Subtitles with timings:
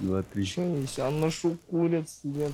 [0.00, 0.44] два, три.
[0.98, 2.52] А на шо курят, сидят?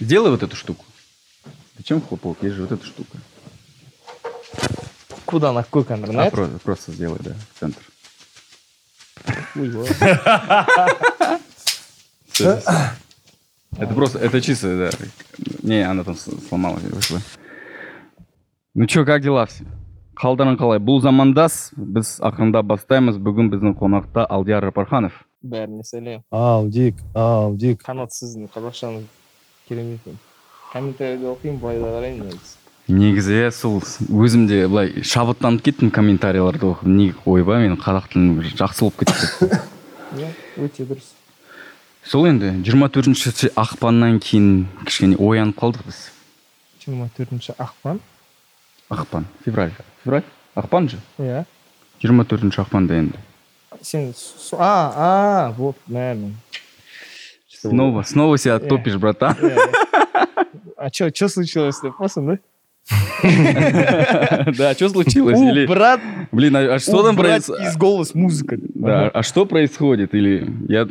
[0.00, 0.84] Сделай вот эту штуку.
[1.76, 2.42] Зачем хлопок?
[2.42, 3.18] Есть же вот эта штука.
[5.24, 5.84] Куда, на какой?
[5.88, 7.82] На А, просто, просто сделай, да, в центр.
[13.76, 15.06] Это просто, это чисто, да.
[15.62, 17.20] Не, она там с- сломалась, вышла.
[18.74, 19.64] Ну чё, как дела все?
[20.18, 20.80] Қалдарың қалай.
[20.82, 23.18] Бұл замандас біз ақырындап бастаймыз.
[23.18, 25.16] Бүгін біздің қонақта алдияр рапарханов.
[25.44, 26.22] Бәріне сәлем.
[26.32, 27.82] Ау дик ау дик.
[27.84, 29.08] Қанат сіздің қазақшаңыз
[29.68, 30.20] керемет екен.
[30.72, 32.54] Комментарийді оқимын былай да қараймын негізі.
[32.88, 36.88] Негізі иә сол өзім де былай шабыттанып кеттім комментарийларды оқып.
[36.88, 39.52] Не ойбай менің қазақ тілім жақсы болып кетті
[40.20, 40.32] иә
[40.64, 41.12] өте дұрыс.
[42.04, 46.02] Сол енді жиырма төртінші ақпаннан кейін кішкене оянып қалдық біз.
[46.84, 48.02] Жиырма төртінші ақпан?
[48.89, 49.71] ақпан февраль
[50.03, 50.23] февраль
[50.55, 51.45] ақпан же иә
[52.01, 53.17] жиырма төртінші ақпанда енді
[53.81, 56.33] сен с- а а вот наверное
[57.47, 58.59] снова снова себя Э.
[58.59, 60.25] топишь братан Иә, иә.
[60.77, 62.37] а что что случилось деп пасың да
[64.57, 68.15] да что случилось У, или брат блин а а что там убрать происходит из голос
[68.15, 70.15] музыка Да, а что происходит?
[70.15, 70.87] Или я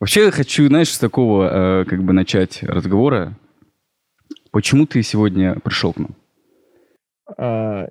[0.00, 3.32] вообще хочу, знаешь, с такого э, как бы начать разговора.
[4.50, 6.10] Почему ты сегодня пришел к нам?
[7.37, 7.87] А,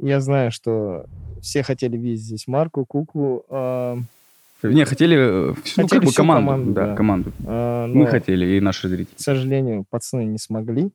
[0.00, 1.06] я знаю что
[1.42, 3.96] все хотели видеть здесь Марку Куку а,
[4.62, 5.16] Не, хотели,
[5.50, 6.94] э, всю- ну, Хотели как бы команду, команду, да, да.
[6.96, 7.32] команду.
[7.46, 9.14] а, Мы хотели, и наши зрители.
[9.14, 10.90] к сожалению пацаны не смогли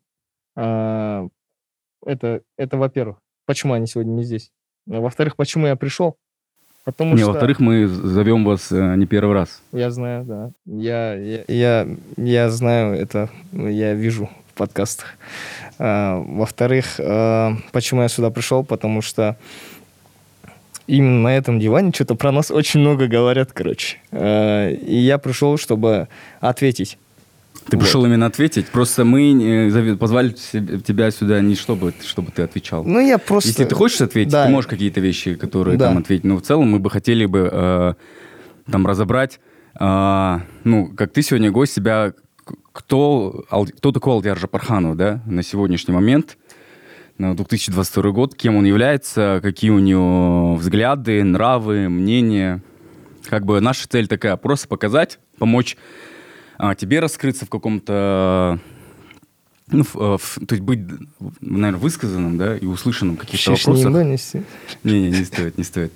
[0.55, 1.27] А,
[2.05, 4.51] это это во-первых почему они сегодня не здесь
[4.91, 6.17] А во-вторых почему я пришел
[6.85, 9.61] потому Не, что во-вторых, мы зовем вас э, не первый раз.
[9.71, 10.51] Я знаю, да.
[10.65, 15.07] Я, я, я, я знаю это, я вижу в подкастах.
[15.79, 18.63] А, во-вторых, а, почему я сюда пришел?
[18.63, 19.35] Потому что
[20.87, 23.97] именно на этом диване что-то про нас очень много говорят, короче.
[24.11, 26.07] А, и я пришел, чтобы
[26.39, 26.97] ответить.
[27.69, 27.83] Ты Вот.
[27.85, 28.67] пришел именно ответить.
[28.67, 32.83] Просто мы позвали тебя сюда не чтобы, чтобы ты отвечал.
[32.83, 33.49] Ну, я просто...
[33.49, 34.45] Если ты хочешь ответить, Да.
[34.45, 35.87] ты можешь какие-то вещи, которые Да.
[35.87, 36.25] там ответить.
[36.25, 37.93] Но в целом мы бы хотели бы э,
[38.69, 39.39] там разобрать,
[39.79, 42.13] э, ну, как ты сегодня гость, себя,
[42.71, 43.45] кто,
[43.77, 46.37] кто такой Алдияр Жапарханов, да, на сегодняшний момент,
[47.17, 52.61] на 2022 год, кем он является, какие у него взгляды, нравы, мнения.
[53.29, 55.77] Как бы наша цель такая, просто показать, помочь
[56.57, 58.59] а, тебе раскрыться в каком-то
[59.71, 60.79] ну, в- э, в- то есть быть,
[61.39, 63.87] наверное, высказанным, да, и услышанным каких-то вынести.
[64.83, 65.93] Не, не, не стоит, не стоит.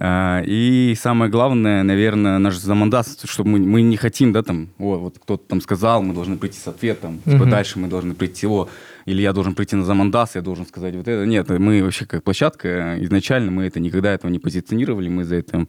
[0.00, 4.96] А, И самое главное, наверное, наш замандас, чтобы мы, мы не хотим, да, там, о,
[4.96, 7.50] вот кто-то там сказал, мы должны прийти с ответом, типа Мгм.
[7.50, 8.68] дальше мы должны прийти, о,
[9.06, 11.26] или я должен прийти на замандас, я должен сказать вот это.
[11.26, 15.36] Нет, мы вообще как площадка, э, изначально мы это никогда этого не позиционировали, мы за
[15.36, 15.68] этим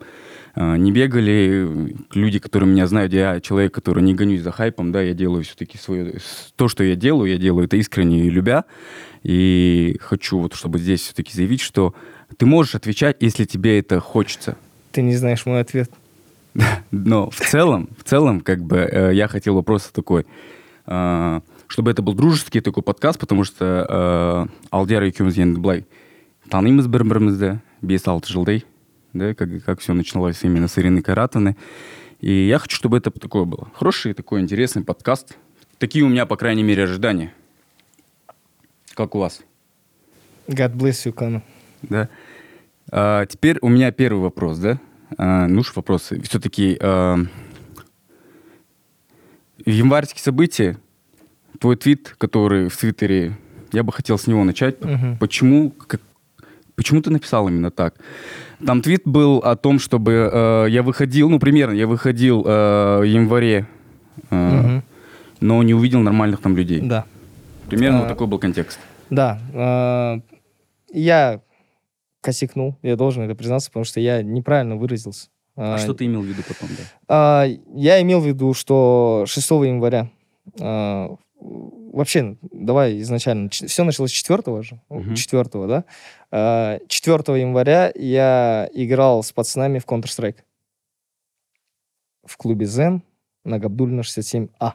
[0.53, 1.95] а, не бегали.
[2.13, 5.77] Люди, которые меня знают, я человек, который не гонюсь за хайпом, да, я делаю все-таки
[5.77, 6.17] свое...
[6.55, 8.65] То, что я делаю, я делаю это искренне и любя.
[9.23, 11.93] И хочу вот, чтобы здесь все-таки заявить, что
[12.36, 14.56] ты можешь отвечать, если тебе это хочется.
[14.92, 15.90] Ты не знаешь мой ответ.
[16.90, 20.26] Но в целом, в целом, как бы э, я хотел бы просто такой,
[20.86, 25.84] э, чтобы это был дружеский такой подкаст, потому что э, Алдияр екеуміз енді былай
[26.48, 28.62] танимыз бір бірімізді бес алты жылдай,
[29.12, 31.56] да, как, как все начиналось именно с Ирины Каратаны.
[32.20, 33.68] И я хочу, чтобы это такое было.
[33.74, 35.36] Хороший такой интересный подкаст.
[35.78, 37.34] Такие у меня, по крайней мере, ожидания.
[38.94, 39.42] Как у вас?
[40.46, 41.42] God bless you, Кана.
[41.82, 42.08] Да.
[42.91, 44.79] А, теперь у меня первый вопрос, да?
[45.17, 46.21] А, ну уж вопросы.
[46.21, 46.77] Все-таки
[49.65, 50.77] январские события,
[51.59, 53.33] твой твит, который в Твиттере,
[53.71, 54.83] я бы хотел с него начать.
[54.83, 55.17] Мгм.
[55.17, 56.01] Почему, как-
[56.75, 57.95] почему ты написал именно так?
[58.65, 63.03] Там твит был о том, чтобы э, я выходил, ну примерно, я выходил э, в
[63.03, 63.67] январе,
[64.29, 64.83] э, Мгм.
[65.41, 66.81] но не увидел нормальных там людей.
[66.81, 67.05] Да.
[67.69, 68.79] Примерно А, вот такой был контекст.
[69.09, 70.19] Да, а,
[70.91, 71.41] я
[72.21, 75.29] косякнул, я должен это признаться, потому что я неправильно выразился.
[75.55, 76.83] А что ты имел в виду потом, да?
[77.07, 77.45] А,
[77.75, 80.09] я имел в виду, что 6 января
[80.59, 85.15] а, вообще, давай изначально, все началось 4 же, Мгм.
[85.15, 85.83] 4 да?
[86.31, 90.37] А, 4 января я играл с пацанами в Counter-Strike
[92.25, 93.01] в клубе Zen
[93.43, 94.73] на Габдулина 67А.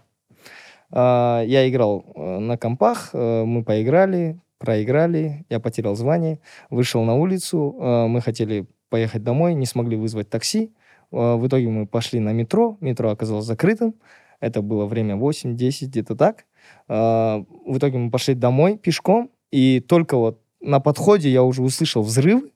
[0.91, 6.41] А, Я играл э, на компах, э, мы поиграли, проиграли, я потерял звание,
[6.71, 10.73] вышел на улицу, э, мы хотели поехать домой, не смогли вызвать такси,
[11.15, 12.77] Э, В итоге мы пошли на метро.
[12.81, 13.95] Метро оказалось закрытым.
[14.41, 16.45] Это было время 8-10, где-то так.
[16.89, 19.31] Э, В итоге мы пошли домой пешком.
[19.51, 22.51] И только вот на подходе я уже услышал взрывы.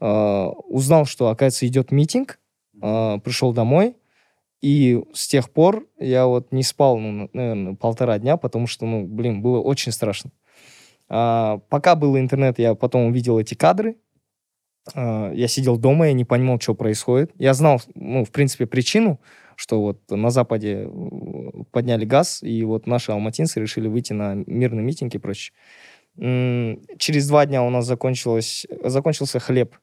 [0.00, 2.40] узнал, что, оказывается, идет митинг,
[2.72, 3.96] пришел домой,
[4.60, 9.06] и с тех пор я вот не спал, ну, наверное, полтора дня, потому что, ну,
[9.06, 10.32] блин, было очень страшно.
[11.14, 13.96] А, пока был интернет, я потом увидел эти кадры.
[14.94, 17.32] А, я сидел дома, я не понимал, что происходит.
[17.38, 19.20] Я знал, ну, в принципе, причину,
[19.56, 24.82] что вот на Западе э, подняли газ, и вот наши алматинцы решили выйти на мирный
[24.82, 25.54] митинг и прочее.
[26.16, 29.76] Через два дня у нас закончилось, закончился хлеб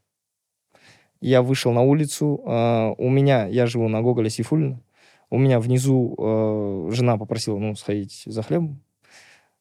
[1.22, 4.82] я вышел на улицу, э, у меня, я живу на Гоголя Сейфулина,
[5.30, 8.82] у меня внизу э, жена попросила, ну, сходить за хлебом.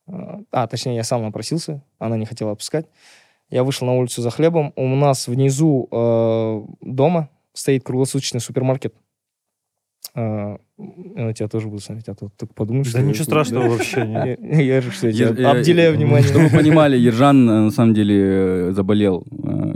[0.08, 2.86] Э, а, точнее, я сам напросился, она не хотела отпускать.
[3.50, 4.72] Я вышел на улицу за хлебом.
[4.76, 8.94] У нас внизу э, дома стоит круглосуточный супермаркет.
[10.14, 12.92] А, на тебя тоже буду смотреть, а то только подумаешь.
[12.92, 13.70] Да ничего страшного да.
[13.70, 14.06] вообще.
[14.06, 14.40] Нет.
[14.40, 16.28] Я, я же что, я, я обделяю внимание.
[16.28, 19.26] Чтобы вы понимали, Ержан на самом деле заболел.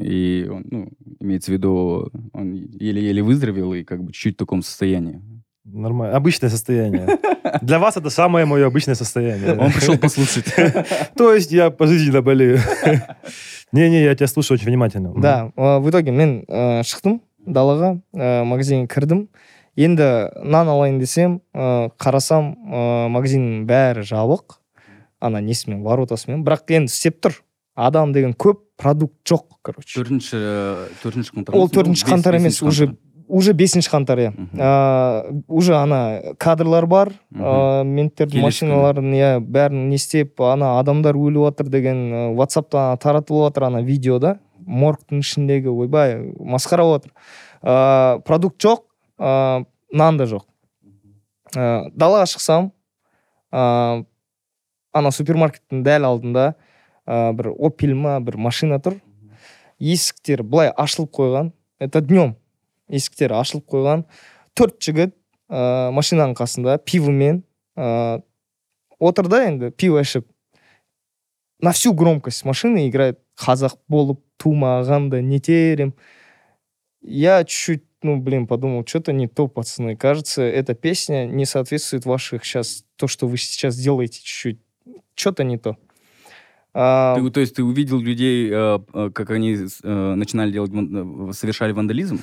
[0.01, 0.89] И он, ну,
[1.21, 5.21] имеется в виду, он еле-еле выздоровел и как бы чуть-чуть в таком состоянии.
[5.65, 6.17] Нормально.
[6.17, 7.07] Обычное состояние.
[7.61, 9.59] Для вас это самое мое обычное состояние.
[9.59, 10.55] Он пришел послушать.
[11.17, 12.59] То есть я пожизненно болею.
[13.73, 15.13] Не-не, я тебя слушаю очень внимательно.
[15.17, 16.45] Да, в итоге мен
[16.85, 19.27] шықтым далаға магазинге кірдім
[19.77, 20.09] енді
[20.45, 22.53] нан алайын десем қарасам
[23.15, 24.59] магазиннің бәрі жабық
[25.23, 27.41] ана несімен воротасымен бірақ енді істеп тұр
[27.75, 30.43] адам деген көп продукт жоқ короче төртінші
[31.03, 32.93] төртінші қаңтар ол төртінші қаңтар емес уже
[33.33, 34.31] уже бесінші қаңтар иә.
[35.49, 41.71] Уже ана кадрлар бар ыыы менттердің машиналарын иә бәрін не істеп ана адамдар өліп жатыр
[41.73, 44.37] деген ватсапта таратылып жатыр ана видео да
[44.67, 47.13] моргтың ішіндегі ойбай масқара болып жатыр
[47.63, 48.85] ыыы продукт жоқ
[49.19, 50.45] ыыы нан да жоқ.
[51.57, 52.73] Ыыы далаға шықсам
[53.53, 54.05] ыыы
[54.93, 56.55] ана супермаркеттің дәл алдында
[57.09, 59.01] ә, бір опель ма бір машина тұр.
[59.81, 61.53] Есіктер былай ашылып қойған.
[61.81, 62.37] Это днем
[62.92, 64.06] есіктері ашылып қойған
[64.58, 65.16] төрт жігіт
[65.50, 67.44] ә, машинаның қасында пивомен
[67.78, 68.22] ә,
[69.00, 70.28] отыр да енді пиво ішіп
[71.60, 75.94] на всю громкость машины играет қазақ болып тумағанда не терем
[77.02, 79.96] я чуть-чуть ну, блин, подумал, что-то не то, пацаны.
[79.96, 84.60] Кажется, эта песня не соответствует ваших сейчас, то, что вы сейчас делаете чуть-чуть.
[85.16, 85.78] Что-то не то.
[86.74, 87.16] А...
[87.16, 90.72] Ты, то есть ты увидел людей, э, э, как они э, начинали делать,
[91.36, 92.22] совершали вандализм?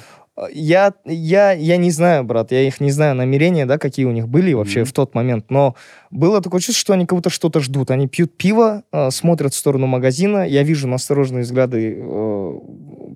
[0.51, 4.29] Я, я, я не знаю, брат, я их не знаю намерения, да, какие у них
[4.29, 4.85] были вообще mm-hmm.
[4.85, 5.75] в тот момент, но
[6.11, 7.91] было такое чувство, что они как будто что-то ждут.
[7.91, 12.01] Они пьют пиво, смотрят в сторону магазина, я вижу настороженные взгляды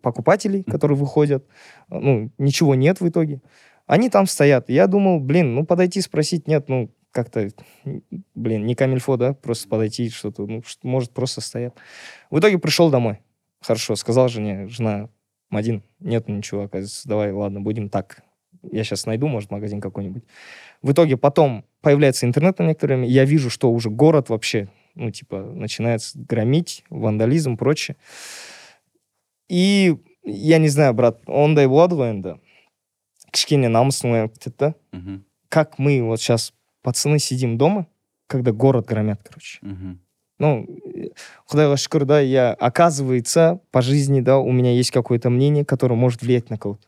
[0.01, 1.45] покупателей, которые выходят,
[1.89, 3.41] ну, ничего нет в итоге.
[3.87, 4.69] Они там стоят.
[4.69, 7.47] Я думал, блин, ну, подойти спросить, нет, ну, как-то,
[8.33, 11.75] блин, не камильфо, да, просто подойти что-то, ну, может, просто стоят.
[12.31, 13.19] В итоге пришел домой.
[13.61, 15.09] Хорошо, сказал жене, жена,
[15.52, 18.22] Мадин, нет ничего, оказывается, давай, ладно, будем так.
[18.62, 20.24] Я сейчас найду, может, магазин какой-нибудь.
[20.82, 25.10] В итоге потом появляется интернет на некоторое время, я вижу, что уже город вообще, ну,
[25.10, 27.96] типа, начинает громить, вандализм, прочее.
[29.48, 32.34] И я не знаю, брат, ондай болады ғой енді
[33.32, 34.74] кішкене намысың оянып кетеді да
[35.48, 36.52] как мы вот сейчас
[36.82, 37.86] пацаны сидим дома,
[38.26, 39.58] когда город громят, короче.
[40.43, 40.67] ну,
[41.47, 46.21] Худайға шүкір, да, я, оказывается, по жизни, да, у меня есть какое-то мнение, которое может
[46.21, 46.87] влиять на кого-то.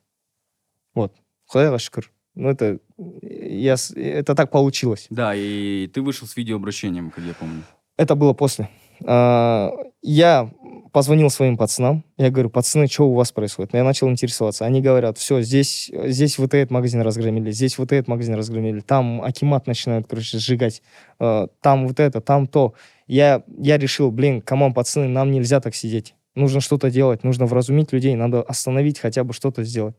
[0.94, 1.14] Вот.
[1.48, 2.12] Худайға шүкір.
[2.36, 5.08] Ну, это, я, это так получилось.
[5.10, 7.64] Да, и ты вышел с видеообращением, как я помню.
[7.98, 8.70] Это было после.
[9.06, 9.72] А,
[10.02, 10.52] я
[10.92, 13.74] позвонил своим пацанам, я говорю, пацаны, что у вас происходит?
[13.74, 14.66] Я начал интересоваться.
[14.66, 19.22] Они говорят, все, здесь, здесь вот этот магазин разгромили, здесь вот этот магазин разгромили, там
[19.22, 20.82] Акимат начинают, короче, сжигать,
[21.20, 22.76] э, там вот это, там то.
[23.08, 26.16] Я, я решил, блин, come on, пацаны, нам нельзя так сидеть.
[26.34, 29.96] Нужно что-то делать, нужно вразумить людей, надо остановить, хотя бы что-то сделать.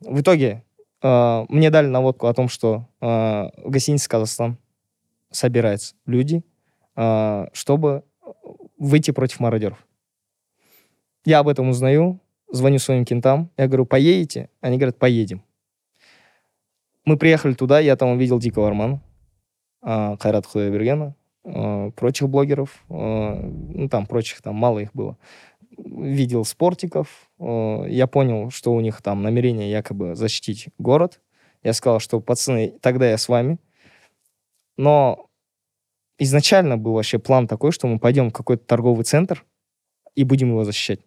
[0.00, 0.62] В итоге
[1.02, 4.58] э, мне дали наводку о том, что э, в гостинице «Казахстан»
[5.30, 6.44] собираются люди,
[6.94, 8.04] э, чтобы
[8.78, 9.84] выйти против мародеров.
[11.24, 12.20] Я об этом узнаю,
[12.52, 14.50] звоню своим кентам, я говорю, поедете?
[14.60, 15.42] Они говорят, поедем.
[17.04, 19.00] Мы приехали туда, я там увидел Дикого Армана,
[19.80, 21.14] а, Кайрат Худайбергена,
[21.46, 25.16] а, прочих блогеров, а, ну там прочих, там мало их было.
[25.78, 31.20] Видел спортиков, я понял, что у них там намерение якобы защитить город.
[31.62, 33.58] Я сказал, что пацаны, тогда я с вами.
[34.78, 35.28] Но
[36.18, 39.44] изначально был вообще план такой, что мы пойдем в какой-то торговый центр
[40.14, 41.00] и будем его защищать.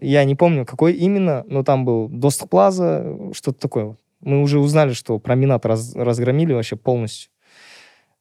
[0.00, 3.96] Я не помню, какой именно, но там был Доступ Плаза, что-то такое.
[4.20, 7.30] Мы уже узнали, что променад раз, разгромили вообще полностью.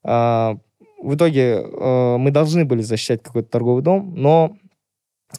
[0.04, 0.58] А,
[1.04, 4.56] в итоге а, мы должны были защищать какой-то торговый дом, но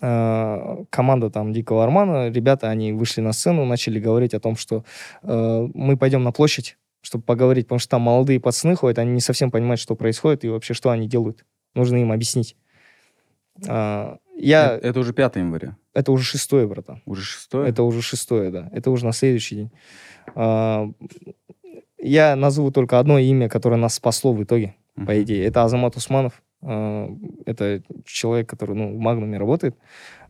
[0.01, 4.85] э, команда там Дикого Армана, ребята, они вышли на сцену, начали говорить о том, что
[5.23, 9.21] э, мы пойдем на площадь, чтобы поговорить, потому что там молодые пацаны ходят, они не
[9.21, 11.45] совсем понимают, что происходит и вообще, что они делают.
[11.75, 12.57] Нужно им объяснить.
[13.69, 14.77] А, я...
[14.77, 15.77] Это, это уже 5 января.
[15.93, 17.03] Это уже шестое, братан.
[17.07, 17.69] Уже шестое?
[17.69, 18.69] Это уже шестое, да.
[18.73, 19.71] Это уже на следующий день.
[20.35, 20.91] А,
[21.99, 25.45] я назову только одно имя, которое нас спасло в итоге, По идее.
[25.45, 26.43] Это Азамат Усманов.
[26.63, 27.09] А,
[27.47, 29.77] Это человек, который ну, в Магнуме работает.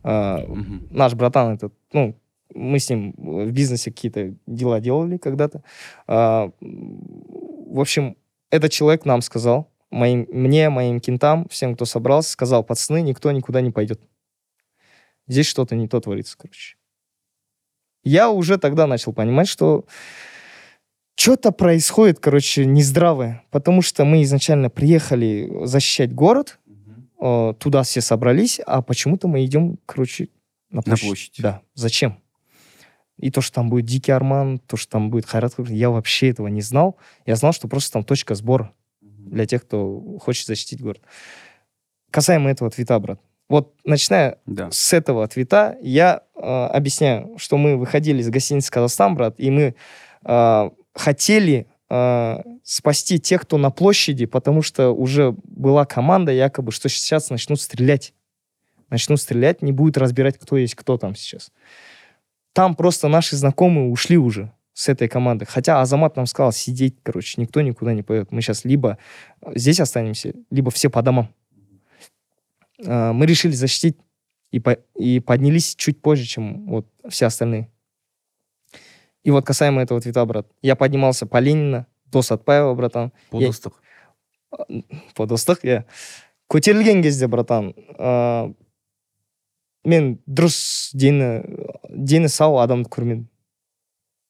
[0.03, 0.87] Мгм.
[0.91, 2.15] Наш братан этот, ну,
[2.53, 5.63] мы с ним в бизнесе какие-то дела делали когда-то.
[6.07, 8.15] А, В общем,
[8.51, 13.61] этот человек нам сказал, моим, мне, моим кентам, всем, кто собрался, сказал, пацаны, никто никуда
[13.61, 13.99] не пойдет.
[15.27, 16.77] Здесь что-то не то творится, короче.
[18.03, 19.85] Я уже тогда начал понимать, что
[21.15, 23.43] что-то происходит, короче, нездравое.
[23.51, 26.59] Потому что мы изначально приехали защищать город,
[27.21, 30.29] э, туда все собрались, а почему-то мы идем, короче,
[30.69, 31.05] на площадь.
[31.07, 31.35] площадь.
[31.39, 31.61] Да.
[31.73, 32.19] Зачем?
[33.17, 36.47] И то, что там будет Дикий Арман, то, что там будет Хайрат, я вообще этого
[36.47, 36.97] не знал.
[37.25, 41.01] Я знал, что просто там точка сбора для тех, кто хочет защитить город.
[42.11, 43.19] Касаемо этого твита, брат.
[43.47, 44.69] Вот начиная Да.
[44.71, 49.75] с этого твита я э, объясняю, что мы выходили из гостиницы «Казахстан», брат, и мы
[50.25, 56.89] э, хотели э, спасти тех, кто на площади, потому что уже была команда якобы, что
[56.89, 58.13] сейчас начнут стрелять.
[58.89, 61.51] Начнут стрелять, не будет разбирать, кто есть кто там сейчас.
[62.53, 65.45] Там просто наши знакомые ушли уже с этой команды.
[65.45, 68.31] Хотя Азамат нам сказал сидеть, короче, никто никуда не пойдет.
[68.31, 68.97] Мы сейчас либо
[69.53, 71.29] здесь останемся, либо все по домам.
[72.79, 73.97] Э, Мы решили защитить
[74.51, 77.69] и, по- и поднялись чуть позже, чем вот все остальные.
[79.25, 83.11] И вот касаемо этого твита, брат, я поднимался по Ленина до Сатпаева, братан.
[83.31, 83.73] По Я- достық.
[85.15, 85.83] по достық иә
[86.47, 87.73] көтерілген кезде братан.
[87.99, 88.53] Ә,
[89.83, 91.41] мен дұрыс дені
[91.89, 93.25] дені сау адамды көрмедім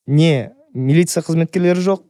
[0.08, 2.02] не милиция қызметкерлері жоқ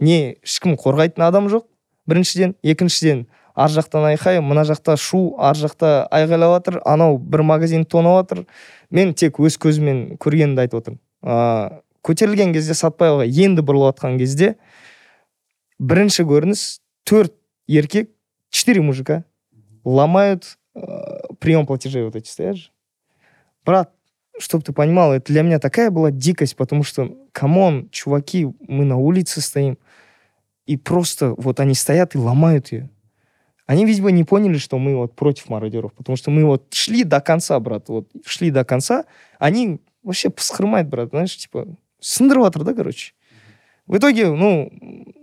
[0.00, 1.68] не ешкім қорғайтын адам жоқ
[2.08, 2.56] біріншіден.
[2.64, 8.24] Екіншіден ар жақтан айқай мына жақта шу ар жақта айғайлап жатыр анау бір магазин тонап
[8.26, 8.46] жатыр
[8.90, 11.00] мен тек өз көзіммен көргенімді айтып отырмын.
[11.22, 14.55] Ә, көтерілген кезде сатпаевға енді бұрылып жатқан кезде
[15.79, 17.33] бірінші көрініс төрт
[17.67, 18.09] еркек,
[18.49, 19.23] четыре мужика
[19.83, 20.81] ломают э,
[21.39, 22.71] прием платежей вот эти, стоят же.
[23.65, 23.93] Брат,
[24.39, 28.97] чтобы ты понимал, это для меня такая была дикость, потому что, камон, чуваки, мы на
[28.97, 29.77] улице стоим,
[30.65, 32.89] и просто вот они стоят и ломают ее.
[33.65, 37.19] Они, видимо, не поняли, что мы вот против мародеров, потому что мы вот шли до
[37.19, 39.05] конца, брат, вот шли до конца,
[39.39, 41.67] они вообще посхрымают, брат, знаешь, типа,
[42.01, 43.13] сындырып да, короче.
[43.87, 44.69] В итоге, ну,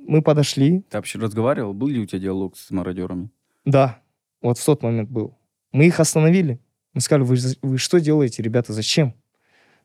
[0.09, 1.75] мы подошли, Ты вообще разговаривал?
[1.75, 3.29] Был ли у тебя диалог с мародерами?
[3.65, 3.99] Да,
[4.43, 5.37] вот в тот момент был.
[5.73, 6.59] Мы их остановили.
[6.95, 9.15] Мы сказали, вы, за- вы что делаете, ребята, зачем?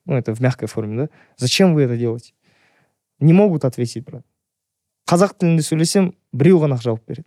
[0.06, 1.10] Ну, это в мягкой форме, да?
[1.38, 2.34] Зачем вы это делаете?
[3.20, 4.24] Не могут ответить, брат.
[5.06, 7.26] Казах тілінде сөйлесем, біреу ғана жауап береді.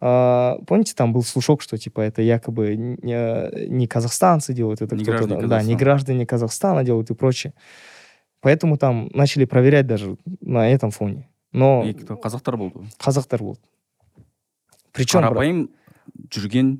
[0.00, 5.02] А, помните, там был слушок, что типа это якобы не, не казахстанцы делают, это Не
[5.04, 5.78] кто-то, граждане да, не Казахстана.
[5.78, 7.52] граждане Казахстана делают и прочее.
[8.41, 11.27] Поэтому там начали проверять даже на этом фоне.
[11.51, 12.15] Но И кто?
[12.15, 12.79] Казахтар болды.
[12.97, 13.59] казахтар болды.
[14.91, 15.69] Причем, Қарапайым
[16.33, 16.77] жүрген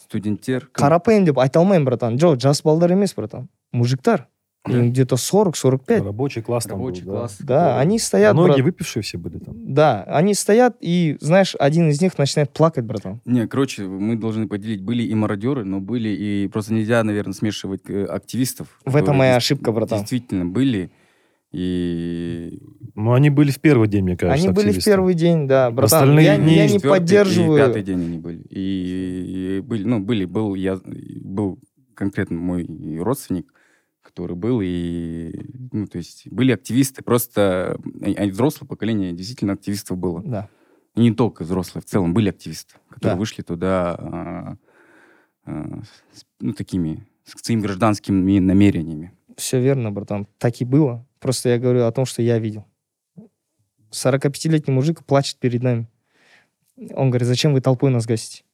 [0.00, 0.66] студенттер.
[0.72, 0.82] кім?
[0.82, 4.26] қарапайым деп айта алмаймын братан жоқ жас балдар емес братан мужиктар
[4.64, 4.78] Да.
[4.78, 7.10] им где то 40-45 Рабочий класс там был, Рабочий да.
[7.10, 7.36] класс.
[7.40, 8.64] да они стоят Многие брат.
[8.66, 9.54] выпившие все были там.
[9.74, 14.46] да они стоят и знаешь один из них начинает плакать братан Не, короче, мы должны
[14.48, 14.80] поделить.
[14.82, 16.48] Были и мародеры, но были и...
[16.48, 18.68] Просто нельзя, наверное, смешивать э, активистов.
[18.84, 20.90] в этом моя ошибка братан Действительно были.
[21.52, 22.58] И...
[22.94, 24.90] Но они были в первый день, мне кажется, они были в активисты.
[24.90, 28.42] первый день да братан Остальные я, дни я не поддерживаю И пятый день они были.
[28.48, 31.58] И, и были, ну, были, был я, был
[31.94, 32.66] конкретно мой
[32.98, 33.52] родственник,
[34.00, 35.32] который был, и,
[35.72, 40.22] ну, то есть, были активисты, просто, они взрослое поколение действительно активистов было.
[40.22, 40.48] да
[40.96, 43.18] И не только взрослые, в целом были активисты, которые Да.
[43.18, 44.56] вышли туда, а,
[45.44, 45.80] а,
[46.12, 49.12] с, ну, такими, с своими гражданскими намерениями.
[49.36, 52.66] все верно братан так и было просто я говорю о том что я видел.
[53.90, 55.86] 45-летний мужик плачет перед нами.
[56.94, 58.44] Он говорит зачем вы толпой нас гасите?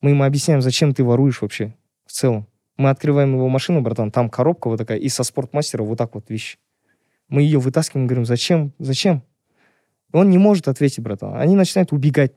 [0.00, 1.74] Мы ему объясняем зачем ты воруешь вообще
[2.04, 2.46] в целом?
[2.76, 6.28] Мы открываем его машину братан там коробка вот такая и со спортмастера вот так вот
[6.28, 6.58] вещи
[7.28, 8.72] мы ее вытаскиваем говорим зачем?
[8.78, 9.22] Зачем?
[10.12, 11.34] Он не может ответить братан.
[11.36, 12.32] Они начинают убегать.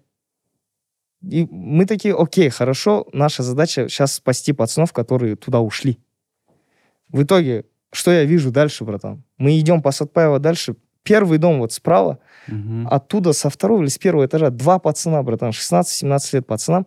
[1.22, 6.00] И мы такие окей хорошо наша задача сейчас спасти пацанов которые туда ушли
[7.10, 9.24] в итоге, что я вижу дальше, братан?
[9.38, 10.76] Мы идем по Сатпаева дальше.
[11.04, 12.88] Первый дом вот справа, Мгм.
[12.90, 16.86] оттуда со второго или с первого этажа два пацана, братан, 16-17 лет пацанам,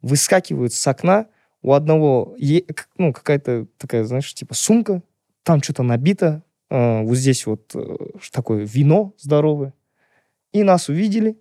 [0.00, 1.26] выскакивают с окна,
[1.62, 2.64] у одного е-
[2.98, 5.02] ну, какая-то такая, знаешь, типа сумка,
[5.44, 7.96] там что-то набито, э, вот здесь вот э,
[8.32, 9.74] такое вино здоровое.
[10.52, 11.38] И нас увидели,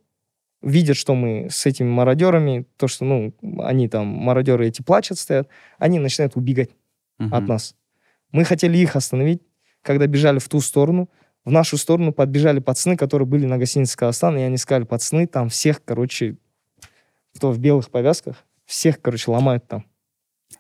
[0.62, 5.48] видят, что мы с этими мародерами, то, что, ну, они там, мародеры эти плачут, стоят,
[5.80, 6.70] они начинают убегать
[7.18, 7.34] Мгм.
[7.34, 7.76] от нас.
[8.32, 9.42] Мы хотели их остановить,
[9.82, 11.10] когда бежали в ту сторону.
[11.44, 15.50] В нашу сторону подбежали пацаны, которые были на гостинице Казахстан, и они сказали, пацаны, там
[15.50, 16.38] всех, короче,
[17.36, 19.86] кто в белых повязках, всех, короче, ломают там.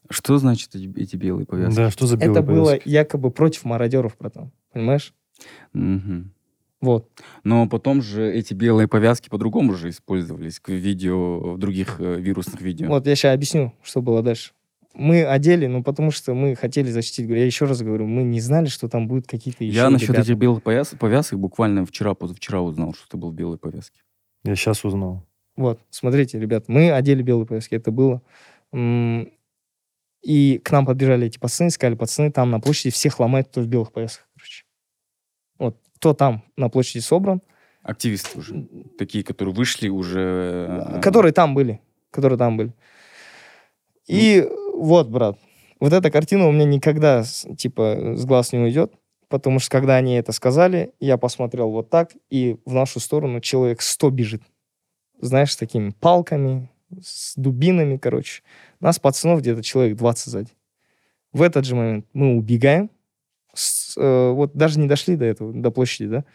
[0.10, 1.76] Что значит эти, эти белые повязки?
[1.76, 2.90] Да, что за белые Это было повязки?
[2.90, 4.52] якобы против мародеров, братан.
[4.74, 5.14] Понимаешь?
[5.74, 6.34] Мгм.
[6.82, 7.12] Вот.
[7.44, 12.60] Но потом же эти белые повязки по-другому же использовались к видео, в других э, вирусных
[12.62, 12.88] видео.
[12.88, 14.54] Вот я сейчас объясню, что было дальше.
[14.94, 17.26] Мы одели, ну, потому что мы хотели защитить.
[17.26, 20.10] Говорю, Я еще раз говорю, мы не знали, что там будут какие-то еще Я насчет
[20.10, 20.24] ребята.
[20.24, 24.02] этих белых повяз- повязок буквально вчера, позавчера узнал, что ты был в белой повязке.
[24.44, 25.26] Я сейчас узнал.
[25.56, 28.22] Вот, смотрите, ребят, мы одели белые повязки, это было.
[30.24, 33.68] И к нам подбежали эти пацаны, сказали, пацаны, там на площади всех ломают, кто в
[33.68, 34.64] белых повязках, короче.
[35.58, 37.42] Вот, кто там на площади собран,
[37.84, 38.68] Активисты уже.
[39.00, 40.68] Такие, которые вышли уже...
[40.98, 41.82] э, которые там были,
[42.12, 42.74] которые там были.
[44.08, 45.38] И вот, брат,
[45.80, 47.24] вот эта картина у меня никогда,
[47.58, 48.94] типа, с глаз не уйдет,
[49.30, 53.82] потому что, когда они это сказали, я посмотрел вот так, и в нашу сторону человек
[53.82, 54.44] 100 бежит.
[55.20, 56.70] Знаешь, с такими палками,
[57.02, 58.44] с дубинами, короче.
[58.80, 60.50] Нас, пацанов, где-то человек 20 сзади.
[61.32, 62.90] В этот же момент мы убегаем,
[63.54, 66.26] с- э, вот даже не дошли до этого, до площади, да,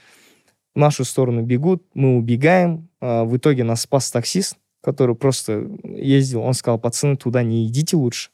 [0.75, 6.43] в нашу сторону бегут, мы убегаем, а, в итоге нас спас таксист, который просто ездил,
[6.43, 8.31] он сказал, пацаны, туда не идите лучше,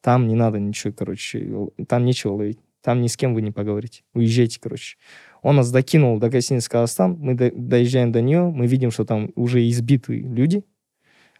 [0.00, 4.02] там не надо ничего, короче, там нечего ловить, там ни с кем вы не поговорите,
[4.14, 4.96] уезжайте, короче.
[5.42, 9.30] Он нас докинул до гостиницы Казахстан, мы до- доезжаем до нее, мы видим, что там
[9.34, 10.64] уже избитые люди,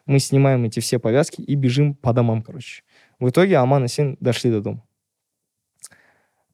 [0.06, 2.82] мы снимаем эти все повязки и бежим по домам, короче.
[3.20, 4.84] В итоге Аман и Син дошли до дома.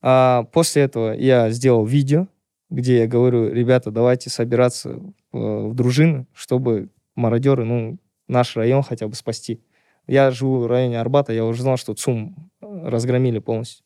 [0.00, 2.28] А после этого я сделал видео,
[2.70, 4.98] где я говорю, ребята, давайте собираться э,
[5.32, 9.60] в дружины, чтобы мародеры, ну, наш район хотя бы спасти.
[10.06, 13.84] Я живу в районе Арбата, я уже знал, что ЦУМ э, разгромили полностью.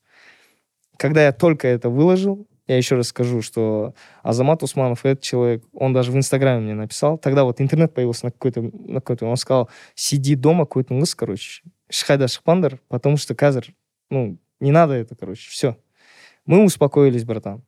[0.97, 5.93] Когда я только это выложил, я еще раз скажу, что Азамат Усманов, этот человек, он
[5.93, 9.69] даже в Инстаграме мне написал, тогда вот интернет появился на какой-то, на какой-то он сказал,
[9.95, 13.67] сиди дома, какой-то лыс, короче, шхайда шхпандер, потому что казар,
[14.11, 15.77] ну, не надо это, короче, все.
[16.47, 17.65] Мы успокоились, братан.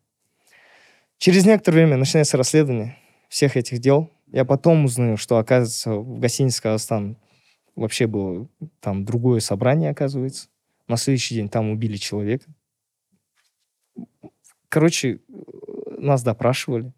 [1.18, 2.96] Через некоторое время начинается расследование
[3.28, 4.10] всех этих дел.
[4.34, 7.16] Я потом узнаю, что, оказывается, в гостинице «Казахстан»
[7.76, 8.48] вообще было
[8.80, 10.48] там другое собрание, оказывается.
[10.88, 12.46] На следующий день там убили человека.
[14.68, 16.92] Короче, э, нас допрашивали.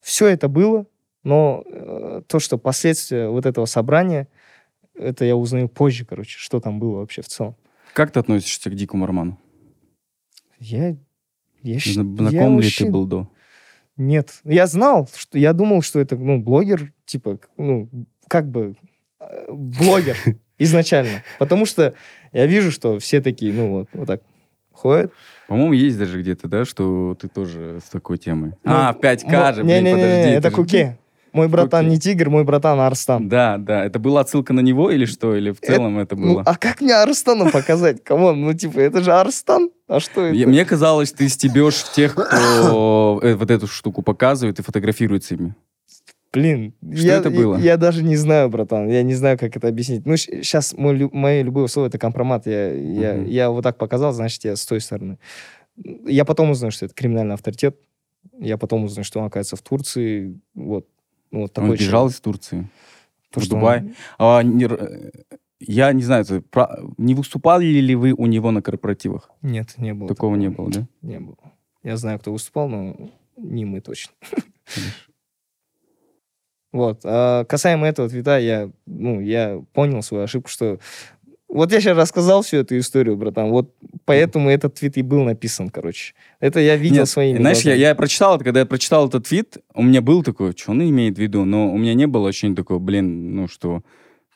[0.00, 0.86] Все это было,
[1.24, 4.28] но э, то, что последствия вот этого собрания,
[4.94, 7.56] это я узнаю позже, короче, что там было вообще в целом.
[7.94, 9.38] Как ты относишься к дикому роману?
[10.58, 10.98] Я...
[11.62, 13.30] Я, щ- Зна- я Знаком ли вообще- ты был до?
[13.96, 14.30] Нет.
[14.44, 17.88] Я знал, что я думал, что это, ну, блогер, типа, ну,
[18.28, 18.76] как бы
[19.20, 20.16] э, блогер
[20.58, 21.22] изначально.
[21.38, 21.94] Потому что
[22.32, 24.22] я вижу, что все такие, ну, вот, вот так
[24.72, 25.12] ходят.
[25.48, 28.52] По-моему, есть даже где-то, да, что ты тоже с такой темой.
[28.64, 30.30] Ну, а, 5К же, блин, Не-не-не, подожди.
[30.30, 30.98] это же- Куке.
[31.34, 33.26] Мой братан не тигр, мой братан Арстан.
[33.26, 33.86] Да, да.
[33.86, 35.34] Это была отсылка на него или что?
[35.34, 36.42] Или в целом это Ну, было?
[36.44, 38.04] а как мне Арстана показать?
[38.04, 38.32] Кому?
[38.32, 39.70] Ну, типа, это же Арстан?
[39.96, 40.34] А что это?
[40.36, 45.54] Я- Мне казалось, ты стебешь тех, кто э, вот эту штуку показывает и фотографируется ими.
[46.32, 47.56] Блин, Что я, это было?
[47.58, 48.88] Я, я даже не знаю, братан.
[48.88, 50.06] Я не знаю, как это объяснить.
[50.06, 52.46] Ну, сейчас мой, лю- мое любое слово это компромат.
[52.46, 53.26] Я, я, Мгм.
[53.26, 55.18] я вот так показал, значит, я с той стороны.
[56.06, 57.76] Я потом узнаю, что это криминальный авторитет.
[58.38, 60.40] Я потом узнаю, что он оказывается в Турции.
[60.54, 60.86] Вот,
[61.30, 62.14] Ну, вот такой Он бежал человек.
[62.16, 62.68] из Турции.
[63.30, 63.94] То, в что он- Дубай.
[64.18, 65.10] А, не э,
[65.66, 69.30] я не знаю, это про- не выступали ли вы у него на корпоративах?
[69.42, 70.08] Нет, не было.
[70.08, 70.86] Такого не было, да?
[71.02, 71.36] Не было.
[71.82, 74.12] Я знаю, кто выступал, но не мы точно.
[76.72, 77.00] Вот.
[77.04, 80.78] А касаемо этого твита, я, ну, я понял свою ошибку, что...
[81.48, 83.50] Вот я сейчас рассказал всю эту историю, братан.
[83.50, 83.74] Вот
[84.06, 86.14] поэтому этот твит и был написан, короче.
[86.40, 87.80] Это я видел Нет, своими Знаешь, я, глазами.
[87.82, 91.18] я прочитал это, когда я прочитал этот твит, у меня был такой, что он имеет
[91.18, 93.82] в виду, но у меня не было ощущения такого, блин, ну что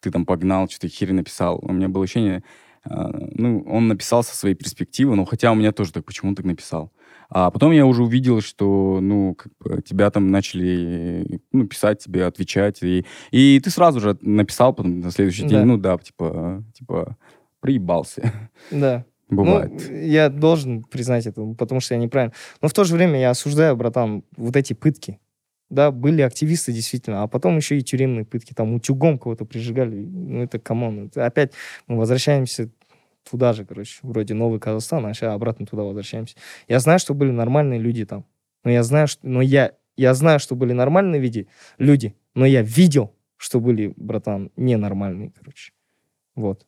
[0.06, 1.58] ты там погнал, что-то херь написал.
[1.62, 2.44] У меня было ощущение,
[2.84, 6.36] а, ну, он написал со своей перспективы, но хотя у меня тоже так, почему он
[6.36, 6.92] так написал.
[7.28, 12.24] А потом я уже увидел, что, ну, как бы тебя там начали, ну, писать тебе,
[12.24, 15.48] отвечать, и, и ты сразу же написал потом на следующий Да.
[15.48, 17.16] день, ну, да, типа, типа,
[17.60, 18.32] проебался.
[18.70, 19.04] Да.
[19.28, 19.72] Бывает.
[19.72, 22.32] Ну, я должен признать это, потому что я неправильно.
[22.62, 25.18] Но в то же время я осуждаю, братан, вот эти пытки.
[25.68, 27.22] Да, были активисты, действительно.
[27.22, 28.54] А потом еще и тюремные пытки.
[28.54, 29.96] Там утюгом кого-то прижигали.
[29.96, 31.10] Ну, это come on.
[31.14, 31.52] Опять
[31.88, 32.70] мы возвращаемся
[33.28, 33.98] туда же, короче.
[34.02, 36.36] Вроде Новый Казахстан, а сейчас обратно туда возвращаемся.
[36.68, 38.24] Я знаю, что были нормальные люди там.
[38.64, 39.26] Но я знаю, что...
[39.26, 41.46] Но я, я знаю, что были нормальные виде,
[41.78, 42.14] люди.
[42.34, 45.72] Но я видел, что были, братан, ненормальные, короче.
[46.36, 46.66] Вот.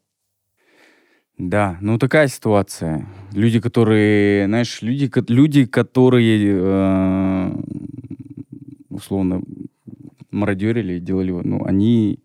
[1.38, 3.06] Да, ну такая ситуация.
[3.32, 7.52] Люди, которые, знаешь, люди, люди которые э,
[8.90, 9.42] условно
[10.30, 12.18] мародерили, делали, ну, они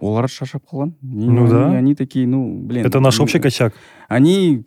[0.00, 0.92] олар шашап қалған.
[1.02, 1.70] Они- Ну они- да.
[1.72, 2.86] Они такие, ну, блин.
[2.86, 3.74] Это наш ну, общий косяк.
[4.08, 4.64] Они,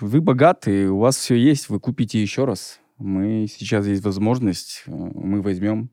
[0.00, 2.80] вы богатые, у вас все есть, вы купите еще раз.
[2.98, 5.88] Мы сейчас есть возможность, э, мы возьмем.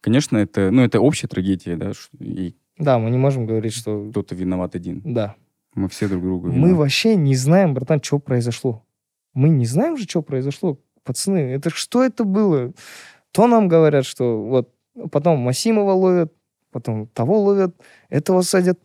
[0.00, 4.08] Конечно, это, ну, это общая трагедия, да, и Да, мы не можем говорить, что...
[4.10, 5.02] кто-то виноват один.
[5.04, 5.34] Да.
[5.74, 6.74] Мы все друг друга Мы виноваты.
[6.76, 8.82] вообще не знаем, братан, что произошло.
[9.34, 10.78] Мы не знаем же, что произошло.
[11.04, 12.72] Пацаны, это ж- что это было?
[13.32, 14.72] То нам говорят, что вот
[15.10, 16.32] потом Масимова ловят,
[16.72, 17.74] потом того ловят,
[18.08, 18.78] этого садят.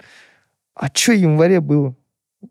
[0.73, 1.95] А что в январе было?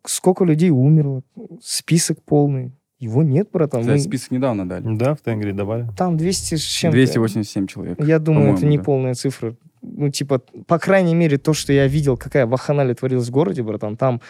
[0.07, 1.23] Сколько людей умерло?
[1.63, 2.73] Список полный.
[2.99, 3.85] Его нет, братан.
[3.85, 4.97] Да, Мы- список недавно дали.
[4.97, 5.87] Да, в Тенгри давали.
[5.97, 6.97] Там 200 с чем-то.
[6.97, 8.01] 287 человек.
[8.03, 8.85] Я думаю, это не да.
[8.85, 9.57] полная цифра.
[9.83, 13.97] Ну, типа, по крайней мере, то, что я видел, какая вакханалия творилась в городе, братан,
[13.97, 14.21] там,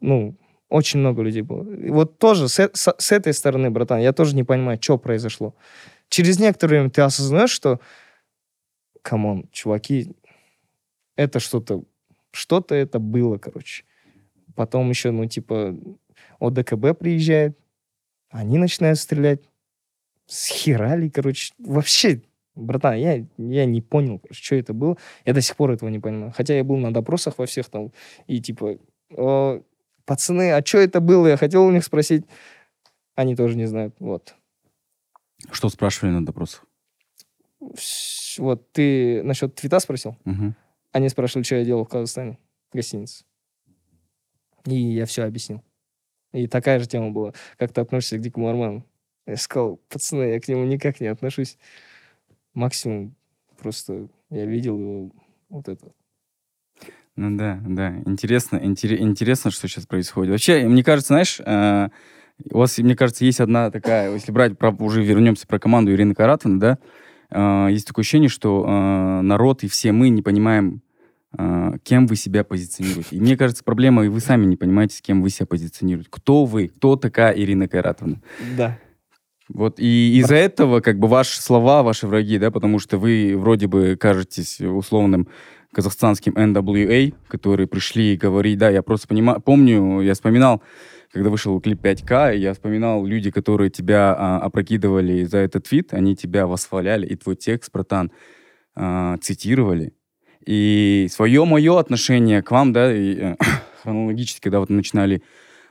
[0.00, 0.34] ну,
[0.68, 1.64] очень много людей было.
[1.74, 4.98] И вот тоже с, э- с- с этой стороны, братан, я тоже не понимаю, что
[4.98, 5.54] произошло.
[6.08, 7.80] Через некоторое время ты осознаешь, что,
[9.02, 10.14] come on, чуваки,
[11.16, 11.84] это что-то,
[12.32, 13.84] что-то это было, короче.
[14.54, 15.76] Потом еще, ну, типа,
[16.40, 17.58] ОДКБ приезжает,
[18.30, 19.40] они начинают стрелять.
[20.26, 21.54] Схерали, короче.
[21.58, 22.22] Вообще,
[22.54, 24.96] братан, я, я не понял, короче, что это было.
[25.24, 26.32] Я до сих пор этого не понимаю.
[26.36, 27.92] Хотя я был на допросах во всех там,
[28.26, 28.78] и типа,
[29.16, 29.62] «О,
[30.06, 31.26] пацаны, а что это было?
[31.26, 32.24] Я хотел у них спросить.
[33.14, 33.94] Они тоже не знают.
[33.98, 34.34] Вот.
[35.50, 36.64] Что спрашивали на допросах?
[38.38, 40.16] Вот ты насчет твита спросил?
[40.24, 40.54] Мгм.
[40.92, 42.38] Они спрашивали, что я делал в Казахстане,
[42.70, 43.24] в гостинице.
[44.64, 45.62] И я все объяснил.
[46.32, 47.32] И такая же тема была.
[47.58, 48.84] Как ты относишься к Дикому Арману?
[49.26, 51.58] Я сказал, пацаны, я к нему никак не отношусь.
[52.54, 53.14] Максимум
[53.58, 55.10] просто я видел его
[55.48, 55.92] вот это.
[57.16, 57.94] Ну да, да.
[58.04, 60.32] Интересно, интере- интересно, что сейчас происходит.
[60.32, 61.88] Вообще, мне кажется, знаешь, э,
[62.50, 66.14] у вас, мне кажется, есть одна такая, если брать, про, уже вернемся про команду Ирины
[66.14, 66.78] Каратовны, да,
[67.30, 70.82] э, есть такое ощущение, что э, народ и все мы не понимаем,
[71.38, 73.16] э, кем вы себя позиционируете.
[73.16, 76.10] И мне кажется, проблема, и вы сами не понимаете, с кем вы себя позиционируете.
[76.12, 76.68] Кто вы?
[76.68, 78.20] Кто такая Ирина Кайратовна?
[78.58, 78.78] Да.
[79.48, 83.68] Вот и из-за этого как бы ваши слова, ваши враги, да, потому что вы вроде
[83.68, 85.28] бы кажетесь условным
[85.76, 90.62] казахстанским NWA, которые пришли и говорить, да, я просто понимаю, помню, я вспоминал,
[91.12, 96.16] когда вышел клип 5К, я вспоминал люди, которые тебя а, опрокидывали за этот твит, они
[96.16, 98.10] тебя восхваляли, и твой текст, братан,
[98.74, 99.92] а, цитировали.
[100.46, 103.36] И свое мое отношение к вам, да, и, э,
[103.82, 105.22] хронологически, когда вот начинали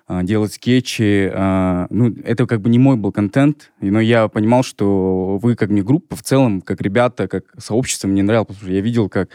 [0.05, 4.61] а, делать скетчи, а, ну, это как бы не мой был контент, но я понимал,
[4.61, 8.71] что вы как не группа в целом, как ребята, как сообщество мне нравилось, потому что
[8.71, 9.29] я видел, как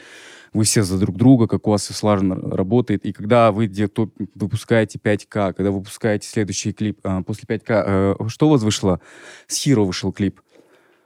[0.52, 4.10] вы все за друг друга, как у вас все слаженно работает, и когда вы где-то
[4.34, 9.00] выпускаете 5К, когда выпускаете следующий клип а, после 5К, э, что у вас вышло?
[9.46, 10.40] С Hero вышел клип.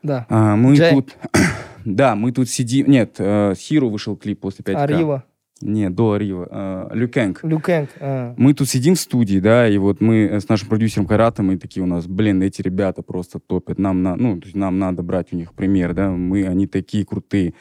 [0.01, 0.25] Да.
[0.29, 0.91] А, мы Джай.
[0.91, 1.15] тут...
[1.85, 2.89] Да, мы тут сидим...
[2.89, 4.75] Нет, э, с Hero вышел клип после 5К.
[4.75, 5.23] Арива,
[5.61, 6.47] Нет, до Арива.
[6.49, 7.43] Э, Люкенг.
[7.43, 7.91] Люкенг.
[7.99, 8.33] а.
[8.37, 11.83] Мы тут сидим в студии, да, и вот мы с нашим продюсером Каратом, и такие
[11.83, 15.27] у нас, блин, эти ребята просто топят, нам, на, ну, то есть нам надо брать
[15.31, 17.53] у них пример, да, мы, они такие крутые.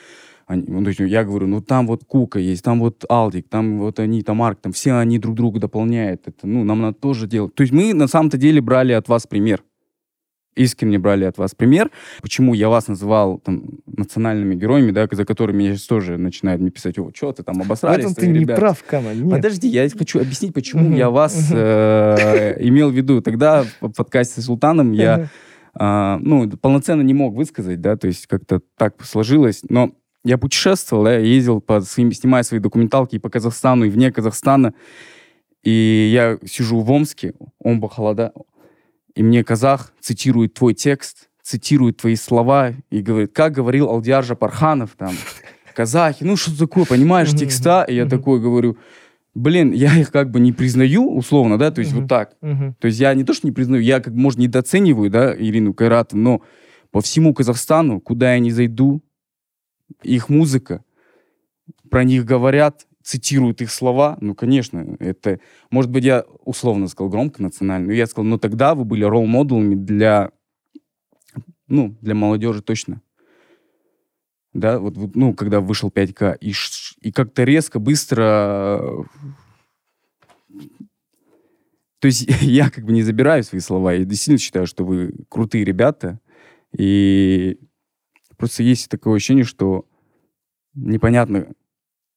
[0.46, 3.78] Они- ну, то есть я говорю, ну там вот Кука есть, там вот Алдик, там
[3.78, 6.28] вот они, там Марк, там все они друг друга дополняют.
[6.28, 7.54] Это, ну, нам надо тоже делать.
[7.54, 9.62] То есть мы на самом-то деле брали от вас пример.
[10.56, 11.90] Искренне брали от вас пример.
[12.22, 16.70] Почему я вас называл там, национальными героями, да, за которыми меня сейчас тоже начинают мне
[16.70, 18.04] писать, о, что ты там В обосрались?
[18.04, 19.14] этом ты не ребята?» прав, Кама.
[19.14, 19.30] Нет.
[19.30, 23.20] Подожди, я хочу объяснить, почему я вас э, имел в виду.
[23.20, 25.28] Тогда в подкасте с Султаном я
[25.74, 29.62] а, ну, полноценно не мог высказать, да, то есть как-то так сложилось.
[29.68, 29.90] Но
[30.24, 34.74] я путешествовал, я ездил, по снимая свои документалки и по Казахстану, и вне Казахстана.
[35.62, 38.32] И я сижу в Омске, Омба холода,
[39.14, 44.94] и мне казах цитирует твой текст, цитирует твои слова и говорит, как говорил Алдиар Жапарханов
[44.96, 45.14] там,
[45.74, 47.84] казахи, ну что такое, понимаешь, текста?
[47.84, 48.78] И я такой говорю,
[49.34, 52.36] блин, я их как бы не признаю, условно, да, то есть вот так.
[52.80, 56.22] То есть я не то, что не признаю, я, как может, недооцениваю, да, Ирину Кайратовну,
[56.22, 56.42] но
[56.90, 59.02] по всему Казахстану, куда я не зайду,
[60.02, 60.84] их музыка,
[61.90, 65.38] про них говорят, цитируют их слова, ну, конечно, это,
[65.70, 69.74] может быть, я условно сказал громко национально, но я сказал, ну, тогда вы были ролл-моделами
[69.74, 70.30] для,
[71.68, 73.02] ну, для молодежи точно.
[74.54, 76.54] Да, вот, вот, ну, когда вышел 5К, и,
[77.00, 79.06] и как-то резко, быстро...
[81.98, 85.64] То есть я как бы не забираю свои слова, я действительно считаю, что вы крутые
[85.64, 86.20] ребята,
[86.72, 87.58] и
[88.44, 89.86] просто есть такое ощущение, что
[90.74, 91.54] непонятно,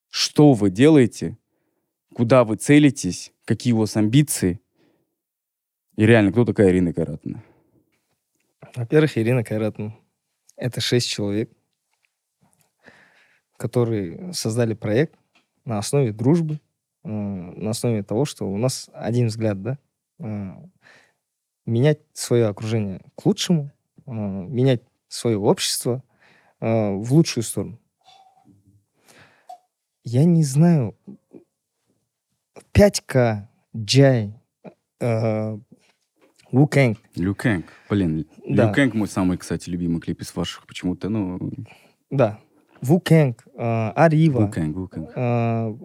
[0.09, 1.37] что вы делаете,
[2.13, 4.59] куда вы целитесь, какие у вас амбиции,
[5.95, 7.41] и реально, кто такая Ирина Каратина?
[8.75, 9.95] Во-первых, Ирина Кайратовна.
[10.57, 11.49] Это шесть человек,
[13.55, 15.17] которые создали проект
[15.63, 16.59] на основе дружбы,
[17.05, 19.77] э, на основе того, что у нас один взгляд, да,
[20.19, 20.51] э,
[21.65, 23.71] менять свое окружение к лучшему,
[24.05, 26.03] э, менять свое общество
[26.59, 27.79] э, в лучшую сторону.
[30.03, 30.95] Я не знаю,
[32.73, 34.33] 5К, Джай,
[34.99, 35.57] э,
[36.53, 37.65] Wu Kang, Лю Кэнг.
[37.89, 38.67] Блин, Да.
[38.67, 41.09] Лю Кэнг мой самый, кстати, любимый клип из ваших почему-то.
[41.09, 41.39] Ну,
[42.09, 42.39] да,
[42.81, 45.09] Wu Kang, э, Арива, Лю Кэнг, Лю Кэнг.
[45.15, 45.75] э,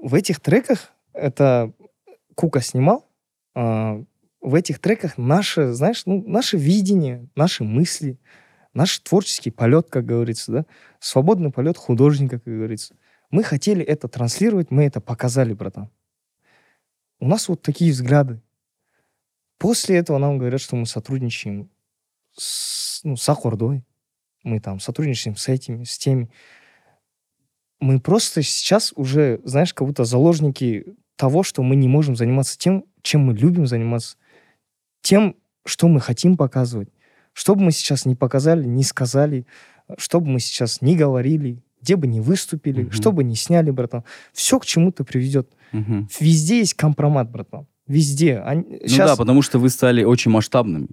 [0.00, 1.72] в этих треках это
[2.34, 3.04] Кука снимал.
[3.54, 4.04] э,
[4.40, 8.18] в этих треках наше, знаешь, ну, наше видение, наши мысли,
[8.78, 10.66] наш творческий полет, как говорится, да,
[11.00, 12.94] свободный полет художника, как говорится.
[13.30, 15.90] Мы хотели это транслировать, мы это показали, братан.
[17.20, 18.40] У нас вот такие взгляды.
[19.58, 21.68] После этого нам говорят, что мы сотрудничаем
[22.32, 23.84] с, ну, с Аккордой.
[24.44, 26.30] Мы там сотрудничаем с этими, с теми
[27.80, 32.84] мы просто сейчас уже, знаешь, как будто заложники того, что мы не можем заниматься тем,
[33.02, 34.16] чем мы любим заниматься,
[35.00, 36.88] тем, что мы хотим показывать.
[37.38, 39.46] Что бы мы сейчас не показали, не сказали,
[39.96, 42.90] что бы мы сейчас не говорили, где бы не выступили, Мгм.
[42.90, 44.02] что бы не сняли, братан.
[44.32, 45.48] Все к чему-то приведет.
[45.70, 46.08] Мгм.
[46.18, 47.68] Везде есть компромат, братан.
[47.86, 48.38] Везде.
[48.40, 50.88] Они- Ну щас- да, потому что вы стали очень масштабными.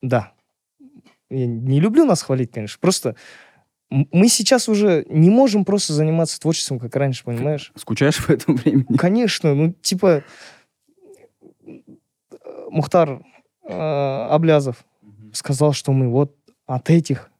[0.00, 0.32] Да.
[1.28, 2.78] Я не люблю нас хвалить, конечно.
[2.80, 3.16] Просто
[3.90, 7.72] мы сейчас уже не можем просто заниматься творчеством, как раньше, понимаешь?
[7.74, 8.96] Скучаешь по этому времени?
[8.96, 10.22] Конечно, ну, типа,
[11.66, 11.72] э,
[12.70, 13.22] Мухтар
[13.64, 14.84] э, Аблязов
[15.32, 17.30] сказал, что мы вот от этих.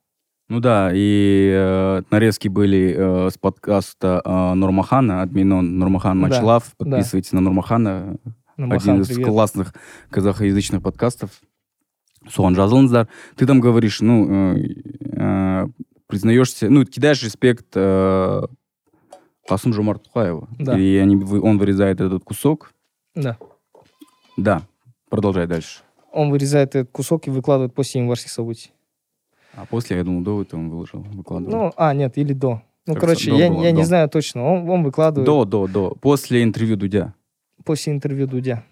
[0.48, 6.74] Ну да, и э, нарезки были э, с подкаста э, Нурмахана, админон Нурмахан Да, Мачлав.
[6.78, 6.84] да.
[6.84, 8.16] Подписывайтесь на Нурмахана,
[8.56, 9.26] Намахан, один из привет.
[9.28, 9.74] классных
[10.10, 11.30] казахоязычных подкастов.
[12.28, 13.08] Суан жазылыңыздар.
[13.36, 14.64] Ты там говоришь, ну, э,
[15.12, 15.66] э,
[16.08, 18.42] признаешься, ну, кидаешь респект э,
[19.48, 20.48] Касым Жомарт Тухаеву.
[20.58, 20.76] Да.
[20.78, 22.72] И они, он вырезает этот кусок.
[23.14, 23.38] Да.
[24.36, 24.62] Да,
[25.08, 25.80] продолжай дальше.
[26.12, 28.72] Он вырезает этот кусок и выкладывает после январских событий.
[29.54, 31.52] А после, я думал, до этого он выложил, выкладывал.
[31.52, 32.62] Ну, а, нет, или до.
[32.86, 33.86] Ну, Кажется, короче, я, было, я не до.
[33.86, 34.44] знаю точно.
[34.44, 35.90] Он, он выкладывает до, до, до.
[36.00, 37.14] После интервью Дудя.
[37.64, 38.64] после интервью Дудя.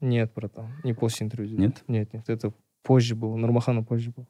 [0.00, 1.62] Нет, братан, не после интервью Дудя.
[1.62, 1.84] Нет?
[1.88, 3.36] Нет, нет, это позже было.
[3.36, 4.26] Нурмахана позже был.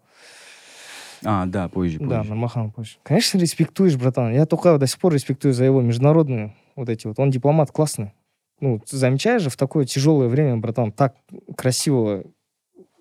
[1.24, 2.10] А, да, позже, позже.
[2.10, 2.96] Да, Нурмахан позже.
[3.02, 4.32] Конечно, респектуешь, братан.
[4.32, 7.18] Я только до сих пор респектую за его международные вот эти вот.
[7.18, 8.12] Он дипломат классный.
[8.60, 11.16] Ну, замечаешь же, в такое тяжелое время, братан, так
[11.54, 12.24] красиво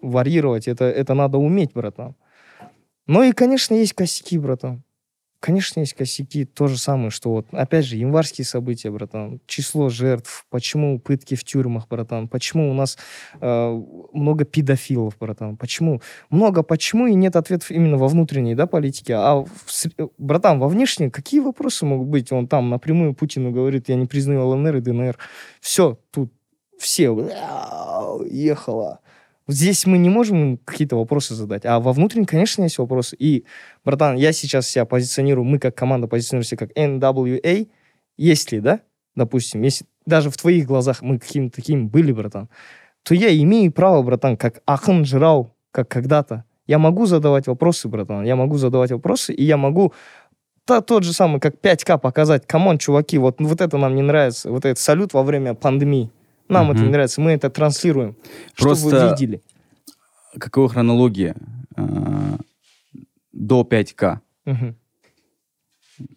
[0.02, 2.16] варьировать, это, это надо уметь, братан.
[3.08, 4.84] Ну и, конечно, есть косяки, братан.
[5.44, 6.46] Конечно, есть косяки.
[6.46, 9.42] То же самое, что вот, опять же, январские события, братан.
[9.46, 10.46] Число жертв.
[10.50, 12.30] Почему пытки в тюрьмах, братан?
[12.30, 12.98] Почему у нас
[13.42, 13.82] э,
[14.14, 15.58] много педофилов, братан?
[15.58, 16.02] Почему?
[16.30, 19.16] Много почему и нет ответов именно во внутренней, да, политике.
[19.16, 19.48] А, в
[20.18, 22.32] братан, во внешней какие вопросы могут быть?
[22.32, 25.18] Он там напрямую Путину говорит, я не признаю ЛНР и ДНР.
[25.60, 26.32] Все, тут
[26.78, 29.00] все «Мяу, ехало.
[29.48, 31.66] Здесь мы не можем какие-то вопросы задать.
[31.66, 33.16] А во внутренней, конечно, есть вопросы.
[33.20, 33.44] И,
[33.84, 37.68] братан, я сейчас себя позиционирую, мы как команда позиционируем себя как NWA.
[38.16, 38.80] Если, да,
[39.16, 42.50] допустим, если даже в твоих глазах мы какими-то такими были, братан,
[43.04, 46.46] то я имею право, братан, как Ахан Жирау, как когда-то.
[46.66, 49.94] Я могу задавать вопросы, братан, я могу задавать вопросы, и я могу
[50.66, 52.48] та, тот же самый, как 5К показать.
[52.48, 54.50] Come on, чуваки, вот, вот это нам не нравится.
[54.50, 56.10] Вот этот салют во время пандемии.
[56.50, 56.86] Нам это Мгм.
[56.88, 58.16] не нравится, мы это транслируем.
[58.54, 59.42] Чтобы вы Просто- видели.
[60.40, 61.36] Какова хронология?
[61.76, 62.38] А,
[63.32, 64.22] До 5К.
[64.46, 64.76] Мгм.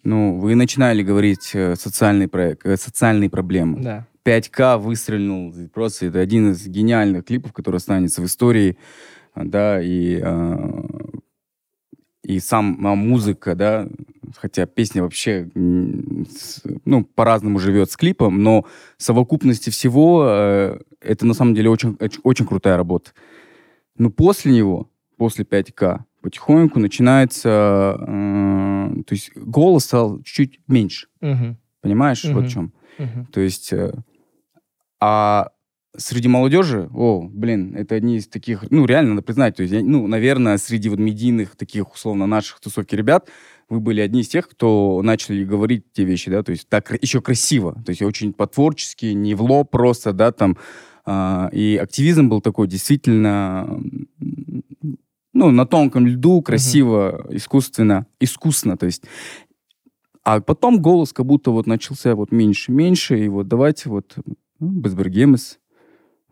[0.03, 3.81] Ну, вы начинали говорить э, социальный проект, э, социальные проблемы.
[3.81, 4.07] Да.
[4.23, 5.53] 5К выстрелил.
[5.69, 8.77] Просто это один из гениальных клипов, который останется в истории.
[9.35, 10.21] Да, и,
[12.27, 13.87] и сама музыка, да,
[14.35, 18.65] хотя песня вообще, ну, по-разному живет с клипом, но
[18.97, 23.11] совокупности всего э, это на самом деле очень, оч- очень крутая работа.
[23.97, 31.57] Но после него, после 5К, потихоньку начинается, э, то есть голос стал чуть-чуть меньше, Мгм.
[31.81, 32.45] понимаешь, вот Мгм.
[32.45, 32.73] в чем?
[32.99, 33.25] Мгм.
[33.27, 33.93] То есть, э,
[34.99, 35.47] а
[35.97, 40.07] среди молодежи, о, блин, это одни из таких, ну, реально надо признать, то есть, ну,
[40.07, 43.29] наверное, среди вот медийных таких, условно, наших тусовки ребят,
[43.69, 47.21] вы были одни из тех, кто начали говорить те вещи, да, то есть так еще
[47.21, 50.57] красиво, то есть очень по-творчески, не в лоб просто, да, там,
[51.05, 53.81] а, и активизм был такой действительно,
[55.33, 59.03] ну, на тонком льду, красиво, искусственно, искусно, то есть
[60.23, 64.17] а потом голос как будто вот начался вот меньше-меньше, и вот давайте вот
[64.59, 65.59] ну, Безбергемес.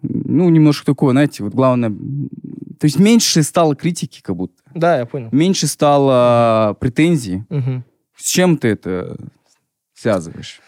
[0.09, 1.89] Ну, немножко такое, знаете, вот главное...
[1.89, 4.61] То есть меньше стало критики как будто.
[4.73, 5.29] Да, я понял.
[5.31, 7.43] Меньше стало претензий.
[7.49, 7.83] Мгм.
[8.15, 9.17] С чем ты это
[9.93, 10.59] связываешь?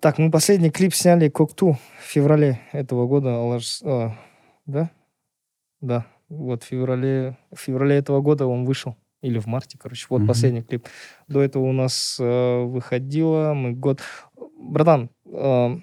[0.00, 3.28] Так, мы последний клип сняли Кокту в феврале этого года.
[3.30, 4.14] Алаш- а,
[4.66, 4.90] да?
[5.80, 6.06] Да.
[6.28, 8.96] Вот в феврале, в феврале этого года он вышел.
[9.22, 10.06] Или в марте, короче.
[10.10, 10.28] Вот Мгм.
[10.28, 10.86] последний клип.
[11.28, 14.00] До этого у нас э, выходило, мы год...
[14.58, 15.76] Братан, э,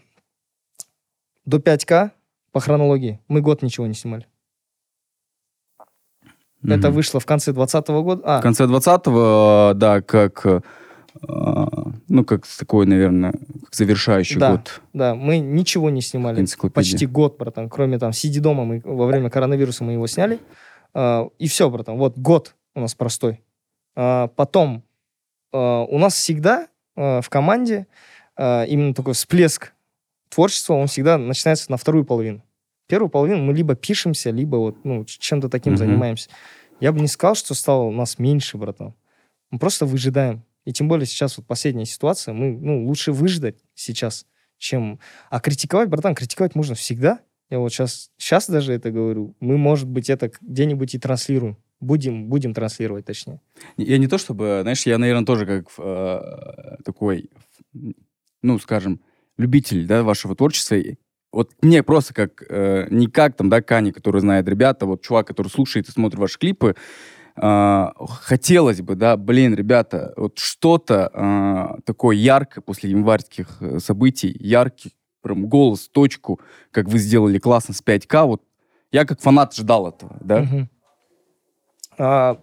[1.46, 2.12] до 5К
[2.52, 4.28] по хронологии мы год ничего не снимали.
[6.64, 6.92] Это Мгм.
[6.94, 8.22] вышло в конце 2020 года.
[8.26, 10.46] А, В конце 20-го, да, как...
[10.46, 10.62] э,
[12.08, 13.32] Ну, как такой, наверное,
[13.66, 14.52] как завершающий Да.
[14.52, 16.46] год да, мы ничего не снимали.
[16.74, 17.70] Почти год, братан.
[17.70, 20.40] Кроме там сиди дома, мы во время коронавируса мы его сняли.
[20.94, 21.98] А, и все, братан.
[21.98, 23.42] Вот год у нас простой.
[23.96, 24.84] Потом
[25.52, 27.88] у нас всегда в команде
[28.38, 29.74] именно такой всплеск
[30.34, 32.44] творчества, он всегда начинается на вторую половину.
[32.88, 35.78] Первую половину мы либо пишемся, либо вот ну, чем-то таким Мгм.
[35.78, 36.30] занимаемся.
[36.80, 38.96] Я бы не сказал, что стало у нас меньше, братан.
[39.52, 40.44] Мы просто выжидаем.
[40.66, 44.26] И тем более сейчас вот последняя ситуация, мы, ну, лучше выждать сейчас,
[44.58, 45.00] чем...
[45.30, 47.20] А критиковать, братан, критиковать можно всегда.
[47.50, 49.36] Я вот сейчас, сейчас даже это говорю.
[49.40, 51.58] Мы, может быть, это где-нибудь и транслируем.
[51.80, 53.42] Будем, будем транслировать, точнее.
[53.76, 57.32] Я не то чтобы, знаешь, я, наверное, тоже как э, такой,
[58.42, 59.02] ну, скажем,
[59.38, 60.78] любитель, да, вашего творчества.
[61.32, 65.28] Вот мне просто как, э, не как там, да, Кани, который знает ребята, вот чувак,
[65.28, 66.76] который слушает и смотрит ваши клипы,
[67.38, 74.36] э, хотелось бы, да, блин, ребята, вот что-то э, такое яркое после январских э, событий,
[74.40, 76.42] яркий прям голос, точку,
[76.72, 78.44] как вы сделали классно с 5К, вот
[78.92, 80.70] я как фанат ждал этого, да, Мгм.
[81.98, 82.42] А,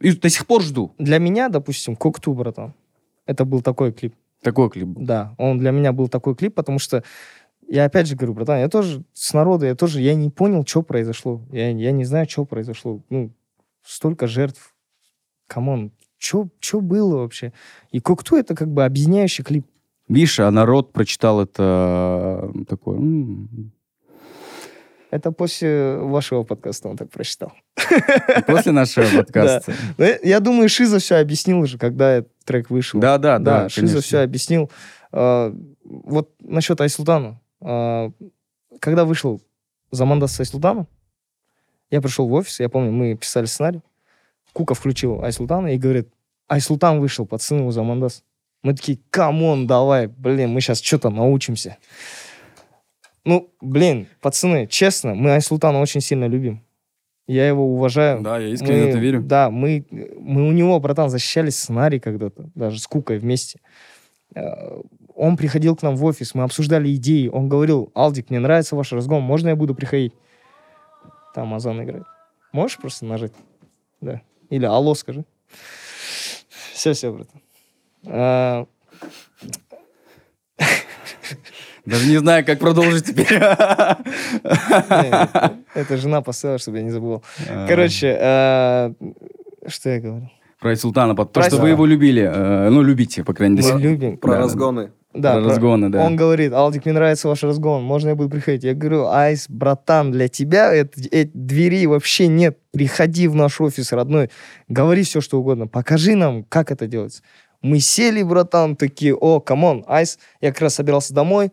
[0.00, 0.94] и до сих пор жду.
[0.98, 2.74] для меня, допустим, Кокту, братан,
[3.26, 4.14] это был такой клип.
[4.44, 5.02] Такой клип был.
[5.04, 7.02] Да, он для меня был такой клип, потому что
[7.66, 10.82] я опять же говорю, братан, я тоже с народа, я тоже, я не понял, что
[10.82, 11.42] произошло.
[11.50, 13.00] Я, я не знаю, что произошло.
[13.08, 13.32] Ну,
[13.82, 14.74] столько жертв.
[15.46, 16.48] Come on, что
[16.80, 17.52] было вообще?
[17.90, 19.66] И Кокту это как бы объединяющий клип.
[20.08, 22.98] Видишь, а народ прочитал это э, такое.
[22.98, 23.72] м,
[25.14, 27.52] Это после вашего подкаста он так прочитал.
[28.48, 29.72] После нашего подкаста.
[29.96, 32.98] Но я, я думаю, Шиза все объяснил уже, когда этот трек вышел.
[32.98, 33.62] Да, да, да.
[33.62, 34.72] Да, Шиза все объяснил.
[35.12, 37.40] А, вот насчет Айсултана.
[37.60, 38.10] А,
[38.80, 39.40] когда вышел
[39.92, 40.88] Замандас с Айсултаном,
[41.92, 43.82] я пришел в офис, я помню, мы писали сценарий.
[44.52, 46.08] Кука включил Айсултана и говорит,
[46.48, 48.24] Айсултан вышел, пацаны, у Замандас.
[48.64, 51.76] Мы такие, come on, давай, блин, мы сейчас что-то научимся.
[53.24, 56.62] Ну, блин, пацаны, честно, мы Айсултана очень сильно любим.
[57.26, 58.20] Я его уважаю.
[58.20, 59.22] Да, я искренне в это верю.
[59.22, 63.60] Да, мы, мы у него, братан, защищали сценарий когда-то, даже с Кукой вместе.
[64.34, 64.80] Э,
[65.14, 67.28] Он приходил к нам в офис, мы обсуждали идеи.
[67.28, 70.12] Он говорил, Алдик, мне нравится ваш разгон, можно я буду приходить?
[71.34, 72.04] Там Азан играет.
[72.52, 73.32] Можешь просто нажать?
[74.02, 74.20] Да.
[74.50, 75.24] Или алло скажи.
[76.74, 77.40] Все, все, братан.
[78.06, 78.66] А,
[81.86, 83.38] Даже не знаю, как продолжить теперь.
[85.74, 87.22] это- жена поставила, чтобы я не забывал.
[87.68, 88.92] Короче, э,
[89.66, 90.30] что я говорил?
[90.60, 92.22] Про Султана, то, Про что вы его любили.
[92.22, 93.74] э, Ну, любите, по крайней мере.
[93.74, 94.16] Мы любим.
[94.16, 94.92] Про разгоны.
[95.12, 96.04] Да, Про разгоны, да.
[96.04, 98.64] Он говорит, Алдик, мне нравится ваш разгон, можно я буду приходить?
[98.64, 102.58] Я говорю, Айс, братан, для тебя это, э, дверей вообще нет.
[102.72, 104.30] Приходи в наш офис, родной,
[104.68, 107.22] говори все, что угодно, покажи нам, как это делается.
[107.64, 111.50] Мы сели, братан, такие, о, come on, Айс, я как раз собирался домой,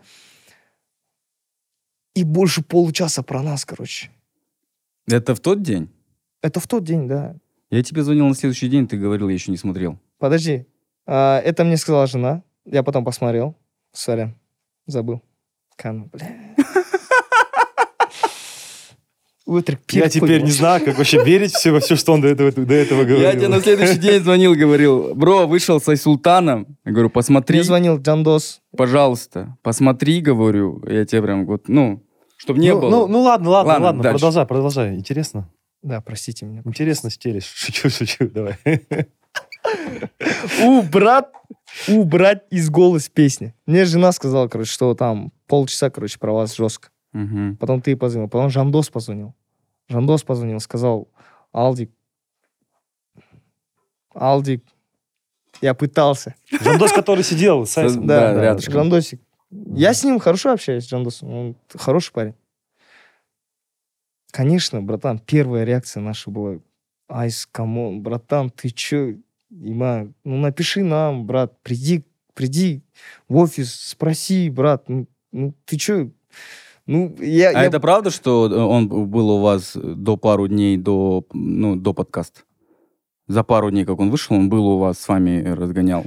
[2.13, 4.11] и больше получаса про нас, короче.
[5.07, 5.89] Это в тот день?
[6.41, 7.37] Это в тот день, да.
[7.69, 9.97] Я тебе звонил на следующий день, ты говорил, я еще не смотрел.
[10.17, 10.65] Подожди,
[11.05, 13.55] а, это мне сказала жена, я потом посмотрел,
[13.93, 14.35] сорян,
[14.87, 15.21] забыл.
[15.77, 16.50] Кан, бля.
[19.89, 22.73] Я теперь не знаю, как вообще верить все во все, что он до этого, до
[22.73, 23.21] этого говорил.
[23.21, 26.77] Я тебе на следующий день звонил, говорил, бро, вышел с Айсултаном.
[26.85, 28.61] Я говорю, посмотри, Мне звонил Джандос.
[28.75, 30.83] пожалуйста, посмотри, говорю.
[30.87, 32.03] Я тебе прям вот, ну,
[32.37, 32.89] чтобы не ну, было.
[32.89, 34.17] Ну, ну ладно, ладно, Ладно, ладно, дальше.
[34.17, 34.95] продолжай, продолжай.
[34.95, 35.49] Интересно.
[35.83, 36.61] Да, простите меня.
[36.65, 37.45] Интересно стелишь.
[37.55, 38.57] Шучу, шучу, давай.
[40.63, 41.27] Убрать,
[41.87, 43.53] убрать из голос песни.
[43.65, 46.89] Мне жена сказала, короче, что там полчаса, короче, про вас жестко.
[47.13, 47.57] Мгм.
[47.57, 48.29] Потом ты позвонил.
[48.29, 49.33] Потом Жандос позвонил.
[49.91, 51.09] Жандос позвонил, сказал,
[51.51, 51.91] Алдик,
[54.13, 54.63] Алдик,
[55.61, 56.35] я пытался.
[56.49, 58.07] Жандос, который сидел с Айсом.
[58.07, 58.73] Да, Да, рядышком.
[58.73, 59.21] Жандосик.
[59.49, 61.29] Я с ним хорошо общаюсь, Жандосом.
[61.33, 62.35] Он хороший парень.
[64.31, 66.59] Конечно, братан, первая реакция наша была,
[67.09, 69.17] Айс, come on, братан, ты чё,
[69.49, 72.81] Има, ну напиши нам, брат, приди, приди
[73.27, 76.11] в офис, спроси, брат, ну, ну, ты чё,
[76.91, 77.49] ну, я...
[77.49, 81.75] А я- это правда, что э, он был у вас до пару дней до, ну,
[81.75, 82.41] до подкаста?
[83.27, 86.03] За пару дней, как он вышел, он был у вас с вами разгонял?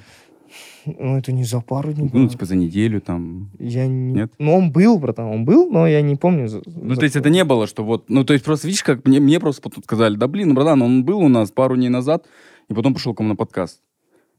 [0.86, 2.28] Ну, это не за пару дней Ну, было.
[2.28, 3.50] типа за неделю там.
[3.58, 4.12] Я не...
[4.12, 4.32] Нет?
[4.38, 6.46] Ну, он был, братан, он был, но я не помню.
[6.48, 8.10] за- Ну, за- то есть это не было, что вот...
[8.10, 11.02] Ну, то есть просто, видишь, как мне, мне просто потом сказали, да, блин, братан, он
[11.04, 12.26] был у нас пару дней назад,
[12.68, 13.80] и потом пошел к вам на подкаст.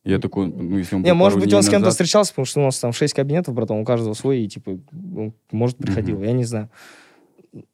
[0.06, 2.60] Я такой, ну, если он Не, может быть, он с кем-то назад- встречался, потому что
[2.62, 6.32] у нас там шесть кабинетов, братан, у каждого свой, и, типа, он, может, приходил, я
[6.32, 6.70] не знаю.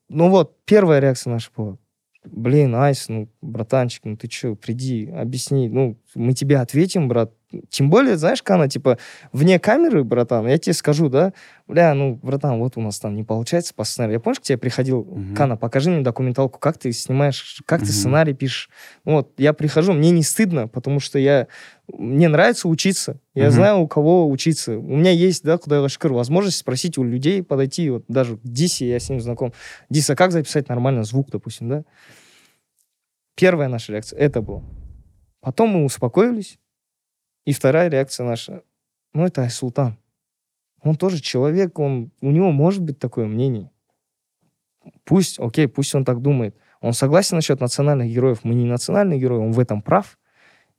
[0.07, 1.77] Ну вот, первая реакция наша была,
[2.25, 7.33] блин, Айс, ну, братанчик, ну ты что, приди, объясни, ну, мы тебе ответим, брат.
[7.69, 8.97] Тем более, знаешь, Кана, типа,
[9.33, 11.33] вне камеры, братан, я тебе скажу, да,
[11.67, 14.15] бля, ну, братан, вот у нас там не получается по сценарию.
[14.15, 15.35] Я помнишь, к тебе приходил, Мгм.
[15.35, 17.93] Кана, покажи мне документалку, как ты снимаешь, как ты Мгм.
[17.93, 18.69] сценарий пишешь.
[19.03, 21.47] Вот, я прихожу, мне не стыдно, потому что я,
[21.87, 23.19] мне нравится учиться.
[23.35, 23.51] Я Мгм.
[23.53, 24.77] знаю, у кого учиться.
[24.77, 28.41] У меня есть, да, куда я шкыр, возможность спросить у людей, подойти, вот даже к
[28.43, 29.53] Дисе, я с ним знаком.
[29.89, 31.83] Дис, а как записать нормально звук, допустим, да?
[33.35, 34.63] Первая наша реакция, это было.
[35.41, 36.59] Потом мы успокоились,
[37.45, 38.63] и вторая реакция наша,
[39.13, 39.97] ну, это Айсултан.
[40.81, 43.71] Он тоже человек, он, у него может быть такое мнение.
[45.03, 46.55] Пусть, окей, пусть он так думает.
[46.79, 48.39] Он согласен насчет национальных героев.
[48.43, 50.17] Мы не национальные герои, он в этом прав.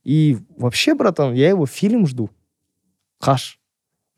[0.02, 2.30] И вообще, братан, я его фильм жду.
[3.20, 3.60] Хаш.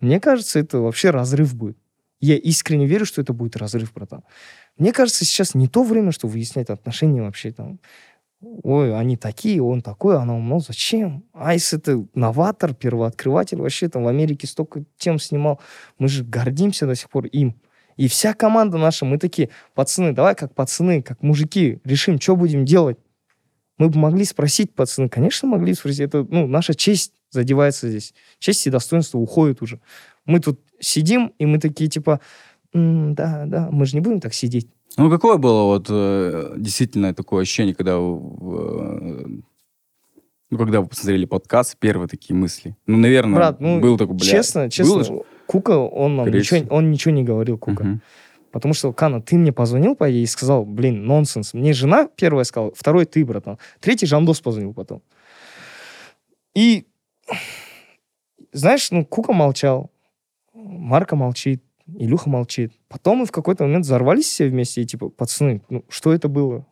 [0.00, 1.78] Мне кажется, это вообще разрыв будет.
[2.20, 4.22] Я искренне верю, что это будет разрыв, братан.
[4.78, 7.80] Мне кажется, сейчас не то время, что выяснять отношения вообще там.
[8.62, 11.24] Ой, они такие, он такой, она ну зачем?
[11.32, 15.60] Айс это новатор, первооткрыватель, вообще там в Америке столько тем снимал.
[15.98, 17.56] Мы же гордимся до сих пор им.
[17.96, 22.64] И вся команда наша, мы такие, пацаны, давай как пацаны, как мужики, решим, что будем
[22.64, 22.98] делать.
[23.78, 26.00] Мы бы могли спросить, пацаны, конечно, могли спросить.
[26.00, 28.14] Это, ну, наша честь задевается здесь.
[28.38, 29.80] Честь и достоинство уходят уже.
[30.26, 32.20] Мы тут сидим, и мы такие, типа,
[32.72, 34.68] «М, да, да, мы же не будем так сидеть.
[34.96, 37.96] Ну, какое было вот э, действительно такое ощущение, когда э,
[40.50, 42.76] ну, когда вы посмотрели подкаст, первые такие мысли?
[42.86, 45.24] Ну, наверное, Брат, ну, был такой, бля, честно, честно, было?
[45.46, 47.84] Кука, он нам ничего, он ничего не говорил, Кука.
[47.84, 48.02] Мгм.
[48.52, 51.54] Потому что, Кана, ты мне позвонил, по идее, и сказал, блин, нонсенс.
[51.54, 53.58] Мне жена первая сказала, второй ты, братан.
[53.80, 55.02] Третий Жандос позвонил потом.
[56.54, 56.86] И,
[58.52, 59.90] знаешь, ну, Кука молчал,
[60.52, 62.72] Марка молчит, Илюха молчит.
[62.94, 66.64] Потом мы в какой-то момент взорвались все вместе и типа, пацаны, ну, что это было?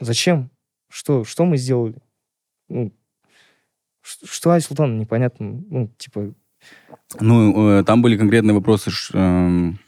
[0.00, 0.48] Зачем?
[0.88, 1.96] Что, что мы сделали?
[2.68, 2.92] Ну,
[4.02, 5.60] что Айсултан, непонятно.
[5.68, 6.32] Ну, типа,
[7.20, 9.80] Ну, э, там были конкретные вопросы, ш- эм,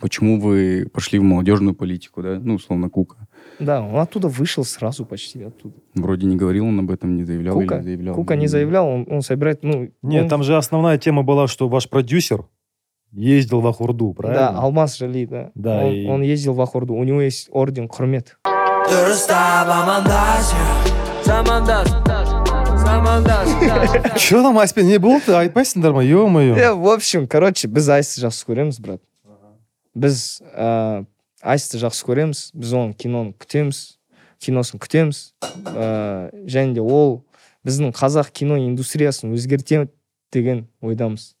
[0.00, 2.38] почему вы пошли в молодежную политику, да?
[2.38, 3.26] Ну, условно, Кука.
[3.58, 5.76] да, он оттуда вышел сразу почти оттуда.
[5.94, 7.76] Вроде не говорил он об этом, не заявлял Кука?
[7.76, 8.14] или заявлял?
[8.14, 9.90] Кука не заявлял, он, он собирает, ну...
[10.02, 12.44] Нет, он- там же основная тема была, что ваш продюсер
[13.14, 14.52] ездил в Ахурду, правильно?
[14.52, 15.50] Да, Алмаз Жали, да.
[15.54, 17.88] Да, он, и- он ездил в Ахурду, у него есть орден
[22.84, 23.48] замандас
[24.16, 28.44] Че там Аспен не болды айтпайсыңдар ма ё-моё Э, в общем, короче, біз Айсты жақсы
[28.46, 29.00] көреміз, брат.
[29.94, 31.06] Біз ә,
[31.42, 33.96] Айсты жақсы көреміз, біз оның киноны күтеміз,
[34.38, 35.32] киносын күтеміз.
[35.64, 37.24] Ә, және де ол
[37.64, 39.88] біздің қазақ кино индустриясын өзгертемін
[40.32, 41.34] деген ойдамыз.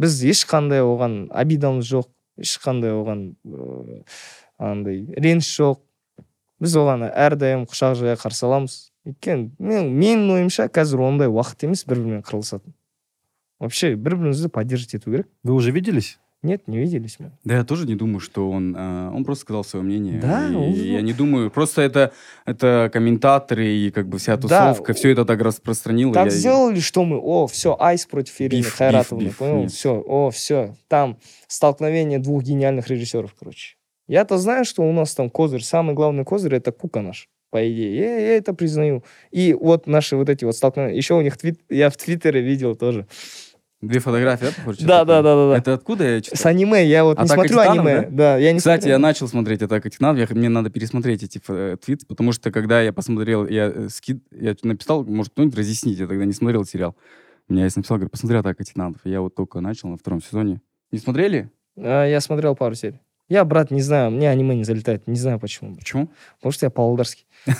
[0.00, 4.02] Біз ешқандай оған обидамыз жоқ, ешқандай оған ә,
[4.58, 5.80] андай реніш жоқ.
[6.60, 8.76] Біз оған әрдайым құшақ жая қарсы аламыз.
[9.06, 12.74] Өйткені мен, менің ойымша қазір ондай уақыт емес бір бірімен қырылысатын.
[13.60, 15.28] Вообще, бір бірімізді поддерживать ету керек.
[15.42, 16.18] Вы уже виделись?
[16.46, 17.32] Нет, не виделись мы.
[17.44, 18.74] Да, я тоже не думаю, что он...
[18.76, 20.20] э, он просто сказал свое мнение.
[20.20, 21.50] Да, и он- я не думаю...
[21.50, 22.12] Просто это,
[22.44, 24.42] это комментаторы и как бы вся Да.
[24.72, 26.14] тусовка, все это так распространило.
[26.14, 29.56] Так я- сделали, что мы, о, все, Айс против Ирины Биф, Хайратовны, биф, биф, понял?
[29.62, 29.72] нет.
[29.72, 31.18] Все, о, все, там
[31.48, 33.76] столкновение двух гениальных режиссеров, короче.
[34.08, 37.96] Я-то знаю, что у нас там козырь, самый главный козырь это Кука наш, по идее.
[37.96, 39.02] Я, я это признаю.
[39.32, 40.96] И вот наши вот эти вот столкновения.
[40.96, 43.06] Еще у них твит, я в Твиттере видел тоже.
[43.86, 44.78] Две фотографии, да, похоже?
[44.80, 45.58] Да, да, да, да, да.
[45.58, 46.36] Это откуда я читал?
[46.36, 48.08] С аниме, я вот не «Атака смотрю титанов», аниме.
[48.10, 48.36] Да?
[48.36, 48.92] я не Кстати, смотрю.
[48.92, 52.80] я начал смотреть «Атака титанов», я, мне надо пересмотреть эти э, твиты, потому что когда
[52.82, 56.96] я посмотрел, я, э, скид, я написал, может, кто-нибудь разъяснить, я тогда не смотрел сериал.
[57.48, 58.98] Меня я написал, говорю, посмотри «Атака титанов».
[59.04, 60.60] Я вот только начал на втором сезоне.
[60.90, 61.50] Не смотрели?
[61.76, 63.00] А, Я смотрел пару серий.
[63.28, 65.08] Я, брат, не знаю, мне аниме не залетает.
[65.08, 65.74] Не знаю почему.
[65.74, 66.10] Почему?
[66.36, 67.24] Потому что я по-алдарски.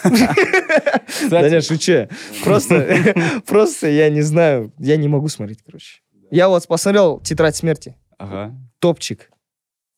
[1.30, 2.08] Да нет, шучу.
[2.44, 6.00] Просто я не знаю, я не могу смотреть, короче.
[6.30, 8.54] Я вот посмотрел «Тетрадь смерти», Ага.
[8.78, 9.30] топчик.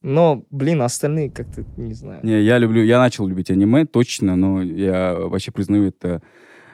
[0.02, 2.20] Но, блин, остальные как-то, не знаю.
[2.24, 6.22] Не, я люблю, я начал любить аниме, точно, но я вообще признаю это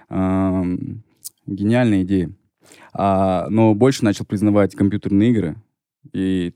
[0.09, 1.03] ам,
[1.47, 2.31] гениальная идея.
[2.93, 5.57] А, но больше начал признавать компьютерные игры.
[6.13, 6.55] И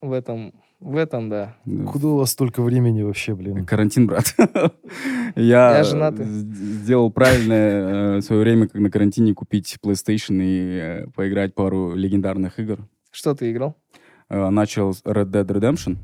[0.00, 0.52] В этом,
[0.82, 1.56] в этом, да.
[1.64, 3.64] ну, Куда у вас столько времени вообще, блин?
[3.64, 4.34] карантин, брат.
[5.36, 6.24] Я, Я женатый.
[6.26, 11.94] сделал правильно э, в свое время, как на карантине, купить PlayStation и э, поиграть пару
[11.94, 12.86] легендарных игр.
[13.10, 13.76] Что ты играл?
[14.28, 15.96] Э, Начал с Red Dead Redemption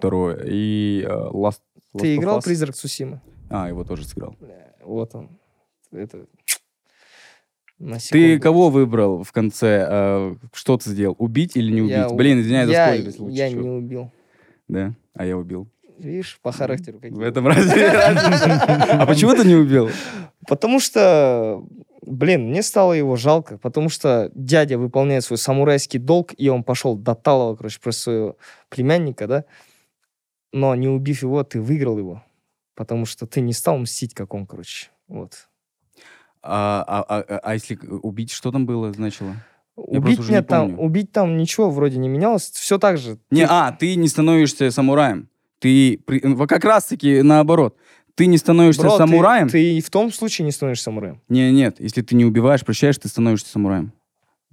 [0.00, 1.60] 2 и э, Last,
[1.94, 2.44] Last Ты играл Us.
[2.44, 3.20] «Призрак Цусимы»?
[3.50, 4.36] А, его тоже сыграл.
[4.82, 5.38] Вот он.
[5.92, 6.26] Это...
[8.10, 9.86] Ты кого выбрал в конце?
[9.88, 11.16] э, Что ты сделал?
[11.18, 11.90] Убить или не убить?
[11.96, 13.60] Я Блин, извиняюсь за я, спойлер, я чё.
[13.60, 14.12] не убил.
[14.68, 14.94] Да?
[15.14, 15.68] А я убил.
[15.98, 17.16] Видишь, по характеру какие.
[17.16, 17.88] В этом разве?
[17.92, 19.90] А почему ты не убил?
[20.46, 21.64] Потому что,
[22.02, 26.96] блин, мне стало его жалко, потому что дядя выполняет свой самурайский долг, и он пошел
[26.96, 28.36] до Талова, короче, про своего
[28.68, 29.44] племянника, да,
[30.52, 32.22] но не убив его, ты выиграл его,
[32.74, 35.48] потому что ты не стал мстить, как он, короче, вот.
[36.42, 39.34] А, а- а- а если убить, что там было, значило?
[39.76, 40.82] Убить нет там, помню.
[40.84, 43.18] убить там ничего вроде не менялось, все так же.
[43.30, 45.28] Не, Ты- а, ты не становишься самураем.
[45.58, 45.98] Ты
[46.48, 47.76] как раз-таки наоборот.
[48.14, 49.48] Ты не становишься Бро, ты- самураем.
[49.48, 51.20] Ты, и в том случае не становишься самураем.
[51.28, 53.92] Не, нет, если ты не убиваешь, прощаешь, ты становишься самураем.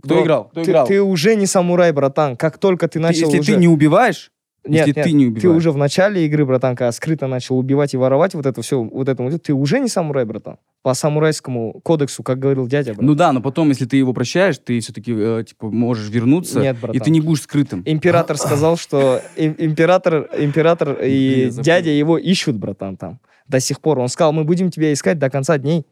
[0.01, 0.43] Кто Бро, играл?
[0.45, 0.87] Кто ты, играл?
[0.87, 2.35] ты уже не самурай, братан.
[2.37, 3.53] Как только ты Ты- начал если уже...
[3.53, 4.30] ты не убиваешь,
[4.63, 5.57] Нет, если нет, ты не ты убиваешь.
[5.57, 9.09] уже в начале игры, братан, когда скрыто начал убивать и воровать вот это все, вот
[9.09, 10.57] это, вот, ты уже не самурай, братан.
[10.83, 13.01] По самурайскому кодексу, как говорил дядя, брат.
[13.03, 15.13] Ну да, но потом, если ты его прощаешь, ты все-таки
[15.45, 17.01] типа можешь вернуться, Нет, и братан.
[17.01, 17.81] ты не будешь скрытым.
[17.85, 23.19] Император сказал, что им- император, император и дядя его ищут, братан, там.
[23.47, 23.99] До сих пор.
[23.99, 25.85] Он сказал, мы будем тебя искать до конца дней.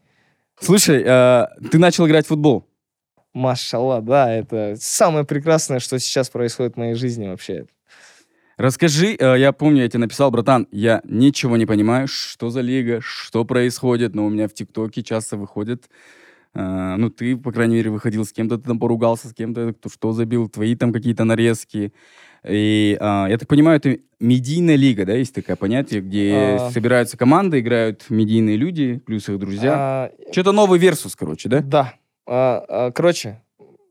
[0.60, 2.66] Слушай, э, ты начал играть в футбол.
[3.32, 7.66] Машалла, да, это самое прекрасное, что сейчас происходит в моей жизни вообще.
[8.60, 13.00] Расскажи, э, я помню, я тебе написал, братан, я ничего не понимаю, что за лига,
[13.00, 15.88] что происходит, но у меня в ТикТоке часто выходит,
[16.52, 19.88] э, ну, ты, по крайней мере, выходил с кем-то, ты там поругался с кем-то, кто
[19.88, 21.94] что забил, твои там какие-то нарезки.
[22.46, 26.70] И, а, я так понимаю, это медийная лига, да, есть такое понятие, где А.
[26.70, 29.72] собираются команды, играют медийные люди, плюс их друзья.
[29.74, 31.60] А, Что-то новый версус, короче, да?
[31.60, 31.94] Да.
[32.26, 33.40] А, а, короче,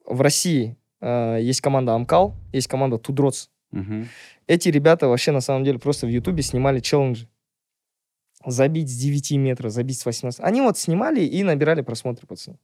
[0.05, 3.49] в России а, есть команда Амкал, есть команда Тудроц.
[4.47, 7.27] Эти ребята вообще на самом деле просто в Ютубе снимали челленджи.
[8.45, 10.39] Забить с 9 метров, забить с 18.
[10.39, 12.57] Они вот снимали и набирали просмотры, пацаны.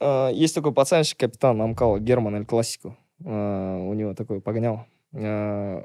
[0.00, 2.96] А, Есть такой пацанчик, капитан Амкала, Герман Эль Классико.
[3.24, 4.86] А, У него такой погонял.
[5.14, 5.82] А,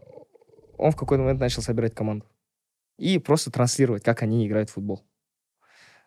[0.78, 2.26] Он в какой-то момент начал собирать команду.
[2.98, 5.06] И просто транслировать, как они играют в футбол.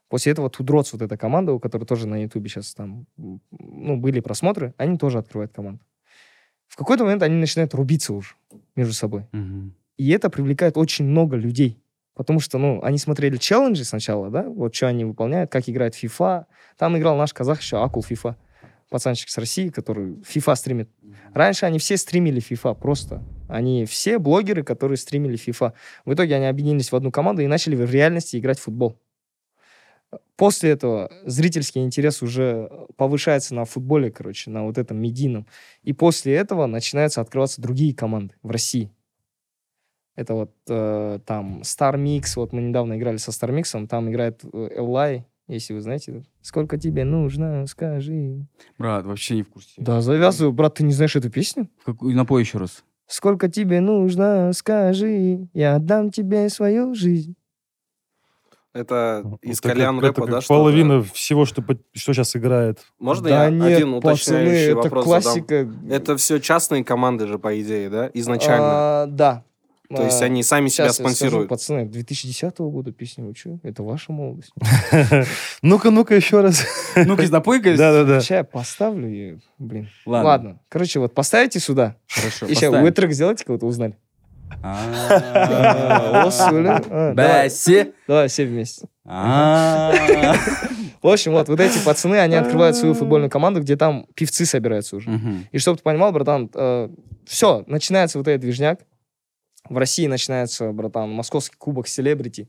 [0.08, 4.20] После этого Тудроц, вот эта команда, у которой тоже на Ютубе сейчас там, ну, были
[4.20, 5.82] просмотры, они тоже открывают команду.
[6.72, 8.30] В какой-то момент они начинают рубиться уже
[8.76, 9.26] между собой.
[9.32, 9.74] Мгм.
[9.98, 11.78] И это привлекает очень много людей.
[12.14, 16.46] Потому что, ну, они смотрели челленджи сначала, да, вот что они выполняют, как играет FIFA.
[16.78, 18.36] Там играл наш казах еще, Акул FIFA.
[18.88, 20.90] Пацанчик с России, который FIFA стримит.
[21.34, 23.22] Раньше они все стримили FIFA просто.
[23.48, 25.74] Они все блогеры, которые стримили FIFA.
[26.06, 28.98] В итоге они объединились в одну команду и начали в реальности играть в футбол.
[30.36, 35.46] После этого зрительский интерес уже повышается на футболе, короче, на вот этом медийном.
[35.82, 38.90] И после этого начинаются открываться другие команды в России.
[40.14, 44.40] Это вот э, там Star Mix, вот мы недавно играли со Star Mix, там играет
[44.52, 46.22] э, Эллай, если вы знаете.
[46.42, 48.46] Сколько тебе нужно, скажи.
[48.78, 49.70] Брат, вообще не в курсе.
[49.78, 51.68] Да, завязываю, брат, ты не знаешь эту песню?
[51.84, 52.84] Какую- Напой еще раз.
[53.06, 57.34] Сколько тебе нужно, скажи, я отдам тебе свою жизнь.
[58.74, 60.40] Это из Это как- кальян это рэпа, как да?
[60.40, 60.58] что-то?
[60.60, 61.62] половина всего, что,
[61.94, 62.80] что сейчас играет.
[62.98, 65.64] Можно да я нет, один пацаны, уточняющий это вопрос классика.
[65.66, 65.90] задам?
[65.90, 68.10] Это все частные команды же, по идее, да?
[68.14, 68.64] Изначально.
[69.02, 69.44] А, да.
[69.94, 71.48] То есть А, они сами себя я скажу, спонсируют.
[71.50, 73.58] пацаны, 2010 года песня, вы что?
[73.62, 74.52] Это ваша молодость.
[75.62, 76.64] Ну-ка, ну-ка, еще раз.
[76.96, 77.70] Ну-ка, напой-ка.
[77.76, 78.20] Да-да-да.
[78.20, 79.90] Сейчас я поставлю и, блин.
[80.06, 80.60] Ладно.
[80.70, 81.96] Короче, вот поставите сюда.
[82.08, 82.84] Хорошо, И сейчас поставим.
[82.84, 83.98] вы трек сделайте, кого-то узнали.
[84.62, 86.24] А.
[86.26, 86.80] О, Суля.
[86.88, 87.92] Давай, Бесси.
[88.06, 88.86] давай все вместе.
[89.04, 89.92] А.
[91.02, 94.96] В общем, вот, вот эти пацаны, они открывают свою футбольную команду, где там певцы собираются
[94.96, 95.10] уже.
[95.50, 96.48] И чтобы ты понимал, братан,
[97.26, 98.80] все, начинается вот этот движняк.
[99.68, 102.48] В России начинается, братан, московский кубок селебрити.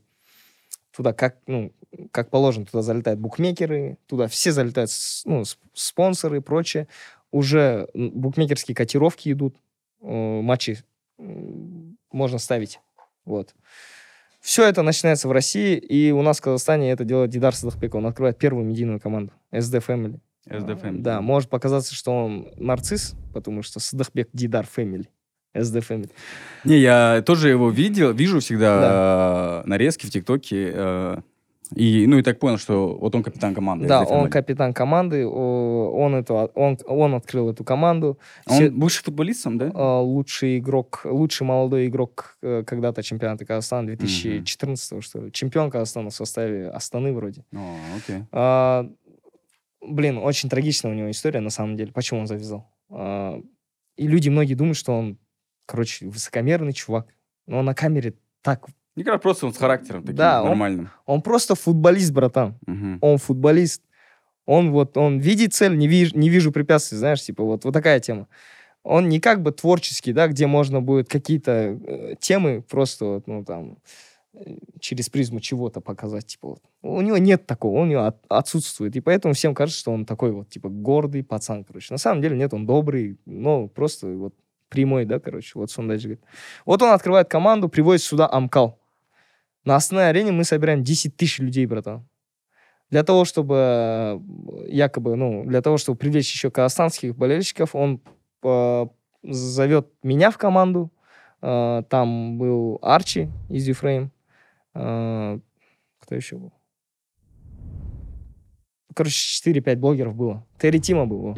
[0.96, 1.72] Туда как, ну,
[2.12, 4.90] как положено, туда залетают букмекеры, туда все залетают,
[5.24, 6.86] ну, сп- спонсоры и прочее.
[7.32, 9.56] Уже букмекерские котировки идут.
[10.02, 10.78] э, матчи
[12.14, 12.80] можно ставить.
[13.24, 13.54] Вот.
[14.40, 17.94] Все это начинается в России, и у нас в Казахстане это делает Дидар Садахбек.
[17.94, 20.20] Он открывает первую медийную команду, SD Family.
[20.48, 20.98] SDFM.
[20.98, 25.06] Да, может показаться, что он нарцисс, потому что Садахбек Дидар Family.
[25.54, 26.10] SD Family.
[26.64, 30.72] Не, я тоже его видел, вижу всегда э, нарезки в ТикТоке.
[30.74, 31.18] э,
[31.72, 33.86] и, ну, и так понял, что вот он капитан команды.
[33.86, 38.18] Да, он капитан команды, он, это, он, он открыл эту команду.
[38.46, 39.70] Он Все- бывший футболист сам, да?
[39.74, 45.32] а, лучший игрок, лучший молодой игрок э, когда-то чемпионата Казахстана 2014 что ли.
[45.32, 47.44] Чемпион Казахстана в составе Астаны вроде.
[47.54, 48.24] О, окей.
[48.30, 48.88] А,
[49.80, 51.92] блин, очень трагичная у него история на самом деле.
[51.92, 52.68] Почему он завязал?
[52.90, 53.40] А,
[53.96, 55.18] и люди многие думают, что он,
[55.66, 57.08] короче, высокомерный чувак.
[57.46, 58.66] Но он на камере так...
[58.96, 60.90] Мне кажется, просто он с характером таким Да, он- нормальным.
[61.06, 62.54] Он просто футболист, братан.
[62.66, 62.98] Мгм.
[63.00, 63.82] Он футболист.
[64.46, 67.98] Он вот, он видит цель, не, виж- не вижу препятствий, знаешь, типа вот, вот такая
[68.00, 68.28] тема.
[68.82, 73.42] Он не как бы творческий, да, где можно будет какие-то э, темы просто, вот, ну,
[73.42, 73.78] там,
[74.34, 76.62] э, через призму чего-то показать, типа вот.
[76.82, 78.94] У него нет такого, у него от- отсутствует.
[78.96, 81.94] И поэтому всем кажется, что он такой вот, типа, гордый пацан, короче.
[81.94, 84.34] На самом деле нет, он добрый, но просто вот
[84.68, 85.52] прямой, да, короче.
[85.54, 86.20] Вот Сундадж говорит.
[86.66, 88.78] Вот он открывает команду, приводит сюда Амкал.
[89.64, 92.06] На основной арене мы собираем 10 тысяч людей, братан
[92.90, 94.20] для того, чтобы э,
[94.68, 98.00] якобы, ну, для того, чтобы привлечь еще казахстанских болельщиков, он
[98.44, 98.86] э,
[99.24, 100.92] зовет меня в команду.
[101.42, 104.12] Э, там был Арчи из Юфрейм.
[104.72, 106.52] Кто еще был?
[108.94, 110.46] Короче, 4-5 блогеров было.
[110.58, 111.36] Терри Тима был.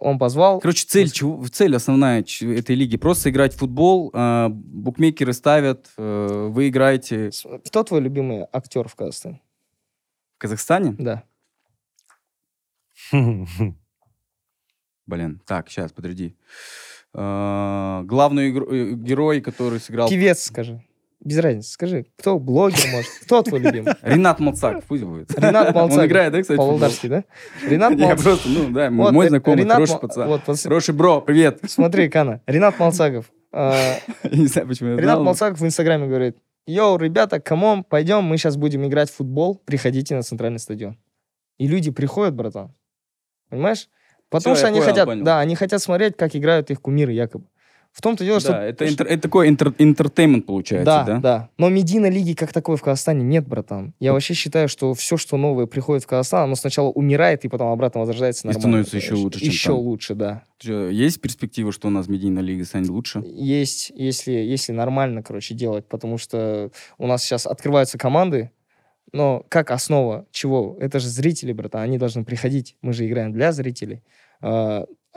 [0.00, 0.60] Он позвал.
[0.60, 4.10] Короче, цель, чего, цель основная этой лиги просто играть в футбол.
[4.14, 7.30] а, букмекеры ставят, э, вы играете
[7.66, 9.42] Кто твой любимый актер в Казахстане?
[10.36, 10.94] в Казахстане.
[10.98, 11.24] Да.
[15.06, 16.36] Блин, так, сейчас, подожди.
[17.12, 20.08] А, главный э, герой, который сыграл...
[20.08, 20.84] Певец, скажи.
[21.24, 21.70] Без разницы.
[21.72, 23.10] Скажи, кто блогер, может?
[23.24, 23.92] Кто твой любимый?
[24.02, 25.36] Ренат Малцак, пусть будет.
[25.38, 26.06] Ренат Он Малцак.
[26.06, 26.56] играет, да, кстати?
[26.56, 27.24] Павлодарский, да?
[27.68, 28.22] Ренат Я Малцак.
[28.22, 30.28] просто, ну да, Вот, мой э, знакомый, Ренат хороший Мал- пацан.
[30.28, 31.58] Вот, пос- Хороший бро, привет.
[31.66, 32.40] смотри, Кана.
[32.46, 33.26] Ренат Малцагов.
[33.52, 33.72] э,
[34.22, 35.24] Я не знаю, почему я Ренат знал.
[35.24, 40.14] Малцагов в Инстаграме говорит, йоу, ребята, камон, пойдем, мы сейчас будем играть в футбол, приходите
[40.14, 40.96] на центральный стадион.
[41.58, 42.72] И люди приходят, братан.
[43.50, 43.88] Понимаешь?
[44.30, 45.24] Потому Всё, что я они понял, хотят, понял.
[45.24, 47.46] да, они хотят смотреть, как играют их кумиры якобы.
[47.98, 48.52] В том-то дело, что...
[48.52, 51.18] Да, это, интер- это такой интер- интертеймент получается, да, да?
[51.18, 51.48] да.
[51.58, 53.92] Но медийной лиги как такой в Казахстане нет, братан.
[53.98, 57.72] Я вообще считаю, что все, что новое приходит в Казахстан, оно сначала умирает и потом
[57.72, 58.60] обратно возрождается И нормально.
[58.84, 59.24] становится еще короче.
[59.24, 59.76] лучше, чем Еще там.
[59.78, 60.42] лучше, да.
[60.62, 63.20] Есть перспектива, что у нас медийная лига станет лучше?
[63.26, 68.52] есть, если, если нормально, короче, делать, потому что у нас сейчас открываются команды,
[69.12, 70.76] но как основа чего?
[70.78, 72.76] Это же зрители, братан, они должны приходить.
[72.80, 74.04] Мы же играем для зрителей.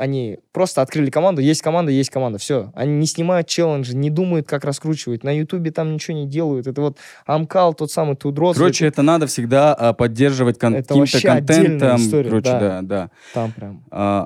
[0.01, 2.71] Они просто открыли команду, есть команда, есть команда, все.
[2.73, 5.23] Они не снимают челленджи, не думают, как раскручивать.
[5.23, 6.65] На Ютубе там ничего не делают.
[6.65, 6.97] Это вот
[7.27, 8.57] Амкал, тот самый Тудрос.
[8.57, 11.97] Короче, это надо всегда а, поддерживать кон- Это каким-то контентом.
[11.97, 12.59] история, Короче, да.
[12.59, 13.09] да, да.
[13.35, 13.83] там прям.
[13.91, 14.25] А,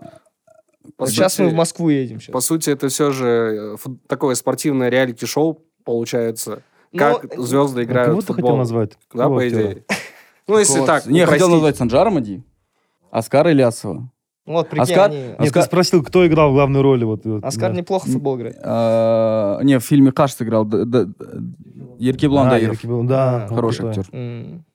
[0.95, 2.21] По сейчас мы сути- в Москву едем.
[2.21, 2.31] Сейчас.
[2.31, 6.61] По сути, это все же э, такое спортивное реалити-шоу получается.
[6.95, 8.45] Как Но- звезды А играют Кого в ты футбол.
[8.51, 8.91] хотел назвать?
[9.13, 9.83] Да, по идее.
[10.47, 12.43] Ну, если так, Не, хотел назвать Санджара Мади,
[13.11, 13.49] Оскара
[14.45, 14.57] Ильясова.
[14.57, 17.03] Вот, прикинь, Оскар- они- Нет, Оскар- ты спросил, кто играл в главной роли.
[17.03, 17.77] Вот, вот, Оскар да.
[17.77, 18.57] неплохо в футбол играет.
[18.63, 20.65] А, не, в фильме Каш сыграл.
[20.65, 21.07] Д- Д-
[21.99, 22.75] Еркеблан А, Даиров.
[22.75, 23.45] Еркебулан, да.
[23.45, 24.05] А, он Хороший актер.
[24.11, 24.65] М,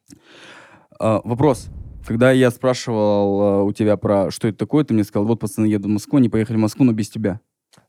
[0.98, 1.68] А, вопрос.
[2.06, 5.66] Когда я спрашивал а, у тебя про что это такое, ты мне сказал, вот пацаны
[5.66, 7.40] едут в Москву, они поехали в Москву, но без тебя.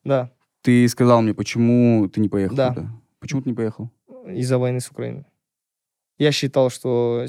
[0.03, 2.69] Да, Ты сказал мне, почему ты не поехал Да.
[2.73, 2.87] туда?
[3.19, 3.89] Почему ты не поехал?
[4.27, 5.25] из-за войны с Украиной.
[6.21, 7.25] Я считал, что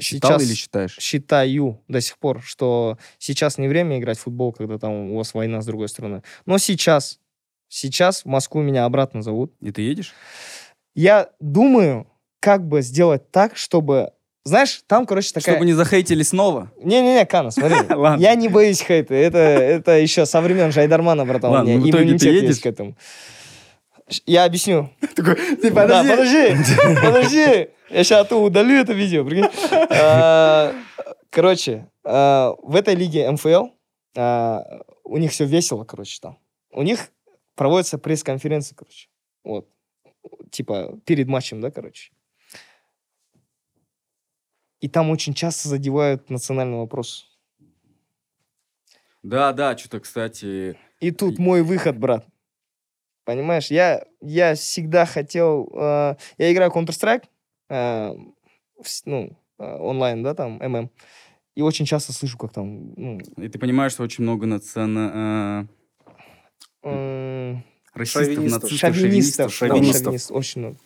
[0.00, 0.42] Считал сейчас...
[0.42, 0.96] или считаешь?
[0.98, 5.32] Считаю до сих пор, что сейчас не время играть в футбол, когда там у вас
[5.32, 6.24] война с другой стороны.
[6.44, 7.20] Но сейчас,
[7.68, 9.54] сейчас в Москву меня обратно зовут.
[9.60, 10.12] И ты едешь?
[10.96, 12.08] Я думаю,
[12.40, 14.10] как бы сделать так, чтобы...
[14.42, 15.54] Знаешь, там, короче, такая...
[15.54, 16.72] Чтобы не захейтили снова.
[16.82, 17.76] Не-не-не, Кана, смотри.
[18.20, 19.14] Я не боюсь хейта.
[19.14, 21.52] Это, это еще со времен Жайдармана, братан.
[21.52, 22.96] Ладно, у меня в итоге ты иммунитет есть к этому.
[24.26, 24.90] Я объясню.
[25.14, 26.56] Такой, ты Да, подожди,
[27.00, 27.68] подожди.
[27.92, 29.50] Я сейчас оттуда удалю это видео, прикинь.
[29.90, 30.74] А,
[31.30, 33.68] Короче, а, в этой лиге МФЛ
[34.16, 36.38] а, у них все весело, короче, там.
[36.70, 37.10] У них
[37.54, 39.08] проводятся пресс-конференции, короче.
[39.44, 39.68] Вот.
[40.50, 42.12] Типа перед матчем, да, короче.
[44.80, 47.26] И там очень часто задевают национальный вопрос.
[49.22, 50.78] Да, да, что-то, кстати...
[51.00, 52.26] И тут мой выход, брат.
[53.24, 55.70] Понимаешь, я, я всегда хотел...
[55.74, 57.24] э, я играю Counter-Strike,
[57.72, 58.12] э,
[58.80, 60.90] в ну, э, онлайн, да, там, ММ.
[61.54, 62.92] И очень часто слышу, как там...
[62.96, 65.68] Ну, И ты понимаешь, что очень много национа...
[66.82, 67.64] м,
[67.94, 68.62] Расистов, Шовинистов.
[68.62, 69.52] нацистов, шовинистов.
[69.52, 69.52] шовинистов.
[69.52, 70.02] Шовинистов.
[70.04, 70.76] шовинист, очень много.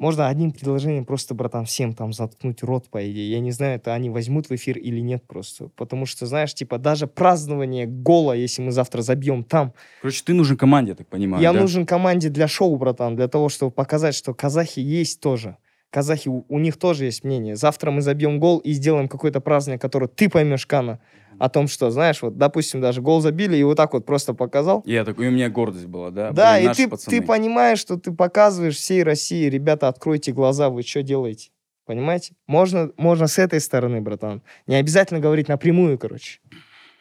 [0.00, 3.30] Можно одним предложением просто, братан, всем там заткнуть рот, по идее.
[3.30, 5.68] Я не знаю, это они возьмут в эфир или нет просто.
[5.76, 10.56] Потому что, знаешь, типа, даже празднование гола, если мы завтра забьем там, Короче, ты нужен
[10.56, 11.42] команде, я так понимаю.
[11.42, 11.60] я да?
[11.60, 15.58] нужен команде для шоу, братан, для того, чтобы показать, что казахи есть тоже.
[15.90, 17.54] Казахи, у, у них тоже есть мнение.
[17.54, 21.00] Завтра мы забьем гол и сделаем какой-то праздник, который ты поймешь, Кана,
[21.40, 24.80] о том, что, знаешь, вот, допустим, даже гол забили и вот так вот просто показал.
[24.80, 26.32] И Я такой, и у меня гордость была, да?
[26.32, 27.16] Да, Блин, и ты, пацаны.
[27.16, 31.48] ты понимаешь, что ты показываешь всей России, ребята, откройте глаза, вы что делаете?
[31.86, 32.34] Понимаете?
[32.46, 34.42] Можно, можно с этой стороны, братан.
[34.66, 36.40] Не обязательно говорить напрямую, короче.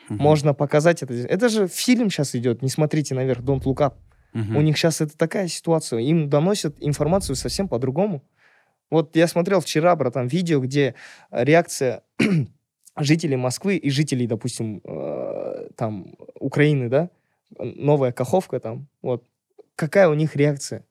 [0.07, 0.23] Мгм.
[0.23, 1.13] Можно показать это.
[1.13, 3.93] Это же фильм сейчас идет, не смотрите наверх, Don't Look Up.
[4.31, 4.55] Мгм.
[4.55, 5.99] У них сейчас это такая ситуация.
[5.99, 8.23] Им доносят информацию совсем по-другому.
[8.89, 10.95] Вот я смотрел вчера, братан, видео, где
[11.29, 12.03] э, реакция
[12.99, 17.09] жителей Москвы и жителей, допустим, э, там, Украины, да,
[17.57, 19.23] новая Каховка там, вот,
[19.75, 20.85] какая у них реакция?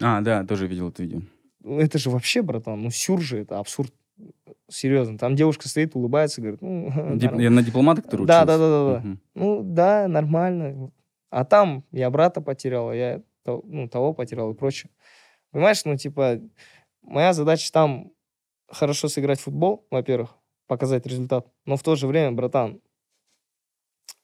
[0.00, 1.20] А, да, тоже видел это видео.
[1.60, 3.92] Ну, Это же вообще, братан, ну сюр же, это абсурд.
[4.68, 5.18] Серьезно.
[5.18, 6.86] Там девушка стоит, улыбается, говорит, ну,
[7.16, 9.00] Дип- Я на дипломата, который Да, да, да, да, да.
[9.00, 9.20] Мгм.
[9.34, 10.90] Ну, да, нормально.
[11.30, 14.90] А там я брата потерял, я то- ну, того потерял и прочее.
[15.50, 16.40] Понимаешь, ну, типа,
[17.02, 18.12] моя задача там
[18.68, 20.34] хорошо сыграть в футбол, во-первых,
[20.66, 21.46] показать результат.
[21.66, 22.80] Но в то же время, братан,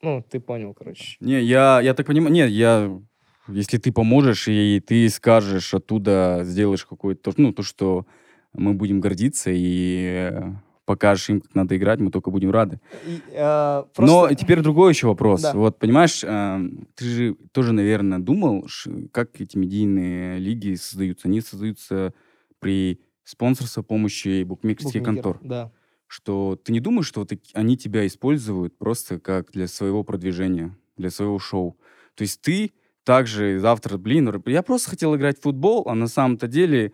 [0.02, 1.16] ну, ты понял, короче.
[1.20, 3.00] Не, я, я так понимаю, нет, я,
[3.48, 8.06] если ты поможешь и ты скажешь оттуда, сделаешь какое-то, ну, то, что
[8.52, 10.52] мы будем гордиться и э,
[10.84, 12.80] покажешь им, как надо играть, мы только будем рады.
[13.06, 15.42] И, э, Но просто- теперь другой еще вопрос.
[15.42, 15.52] Да.
[15.54, 16.60] Вот, понимаешь, э,
[16.94, 18.66] ты же тоже, наверное, думал,
[19.12, 21.26] как эти медийные лиги создаются.
[21.28, 22.14] Они создаются
[22.60, 25.38] при спонсорстве помощи букмекерских букмекер, контор.
[25.42, 25.72] Да.
[26.08, 31.10] Что ты не думаешь, что вот они тебя используют просто как для своего продвижения, для
[31.10, 31.76] своего шоу.
[32.14, 32.72] То есть ты
[33.04, 36.92] также завтра, блин, я просто хотел играть в футбол, а на самом-то деле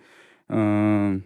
[0.49, 1.23] э, то,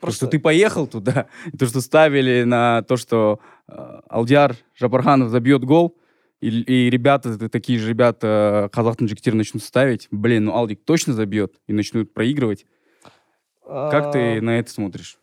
[0.00, 1.26] Просто- что ты поехал туда,
[1.58, 5.96] то, что ставили на то, что э, Алдиар Жапарханов забьет гол,
[6.40, 11.54] и, и ребята, такие же ребята, казахстан жигиттер начнут ставить, блин, ну Алдик точно забьет,
[11.68, 12.66] и начнут проигрывать.
[13.64, 15.18] Как А, ты на это смотришь?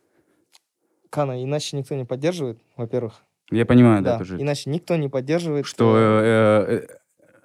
[1.10, 3.24] Кана, иначе никто не поддерживает, во-первых.
[3.52, 4.40] Я понимаю, да, Да, тоже.
[4.42, 5.66] иначе никто не поддерживает.
[5.66, 6.88] Что э, э, э,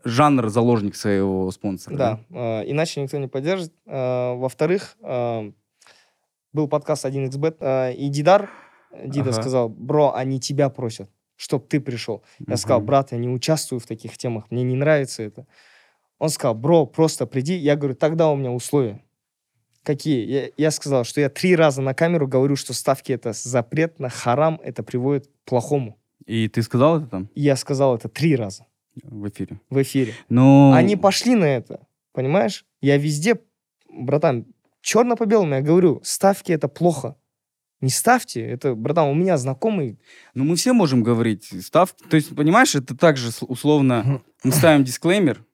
[0.05, 1.97] жанр заложник своего спонсора.
[1.97, 3.73] Да, э, иначе никто не поддержит.
[3.87, 5.53] Э, Во-вторых, э,
[6.53, 8.51] был подкаст 1xbet, э, и Дидар,
[9.05, 9.41] Дида Ага.
[9.41, 12.23] сказал, бро, они тебя просят, чтоб ты пришел.
[12.47, 12.87] Я сказал, Мгм.
[12.87, 15.47] брат, я не участвую в таких темах, мне не нравится это.
[16.19, 17.55] Он сказал, бро, просто приди.
[17.55, 19.03] Я говорю, тогда у меня условия.
[19.85, 20.27] Какие?
[20.27, 24.59] Я, я сказал, что я три раза на камеру говорю, что ставки это запретно, харам,
[24.65, 25.99] это приводит к плохому.
[26.27, 28.67] И ты сказал это там я сказал это три раза
[29.03, 29.61] в эфире?
[29.69, 30.15] в эфире.
[30.31, 32.65] Ну, Они пошли на это, понимаешь?
[32.81, 33.41] Я везде,
[33.91, 34.47] братан,
[34.81, 37.17] черно по белому, я говорю, ставки это плохо.
[37.81, 39.99] Не ставьте, это, братан, у меня знакомый,
[40.33, 41.95] Ну, мы все можем говорить став.
[42.09, 45.45] То есть, понимаешь, это также условно мы ставим дисклеймер,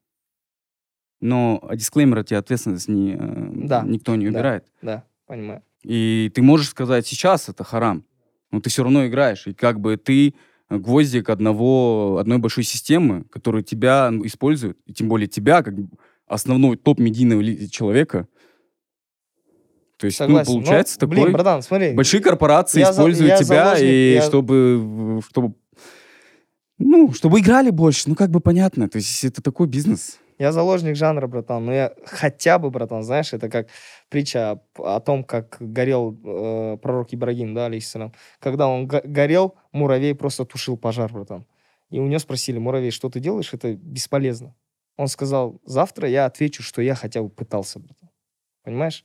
[1.20, 3.18] но от дисклеймера тебе ответственность не, э,
[3.66, 4.30] Да, никто не да.
[4.30, 4.64] убирает.
[4.82, 5.62] да, понимаю.
[5.82, 8.04] И ты можешь сказать, сейчас это харам,
[8.50, 9.46] но ты все равно играешь.
[9.46, 10.34] И как бы ты
[10.68, 15.74] гвоздик одного, одной большой системы, которую тебя ну, используют, и тем более тебя, как
[16.26, 18.28] основного топ-медийного человека.
[19.96, 20.52] То есть, Согласен.
[20.52, 21.16] ну, Но, получается такой...
[21.16, 21.92] Блин, братан, смотри.
[21.92, 25.54] Большие корпорации Я за- используют я тебя, заложник, и я- чтобы, чтобы,
[26.78, 28.88] ну, чтобы играли больше, ну, как бы понятно.
[28.88, 30.18] То есть это такой бизнес.
[30.40, 33.68] Я заложник жанра, братан, но я хотя бы, братан, знаешь, это как
[34.08, 38.14] притча о, о том, как горел э, пророк Ибрагим, да, алейхиссалам.
[38.38, 41.46] Когда он го- горел, муравей просто тушил пожар, братан.
[41.90, 43.52] И у него спросили, муравей, что ты делаешь?
[43.52, 44.56] Это бесполезно.
[44.96, 48.08] Он сказал, завтра я отвечу, что я хотя бы пытался, братан.
[48.62, 49.04] Понимаешь?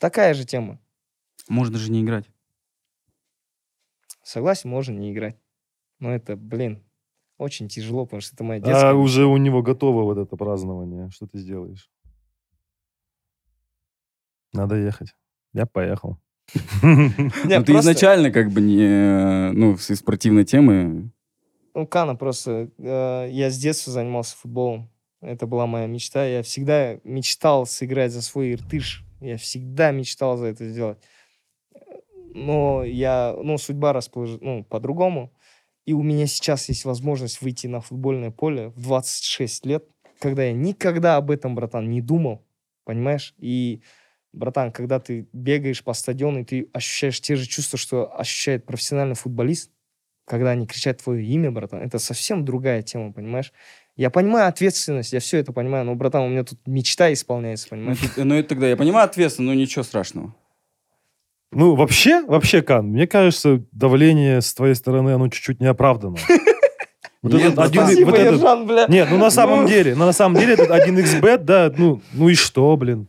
[0.00, 0.80] Такая же тема.
[1.48, 2.26] Можно же не играть.
[4.24, 5.36] Согласен, можно не играть.
[6.00, 6.82] Но это, блин,
[7.38, 8.90] очень тяжело, потому что это моя детская...
[8.90, 11.10] А уже у него готово вот это празднование.
[11.10, 11.90] Что ты сделаешь?
[14.52, 15.14] Надо ехать.
[15.52, 16.18] Я поехал.
[16.82, 17.10] Ну,
[17.64, 21.10] ты просто- изначально как бы не, э, ну, с из спортивной темы.
[21.74, 22.70] Ну, Кана просто...
[22.78, 24.90] э, я с детства занимался футболом.
[25.20, 26.24] Это была моя мечта.
[26.24, 29.04] Я всегда мечтал сыграть за свой Иртыш.
[29.20, 30.98] Я всегда мечтал за это сделать.
[32.34, 33.34] Но я...
[33.42, 34.38] Ну, судьба расположила...
[34.40, 35.32] Ну, по-другому.
[35.86, 39.84] И у меня сейчас есть возможность выйти на футбольное поле в 26 лет,
[40.18, 42.44] когда я никогда об этом, братан, не думал.
[42.84, 43.34] Понимаешь?
[43.38, 43.82] И,
[44.32, 49.14] братан, когда ты бегаешь по стадиону, и ты ощущаешь те же чувства, что ощущает профессиональный
[49.14, 49.70] футболист,
[50.26, 53.52] когда они кричат твое имя, братан, это совсем другая тема, понимаешь?
[53.94, 57.76] Я понимаю ответственность, я все это понимаю, но, братан, у меня тут мечта исполняется, Ну,
[57.76, 57.98] понимаешь?
[58.16, 60.34] ну, это тогда я понимаю ответственно, но ничего страшного.
[61.52, 66.16] Ну, вообще, вообще, Кан, мне кажется, давление с твоей стороны, оно чуть-чуть неоправданно.
[67.22, 67.72] Вот Нет, этот братан.
[67.72, 68.86] один- Спасибо, вот этот- Ержан, бля.
[68.88, 69.68] Нет, ну на самом Ну.
[69.68, 73.08] деле, ну на самом деле этот 1xbet, да, ну, ну и что, блин?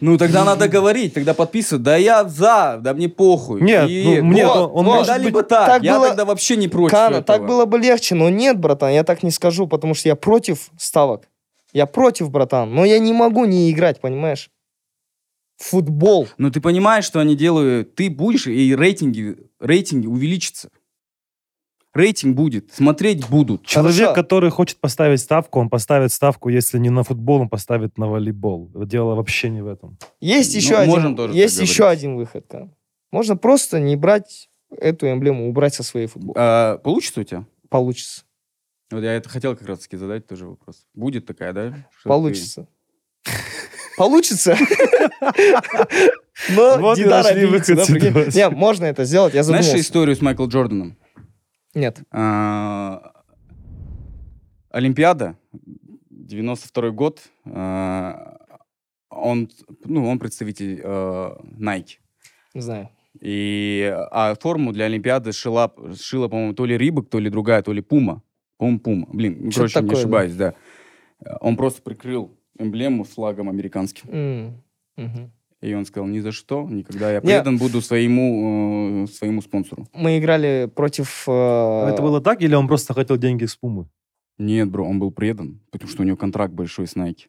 [0.00, 1.84] Ну, тогда надо говорить, тогда подписывать.
[1.84, 3.60] Да я за, да мне похуй.
[3.60, 5.66] Нет, И ну, нет, вот, он- он вот, может быть- так.
[5.68, 7.24] Так я было- тогда вообще не против Кана, этого.
[7.38, 10.70] так было бы легче, но нет, братан, я так не скажу, потому что я против
[10.76, 11.28] ставок.
[11.72, 14.50] Я против, братан, но я не могу не играть, понимаешь?
[15.56, 16.28] Футбол.
[16.38, 20.70] Но ты понимаешь, что они делают, ты будешь, и рейтинги, рейтинги увеличатся.
[21.92, 23.64] Рейтинг будет, смотреть будут.
[23.64, 24.14] Человек, Хорошо.
[24.14, 28.68] который хочет поставить ставку, он поставит ставку, если не на футбол, он поставит на волейбол.
[28.74, 29.96] Дело вообще не в этом.
[30.20, 31.70] Есть Ну, еще можем один, тоже есть говорить.
[31.70, 32.74] еще один выход, Кан.
[33.12, 36.36] Можно просто не брать эту эмблему, убрать со своей футболки.
[36.36, 37.44] А, получится у тебя?
[37.68, 38.24] Получится.
[38.90, 40.84] Вот я это хотел как раз таки задать тоже вопрос.
[40.94, 41.74] Будет такая, да?
[42.00, 42.66] Что Получится.
[43.96, 44.56] Получится.
[46.50, 48.24] Но Вот Дидар нашли выход да.
[48.34, 49.44] Не, можно это сделать, я Ты...
[49.46, 49.86] Знаешь задумался.
[49.86, 50.96] историю с Майклом Джорданом?
[51.74, 52.00] Нет.
[52.10, 53.12] А,
[54.70, 55.36] Олимпиада,
[56.10, 57.20] 92 год.
[57.46, 58.36] а,
[59.10, 59.48] Он,
[59.84, 61.98] ну, он представитель э, Nike.
[62.54, 62.88] Не знаю.
[63.20, 67.72] И, а форму для Олимпиады шила, шила, по-моему, то ли Рибок, то ли другая, то
[67.72, 68.22] ли Пума.
[68.58, 69.06] По-моему, Пума.
[69.12, 69.98] Блин, Чё-то короче, не такое, да.
[70.00, 70.54] ошибаюсь, да.
[71.40, 74.08] Он просто прикрыл эмблему с флагом американским.
[74.10, 74.62] М,
[74.96, 75.30] мгм.
[75.60, 79.86] И он сказал, ни за что, никогда я предан буду своему, э, своему спонсору.
[79.94, 81.24] Мы играли против...
[81.26, 83.86] э, Это было так, или он просто хотел деньги с Пумы?
[84.38, 87.28] Нет, бро, он был предан, потому что у него контракт большой с Nike.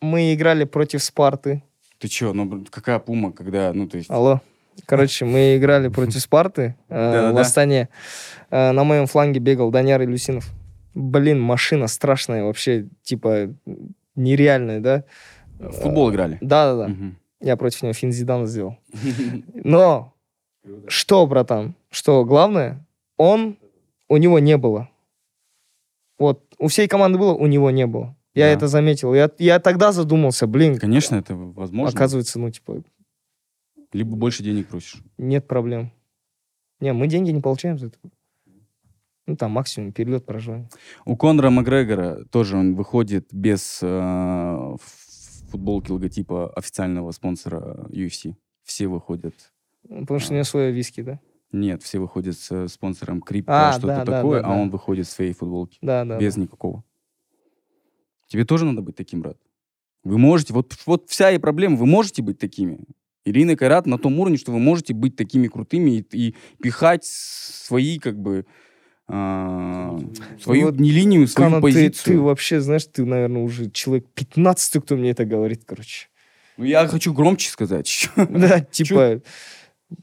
[0.00, 1.62] Мы играли против Спарты.
[1.98, 4.10] Ты чё, ну, какая Пума, когда, ну, то есть...
[4.10, 4.40] Алло.
[4.86, 7.88] Короче, мы играли против Спарты э, в Астане.
[8.50, 10.50] Э, На моем фланге бегал Даняр Илюсинов.
[10.96, 13.54] Блин, машина страшная вообще, типа,
[14.14, 15.04] нереальная, да?
[15.58, 16.38] В футбол играли.
[16.40, 16.90] Да-да-да.
[17.40, 18.78] Я против него Финзидана сделал.
[19.54, 20.14] Но
[20.88, 22.84] что, братан, что главное,
[23.18, 23.58] он,
[24.08, 24.88] у него не было.
[26.18, 28.16] Вот, у всей команды было, у него не было.
[28.34, 28.52] Я Да.
[28.52, 29.12] это заметил.
[29.14, 31.94] Я, я тогда задумался, блин, Конечно, это возможно.
[31.94, 32.82] оказывается, ну, типа,
[33.92, 35.02] Либо больше денег просишь.
[35.18, 35.92] нет проблем.
[36.80, 37.98] Не, мы деньги не получаем за это.
[39.26, 40.68] Ну, там максимум перелет проживания.
[41.04, 44.76] У Конора Макгрегора тоже он выходит без э,
[45.50, 48.34] футболки логотипа официального спонсора UFC.
[48.62, 49.34] Все выходят.
[49.88, 51.20] Потому что у него свое виски, да?
[51.52, 54.60] Нет, все выходят с э, спонсором крипто, А, что-то да, такое, да, а да.
[54.60, 55.78] он выходит в своей футболке.
[55.80, 56.18] Да, да.
[56.18, 56.42] без да.
[56.42, 56.84] никакого.
[58.28, 59.38] Тебе тоже надо быть таким, брат.
[60.04, 62.78] Вы можете, вот, вот вся и проблема, вы можете быть такими.
[63.24, 67.98] Ирина Кайрат на том уровне, что вы можете быть такими крутыми и, и пихать свои,
[67.98, 68.46] как бы,
[69.08, 69.98] а,
[70.42, 72.14] свою Вот, не линию, свою ты, позицию.
[72.14, 76.08] ты вообще, знаешь, ты, наверное, уже человек 15 кто мне это говорит, короче.
[76.56, 78.08] Ну, я хочу громче сказать.
[78.16, 79.20] Да, типа,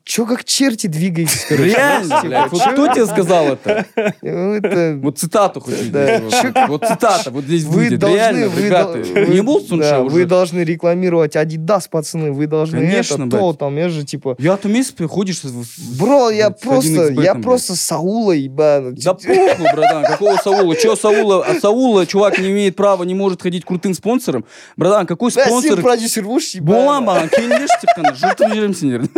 [0.05, 1.70] чё как черти двигаетесь, короче.
[1.70, 2.53] Реально, Типа, блядь.
[2.53, 3.87] Вот чё- кто тебе сказал это?
[4.20, 4.99] Ну, это...
[5.03, 6.18] Вот цитату хочу Да.
[6.18, 6.43] здесь.
[6.45, 7.99] Вот, вот цитата, вот здесь Вы будет.
[7.99, 8.93] должны, Реально, вы, ребята.
[9.03, 9.03] дол-
[9.33, 10.14] Не вы- был Сунша да, уже?
[10.14, 13.59] вы должны рекламировать Adidas, пацаны, вы должны Конечно, это, то, блядь.
[13.59, 14.37] там, я же, типа...
[14.39, 17.45] Я то месяц ходишь с- с- Бро, я с просто, 1xbet, я блядь.
[17.45, 18.93] просто Саула, ебану.
[18.93, 20.76] Да похуй, братан, какого Саула?
[20.76, 21.47] Че Саула?
[21.49, 24.45] А Саула, чувак, не имеет права, не может ходить крутым спонсором.
[24.76, 25.72] Братан, какой Да, спонсор?
[25.76, 27.20] сим продюсер будешь, Болам, ебану.
[27.20, 29.09] баған, келіңдерші тек қана, жұртты жіберемін сендерді.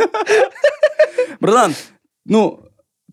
[1.40, 1.74] Братан,
[2.26, 2.62] ну,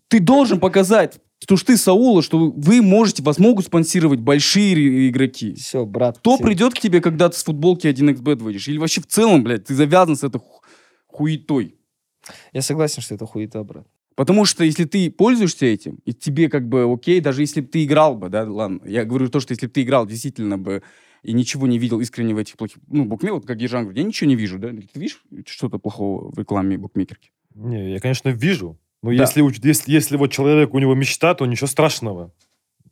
[0.07, 5.55] ты должен показать, что ж ты Саула, что вы можете, вас могут спонсировать большие игроки.
[5.55, 6.19] Все, брат.
[6.19, 6.45] Кто всё.
[6.45, 8.67] придет к тебе, когда ты с футболки 1xbet выйдешь?
[8.67, 10.61] Или вообще в целом, блядь, ты завязан с этой ху-
[11.07, 11.75] хуетой?
[12.53, 13.85] Я согласен, что это хуета, брат.
[14.15, 17.83] Потому что если ты пользуешься этим, и тебе как бы окей, даже если бы ты
[17.83, 20.83] играл бы, да, ладно, я говорю то, что если бы ты играл действительно бы
[21.23, 24.07] и ничего не видел искренне в этих плохих, ну, букмекерах, вот как Ержан говорит, я
[24.07, 27.31] ничего не вижу, да, ты видишь что-то плохого в рекламе букмекерки?
[27.55, 28.77] Не, я, конечно, вижу.
[29.01, 29.15] Но Да.
[29.15, 32.31] если, если, если вот человек, у него мечта, то ничего страшного.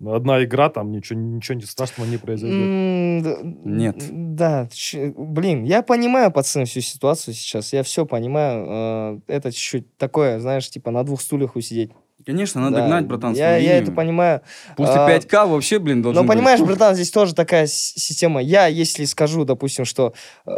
[0.04, 3.46] Одна игра, там ничего, ничего не страшного не произойдет.
[3.66, 3.98] Нет.
[4.12, 4.68] Да,
[5.16, 7.72] блин, я понимаю, пацаны, всю ситуацию сейчас.
[7.72, 9.22] Я все понимаю.
[9.28, 11.92] э, Это чуть-чуть такое, знаешь, типа на двух стульях усидеть.
[12.26, 14.42] Конечно, надо Да, гнать, братан, Я, я это понимаю.
[14.78, 16.36] После А, 5К вообще, блин, должен Но быть.
[16.38, 18.42] понимаешь, братан, здесь тоже такая система.
[18.42, 20.14] Я, если скажу, допустим, что
[20.46, 20.52] э,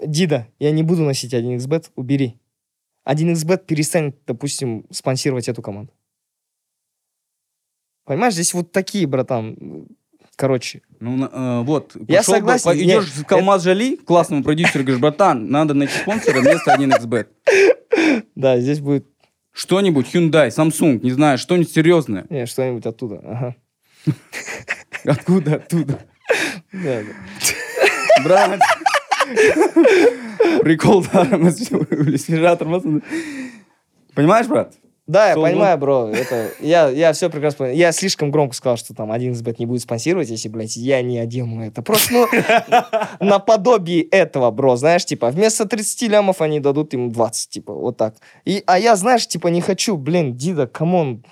[0.00, 2.38] Дида, я не буду носить 1xbet, убери.
[3.08, 5.92] 1xbet перестанет, допустим, спонсировать эту команду.
[8.04, 9.86] Понимаешь, здесь вот такие, братан,
[10.36, 10.82] короче.
[11.00, 15.00] Ну, э, вот, Я пошел согласен, по- идешь нет, к Алмаз Жали, классному продюсеру, говоришь,
[15.00, 17.26] братан, надо найти спонсора вместо 1xbet.
[18.34, 19.06] Да, здесь будет
[19.56, 22.26] Что-нибудь, Hyundai, Samsung, не знаю, что-нибудь серьезное.
[22.28, 23.22] не, что-нибудь оттуда.
[23.24, 23.56] Ага.
[25.06, 25.54] Откуда?
[25.54, 25.98] Оттуда.
[26.72, 28.22] Да, да.
[28.22, 28.60] Брат.
[30.60, 31.24] Прикол, да,
[32.18, 32.68] свежатор.
[34.14, 34.74] Понимаешь, брат?
[35.06, 36.08] Да, я понимаю, бро.
[36.08, 37.78] Это, я, я все прекрасно понимаю.
[37.78, 41.18] Я слишком громко сказал, что там 11 бет не будет спонсировать, если, блядь, я не
[41.18, 41.80] одену это.
[41.80, 42.26] Просто, ну,
[43.20, 48.16] наподобие этого, бро, знаешь, типа, вместо 30 лямов они дадут им 20, типа, вот так.
[48.44, 51.24] И, а я, знаешь, типа, не хочу, блин, Дида, come on.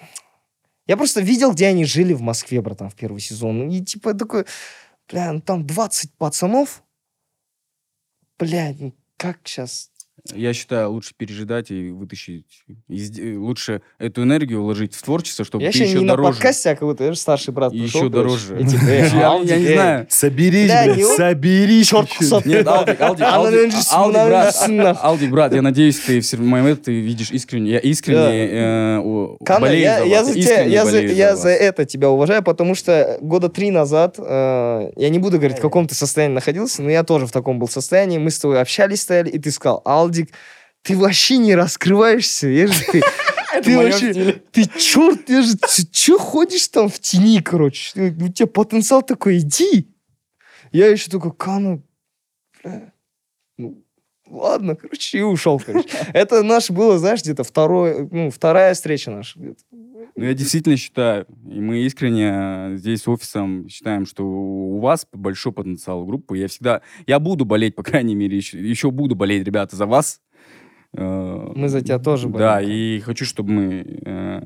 [0.87, 3.71] Я просто видел, где они жили в Москве, братан, в первый сезон.
[3.71, 4.45] И, типа, такой,
[5.11, 6.85] бля, ну, там 20 пацанов.
[8.39, 9.91] Блядь, ну, как сейчас...
[10.33, 12.47] Я считаю, лучше пережидать и вытащить.
[12.89, 16.29] и сде- Лучше эту энергию вложить в творчество, чтобы Я ты еще еще не дороже.
[16.29, 18.59] на подкасте, а как будто я же старший брат еще дороже.
[18.59, 20.07] и типа, «Эй, Я- Я не знаю.
[20.09, 21.89] Соберись, Бля, блядь, соберись.
[21.89, 22.47] Черт кусок.
[22.47, 23.23] Нет, Алдик, Алдик,
[23.93, 29.01] Алдик, Алдик, брат, я надеюсь, ты в момент ты видишь искренне, я искренне э,
[29.61, 34.15] болею я, за я за, я, я это тебя уважаю, потому что года три назад,
[34.19, 37.59] э, я не буду говорить, в каком ты состоянии находился, но я тоже в таком
[37.59, 38.17] был состоянии.
[38.17, 40.14] Мы с тобой общались, стояли, и ты сказал, Алдик,
[40.83, 43.03] ты вообще не раскрываешься, я же ты...
[43.63, 47.93] Ты вообще, ты черт, я же, ты че ходишь там в тени, короче?
[48.21, 49.95] У тебя потенциал такой, иди.
[50.73, 51.81] Я еще такой, Кана,
[52.65, 52.93] бля,
[53.57, 53.85] ну,
[54.27, 55.89] ладно, короче, и ушел, короче.
[56.13, 59.39] Это наш было, знаешь, где-то второй, ну, вторая встреча наша.
[60.17, 65.09] Ну, я действительно считаю, и мы искренне э, здесь с офисом считаем, что у вас
[65.13, 66.39] большой потенциал группы.
[66.39, 70.21] Я всегда, я буду болеть, по крайней мере, еще, еще буду болеть, ребята, за вас.
[70.97, 72.71] Э, Мы за тебя тоже Да, болеем.
[72.71, 74.43] и хочу, чтобы мы э,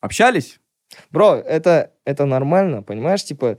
[0.00, 0.60] общались.
[1.10, 3.24] Бро, это, это нормально, понимаешь?
[3.24, 3.56] Типа,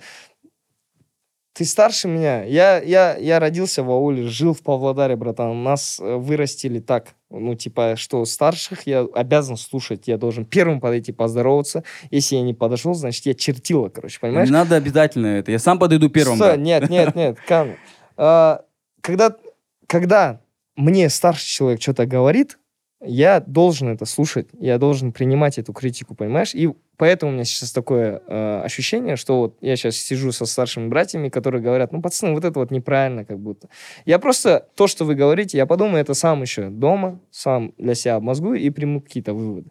[1.58, 2.44] ты старше меня.
[2.44, 5.64] Я, я, я родился в ауле, жил в Павлодаре, братан.
[5.64, 7.16] Нас э, вырастили так.
[7.32, 10.08] Ну, типа, что старших я обязан слушать.
[10.08, 11.84] Я должен первым подойти поздороваться.
[12.12, 14.48] Если я не подошел, значит, я чертила, короче, понимаешь?
[14.48, 15.52] Не надо обязательно это.
[15.52, 16.36] Я сам подойду первым.
[16.36, 16.60] Стой, брат.
[16.60, 17.72] нет, нет, нет, Кан.
[18.18, 18.62] А,
[19.02, 19.36] когда,
[19.88, 20.42] когда
[20.76, 22.60] мне старший человек что-то говорит,
[23.02, 26.56] я должен это слушать, я должен принимать эту критику, понимаешь?
[26.56, 30.88] И поэтому у меня сейчас такое э, ощущение, что вот я сейчас сижу со старшими
[30.88, 33.70] братьями, которые говорят, ну, пацаны, вот это вот неправильно как будто.
[34.06, 38.16] Я просто, то, что вы говорите, я подумаю это сам еще дома, сам для себя
[38.16, 39.70] обмозгую и приму какие-то выводы.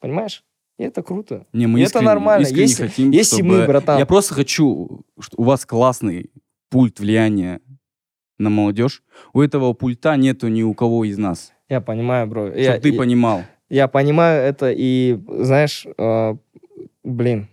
[0.00, 0.44] Понимаешь?
[0.78, 1.46] И это круто.
[1.52, 2.42] Не, мы И это искренне, нормально.
[2.42, 6.30] искренне Если- хотим, если мы, чтобы- братан- Я просто хочу, что у вас классный
[6.68, 7.60] пульт влияния
[8.38, 9.04] на молодежь.
[9.32, 11.52] У этого пульта нету ни у кого из нас.
[11.74, 12.46] Я понимаю, бро.
[12.46, 13.42] Чтобы Я, ты я- понимал.
[13.68, 16.34] Я понимаю это, и знаешь, э,
[17.02, 17.48] блин,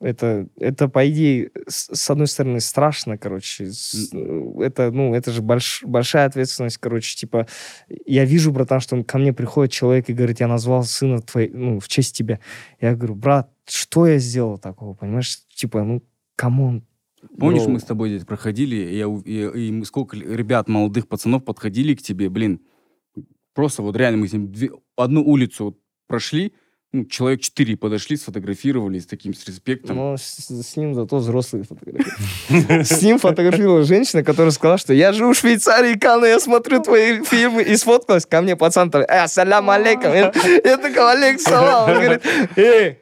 [0.00, 3.70] это, это, по идее, с, с одной стороны, страшно, короче.
[3.72, 4.12] с-
[4.60, 7.16] это, ну, это же больш- большая ответственность, короче.
[7.16, 7.46] Типа,
[8.04, 11.80] я вижу, братан, что ко мне приходит человек и говорит, я назвал сына твоей, ну,
[11.80, 12.38] в честь тебя.
[12.80, 15.38] Я говорю, брат, что я сделал такого, понимаешь?
[15.54, 16.02] Типа, ну,
[16.36, 16.84] come on.
[17.38, 17.72] Помнишь, бро».
[17.72, 22.02] мы с тобой здесь проходили, и, я, и, и сколько ребят, молодых пацанов подходили к
[22.02, 22.60] тебе, блин,
[23.54, 26.52] просто вот реально мы с ним две- одну улицу прошли,
[26.94, 29.96] ну, человек четыре подошли, сфотографировались с таким, с респектом.
[29.96, 32.82] Но с, с ним зато взрослые фотографии.
[32.84, 37.24] С ним фотографировала женщина, которая сказала, что я живу в Швейцарии, Канна, я смотрю твои
[37.24, 37.62] фильмы.
[37.62, 40.14] И сфоткалась ко мне пацан там, э, салям алейкум.
[40.14, 41.90] Я такой, алейк салам.
[41.90, 42.22] Он говорит,
[42.54, 42.98] эй,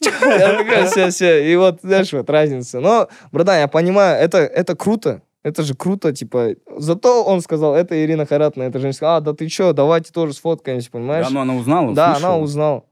[0.00, 1.52] я такая, все, все.
[1.52, 2.80] И вот, знаешь, вот разница.
[2.80, 5.22] Но, братан, я понимаю, это, это круто.
[5.44, 6.56] Это же круто, типа.
[6.78, 10.32] Зато он сказал, это Ирина Харатовна, эта женщина сказала, а, да ты что, давайте тоже
[10.32, 11.26] сфоткаемся, понимаешь?
[11.28, 12.32] Да, ну она узнала, Да, услышала.
[12.34, 12.84] она узнала.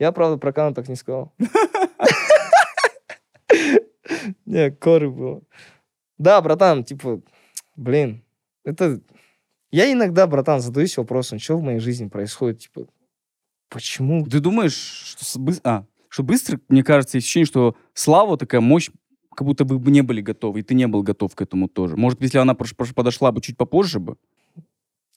[0.00, 1.32] Я, правда, про Кану так не сказал.
[4.46, 5.42] Не, коры было.
[6.18, 7.20] Да, братан, типа,
[7.76, 8.24] блин,
[8.64, 9.00] это...
[9.70, 12.86] Я иногда, братан, задаюсь вопросом, что в моей жизни происходит, типа,
[13.68, 14.26] почему?
[14.26, 18.90] Ты думаешь, что, быс- а, что быстро, мне кажется, есть ощущение, что слава, такая мощь,
[19.36, 21.96] как будто бы не были готовы, и ты не был готов к этому тоже.
[21.96, 24.16] Может, если она подошла бы чуть попозже бы,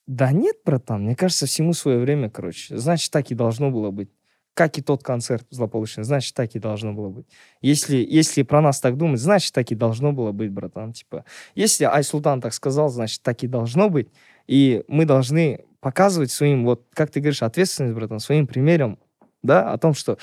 [0.08, 2.78] Да нет, братан, мне кажется, всему свое время, короче.
[2.78, 4.10] Значит, так и должно было быть.
[4.54, 7.26] Как и тот концерт злополучный, значит, так и должно было быть.
[7.62, 10.94] Если, если про нас так думать, значит, так и должно было быть, братан.
[10.94, 11.26] Типа,
[11.56, 14.10] если Айсултан так сказал, значит, так и должно быть.
[14.48, 19.00] И мы должны показывать своим, вот, как ты говоришь, ответственность, братан, своим примером,
[19.42, 20.18] да, о том, что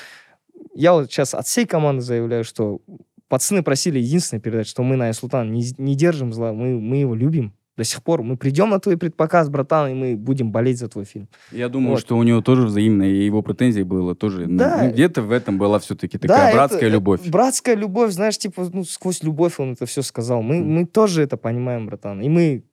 [0.75, 2.81] я вот сейчас от всей команды заявляю, что
[3.29, 7.15] пацаны просили единственное передать, что мы на Айсултан не, не держим зла, мы, мы его
[7.15, 8.23] любим до сих пор.
[8.23, 11.29] Мы придем на твой предпоказ, братан, и мы будем болеть за твой фильм.
[11.53, 12.01] я думаю, Вот.
[12.01, 14.47] что у него тоже взаимное, и его претензии было тоже.
[14.47, 14.83] ну, Да.
[14.85, 17.27] ну, где-то в этом была все-таки такая это- братская это любовь.
[17.29, 20.43] братская любовь, знаешь, типа, ну, сквозь любовь он это все сказал.
[20.43, 20.73] Мы, Мгм.
[20.75, 22.21] мы тоже это понимаем, братан.
[22.21, 22.65] И мы,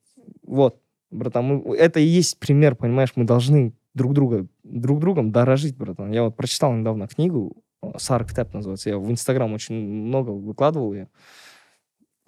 [0.44, 0.82] вот,
[1.12, 6.12] братан, мы, это и есть пример, понимаешь, мы должны друг друга, друг другом дорожить, братан.
[6.12, 7.56] Я вот прочитал недавно книгу
[7.98, 8.90] Сар Китап называется.
[8.90, 11.08] Я в Инстаграм очень много выкладывал ее.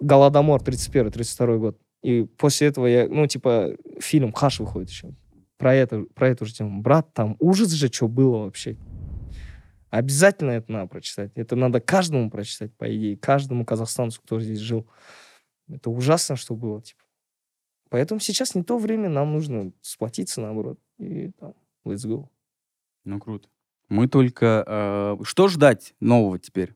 [0.00, 1.76] Голодомор 31-32 год.
[2.02, 5.14] И после этого я, ну, типа, фильм Хаш выходит еще.
[5.58, 6.80] Про, это, про эту же тему.
[6.80, 8.78] Брат, там ужас же, что было вообще.
[9.90, 11.32] Обязательно это надо прочитать.
[11.34, 13.16] Это надо каждому прочитать, по идее.
[13.16, 14.88] Каждому казахстанцу, кто здесь жил.
[15.68, 17.02] Это ужасно, что было, типа.
[17.90, 20.78] Поэтому сейчас не то время, нам нужно сплотиться, наоборот.
[20.98, 22.28] И там, let's go.
[23.04, 23.48] Ну, круто.
[23.88, 24.64] Мы только...
[24.66, 26.74] э, что ждать нового теперь?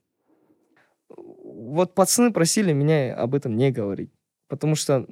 [1.09, 4.11] Вот пацаны просили меня об этом не говорить.
[4.49, 5.07] Потому что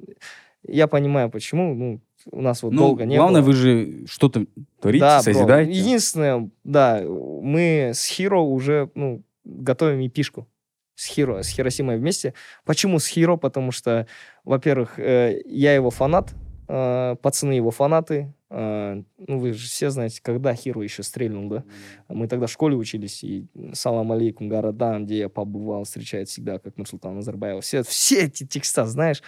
[0.67, 1.73] я понимаю, почему.
[1.73, 3.47] Ну, у нас вот ну, долго не главное, было.
[3.47, 4.45] вы же что-то
[4.79, 5.23] творите, да, бро.
[5.23, 5.71] созидаете.
[5.71, 10.47] Единственное, да, мы с Хиро уже ну, готовим эпишку.
[10.95, 12.33] С Хиро, с Хиросимой вместе.
[12.65, 13.35] Почему с Хиро?
[13.35, 14.07] Потому что,
[14.43, 16.33] во-первых, э, я его фанат,
[16.67, 18.33] э, пацаны его фанаты.
[18.55, 21.63] Э, ну, вы же все знаете, когда Хиро еще стрельнул, да?
[22.07, 26.77] Мы тогда в школе учились, и салам алейкум, городам, где я побывал, встречает всегда, как
[26.77, 27.63] Нурсултан Назарбаев.
[27.63, 29.23] Все, все эти текста, знаешь.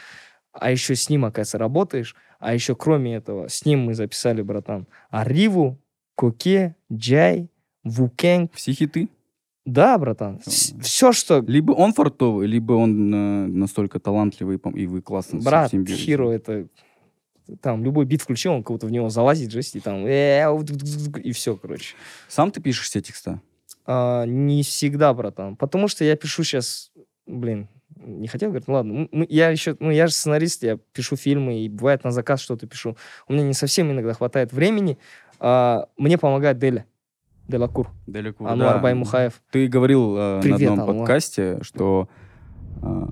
[0.51, 2.15] А еще с ним, оказывается, работаешь.
[2.39, 5.81] А еще, кроме этого, с ним мы записали, братан, Ариву,
[6.13, 7.49] Коке, Джай,
[7.83, 8.53] Вукенг.
[8.53, 9.09] Все хиты.
[9.65, 10.39] Да, братан.
[10.45, 11.39] Все, что...
[11.39, 15.71] Либо он фартовый, либо он э, настолько талантливый, и вы классно Брат.
[15.71, 16.67] Хиро, это...
[17.61, 20.05] Там любой бит включил, он кого-то в него залазит, жесть, и там...
[20.05, 20.43] э,
[21.23, 21.95] И все, короче.
[22.27, 23.39] Сам ты пишешь все текста?
[23.85, 25.55] А, не всегда, братан.
[25.55, 26.91] Потому что я пишу сейчас...
[27.27, 29.07] Блин, не хотел говорить, ну ладно.
[29.29, 29.75] Я еще...
[29.79, 32.97] Ну, я же сценарист, я пишу фильмы, и бывает на заказ что-то пишу.
[33.27, 34.97] У меня не совсем иногда хватает времени.
[35.39, 36.85] А, Мне помогает Деля.
[37.47, 37.91] Делакур.
[38.07, 38.47] Далеко.
[38.47, 39.39] Ануар Баймухаев.
[39.51, 40.97] Ты говорил э, Привет, на одном Ануар.
[41.05, 42.09] подкасте, что
[42.81, 43.05] э,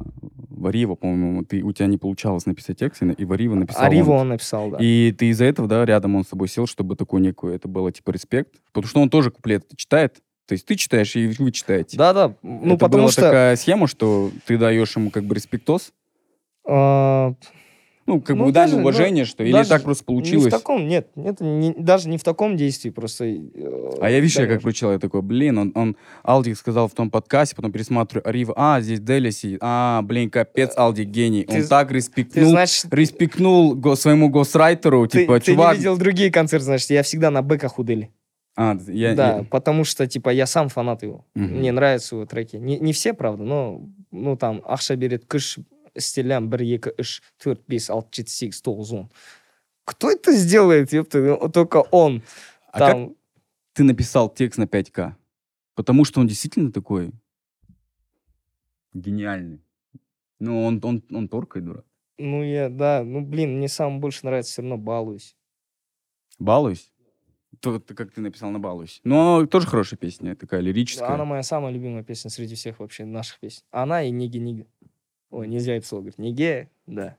[0.55, 3.83] Варива, по-моему, ты, у тебя не получалось написать текст, и, и Варива написал.
[3.83, 4.21] Ариву он.
[4.21, 4.77] он написал, да.
[4.79, 7.91] И ты из-за этого, да, рядом он с тобой сел, чтобы такую некую, это было
[7.91, 8.55] типа респект.
[8.71, 10.21] Потому что он тоже куплет читает.
[10.47, 11.97] То есть ты читаешь, и вы читаете.
[11.97, 13.21] Да-да, ну это потому была что...
[13.21, 15.93] такая схема, что ты даешь ему как бы респектос,
[16.65, 17.33] а,
[18.05, 20.45] ну, как Ну, бы дань уважение, что или так просто получилось.
[20.45, 23.25] Не в таком, нет, это не- даже не в таком действии, просто...
[23.25, 26.93] э, А я, видишь, я как прочитал, я такой, блин, он, он Алдик сказал в
[26.93, 31.61] том подкасте, потом пересматриваю, Арива, а, здесь Дели сидит, а, блин, капец, Алдик гений, Ты
[31.61, 35.77] он так Ты, респектнул, значит, респектнул го- своему госрайтеру, ты, типа, ты чувак...
[35.77, 38.09] видел другие концерты, значит, я всегда на бэках у Дели.
[38.55, 41.25] А, я, да, я- потому что, типа, я сам фанат его.
[41.33, 41.57] Мгм.
[41.57, 42.57] Мне нравятся его треки.
[42.57, 43.81] Не, не все, правда, но,
[44.11, 45.57] ну, там, Ахша берет кыш,
[45.96, 49.10] стилям, бір, екі, үш, төрт, бес, алты, жеті, сегіз, тоғыз, он.
[49.84, 51.18] Кто это сделает, ёпта?
[51.18, 52.22] Ну, Только он.
[52.72, 53.16] А как Там,
[53.72, 55.14] ты написал текст на 5К?
[55.74, 57.12] Потому что он действительно такой
[58.92, 59.60] гениальный.
[60.40, 61.84] Ну, он, он, он торкает, дурак.
[62.18, 65.36] ну, я, да, ну, блин, мне самому больше нравится все равно «Балуюсь».
[66.38, 66.92] Балуюсь?
[67.60, 69.00] То, ты- как ты написал на «Балуюсь».
[69.04, 71.08] Ну, тоже хорошая песня, такая лирическая.
[71.14, 73.62] Она моя самая любимая песня среди всех вообще наших песен.
[73.70, 74.66] Она и Ниги-Нига.
[75.33, 76.19] Ой, нельзя это слово говорить.
[76.19, 77.17] Ниге, да.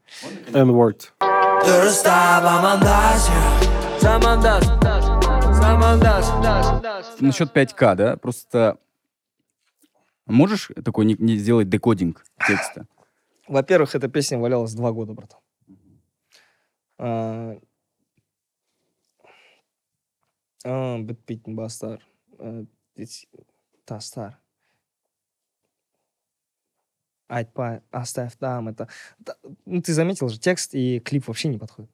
[0.52, 1.10] N-word.
[7.20, 8.16] Насчет 5К, да?
[8.16, 8.78] Просто
[10.26, 12.86] можешь такой не, не сделать декодинг текста?
[13.48, 15.40] Во-первых, эта песня валялась два года, братан.
[16.98, 17.58] А,
[20.64, 20.98] а,
[21.46, 22.00] бастар
[22.38, 22.64] Э,
[22.96, 23.28] ведь
[27.28, 28.88] айтпа оставь там это
[29.66, 31.90] ну ты заметил же текст и клип вообще не подходит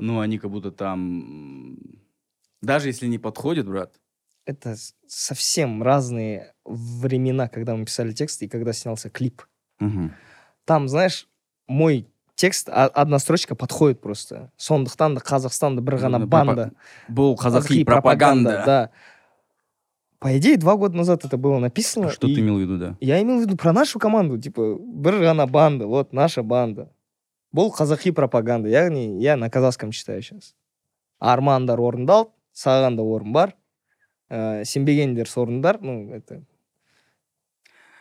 [0.00, 1.76] Ну, они как будто там...
[2.62, 4.00] Даже если не подходит, брат,
[4.46, 4.76] это
[5.06, 9.42] совсем разные времена когда мы писали текст и когда снялся клип
[9.80, 10.14] мгм.
[10.64, 11.28] там, знаешь,
[11.66, 14.50] мой текст, а- одна строчка подходит просто.
[14.56, 16.72] Сондықтан да Қазақстанда бір ғана Ну, пропа- банда.
[17.08, 18.62] Был казахи Казахи пропаганда.
[18.66, 18.90] Да.
[20.18, 22.10] По идее, два года назад это было написано.
[22.10, 22.96] Что и ты имел в виду, да?
[23.00, 24.38] Я имел в виду про нашу команду.
[24.38, 26.90] Типа, бір ғана банда, вот наша банда.
[27.54, 28.68] Бұл қазақи пропаганда.
[28.68, 30.54] Яғни, я на казахском читаю сейчас.
[31.18, 33.54] Армандар орындалды, саған да орын бар.
[34.28, 35.80] Ә, сенбегендер сорындар.
[35.80, 36.42] Ну, это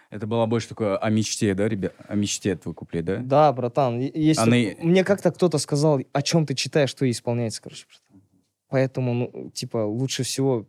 [0.09, 1.93] Это было больше такое о мечте, да, ребят?
[2.07, 3.17] О мечте твой куплет, да?
[3.17, 7.61] Да, братан, если Она- мне как-то кто-то сказал, о чем ты читаешь, что и исполняется,
[7.61, 8.23] короче, братан.
[8.69, 10.65] Поэтому, ну, типа, лучше всего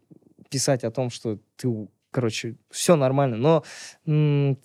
[0.48, 1.68] писать о том, что ты,
[2.10, 3.64] короче, все нормально, но
[4.06, 4.58] м,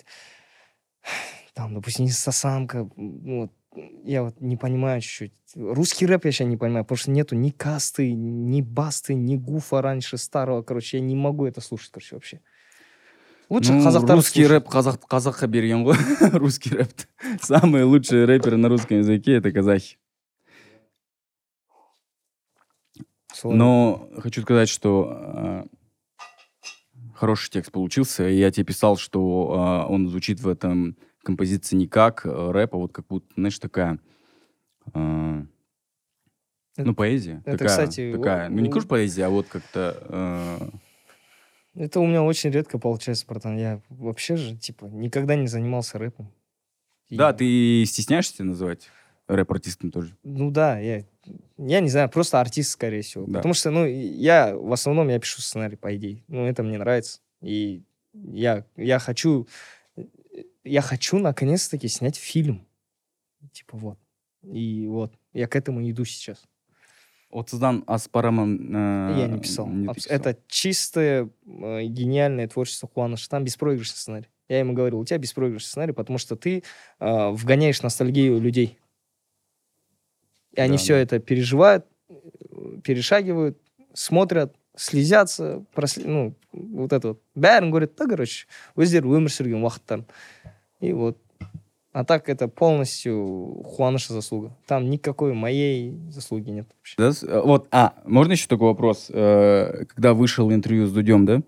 [1.53, 3.51] там, допустим, инстасамка, ну, вот,
[4.03, 5.33] я вот не понимаю чуть-чуть.
[5.55, 9.81] Русский рэп я сейчас не понимаю, потому что нету ни касты, ни басты, ни гуфа
[9.81, 12.39] раньше старого, короче, я не могу это слушать, короче, вообще.
[13.49, 15.95] Лучше Ну, казахтар русский рэп казах, казахқа берген ғой.
[16.33, 16.89] русский рэп.
[17.41, 19.97] Самые лучшие рэперы на русском языке это казахи.
[23.51, 25.65] Но хочу сказать, что э,
[27.15, 28.23] хороший текст получился.
[28.23, 32.77] Я тебе писал, что а, он звучит в этом композиции не как э, рэп, а
[32.77, 33.99] вот как будто, знаешь, такая...
[36.75, 37.41] Это- ну, поэзия.
[37.45, 39.97] это, такая, кстати, такая, о- ну, не что поэзия, а вот как-то...
[41.75, 43.57] э, Это у меня очень редко получается, братан.
[43.57, 46.31] Я вообще же, типа, никогда не занимался рэпом.
[47.09, 48.89] И- Да, ты стесняешься называть
[49.27, 50.17] рэп-артистом тоже?
[50.23, 51.05] Ну да, я,
[51.57, 53.25] я не знаю, просто артист, скорее всего.
[53.27, 53.39] Да.
[53.39, 56.23] Потому что, ну, я в основном я пишу сценарий, по идее.
[56.27, 57.19] Ну, это мне нравится.
[57.41, 59.47] И я, я хочу,
[60.63, 62.65] я хочу наконец-таки снять фильм.
[63.51, 63.99] Типа вот.
[64.43, 66.43] И вот, я к этому иду сейчас.
[67.29, 68.75] Вот Создан Аспараман...
[68.75, 69.67] э, я не писал.
[69.67, 70.15] не писал.
[70.15, 73.27] Это чистое э, гениальное творчество Хуаныша.
[73.29, 74.27] Там беспроигрышный сценарий.
[74.49, 76.63] Я ему говорил, у тебя беспроигрышный сценарий, потому что ты
[76.99, 78.77] э, вгоняешь ностальгию людей.
[80.56, 81.00] И они Да, все да.
[81.00, 82.14] это переживают, э,
[82.84, 83.58] перешагивают,
[83.94, 87.22] смотрят, слезятся, просли- ну, вот это вот.
[87.36, 88.46] Бәрін говорит, да, короче,
[88.76, 90.04] өздері өмір сүрген уақыттарын.
[90.80, 91.18] И вот.
[91.92, 94.56] А так это полностью Хуаныша заслуга.
[94.66, 96.94] Там никакой моей заслуги нет вообще.
[96.98, 99.06] Да, с- э, вот, а, можно еще такой вопрос?
[99.10, 101.42] Э, Когда вышел интервью с Дудем, да?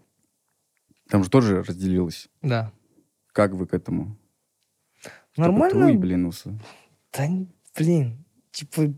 [1.09, 2.29] Там же тоже разделилось.
[2.43, 2.73] Да.
[3.33, 4.17] Как вы к этому?
[5.33, 5.71] Что, Нормально.
[5.89, 6.59] Твой, блин, усы.
[7.13, 8.24] Да, н- блин,
[8.56, 8.94] типа,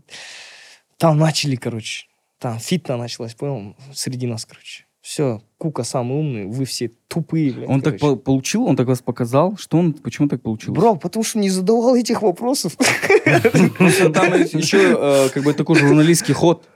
[0.96, 2.06] там начали, короче,
[2.38, 4.84] там фитна началась, понял, среди нас, короче.
[5.00, 8.16] Все, Кука самый умный, вы все тупые, блядь, Он так короче.
[8.16, 10.78] по- получил, он так вас показал, что он, почему так получилось?
[10.78, 12.76] Бро, потому что не задавал этих вопросов.
[12.76, 16.66] Там еще э, как бы такой журналистский ход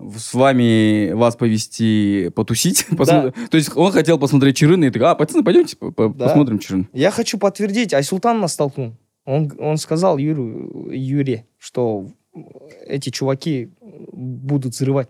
[0.00, 2.86] с вами вас повести потусить.
[2.96, 6.26] посмотри- То есть он хотел посмотреть Чирына и такой, а, пацаны, пойдемте по- по- Да.
[6.28, 6.88] посмотрим Чирын.
[6.92, 8.94] Я хочу подтвердить, Айсултан нас столкнул.
[9.24, 12.08] Он, он сказал Юру, Юре, что
[12.86, 15.08] эти чуваки будут взрывать.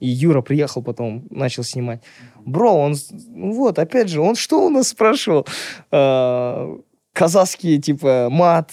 [0.00, 2.02] И Юра приехал потом, начал снимать.
[2.44, 2.94] Бро, он,
[3.30, 5.46] вот, опять же, он что у нас спрашивал?
[5.90, 6.76] А,
[7.12, 8.72] казахские, типа, мат,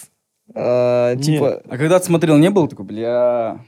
[0.53, 1.61] а, типа...
[1.67, 3.63] А когда ты смотрел, не было такой, бля...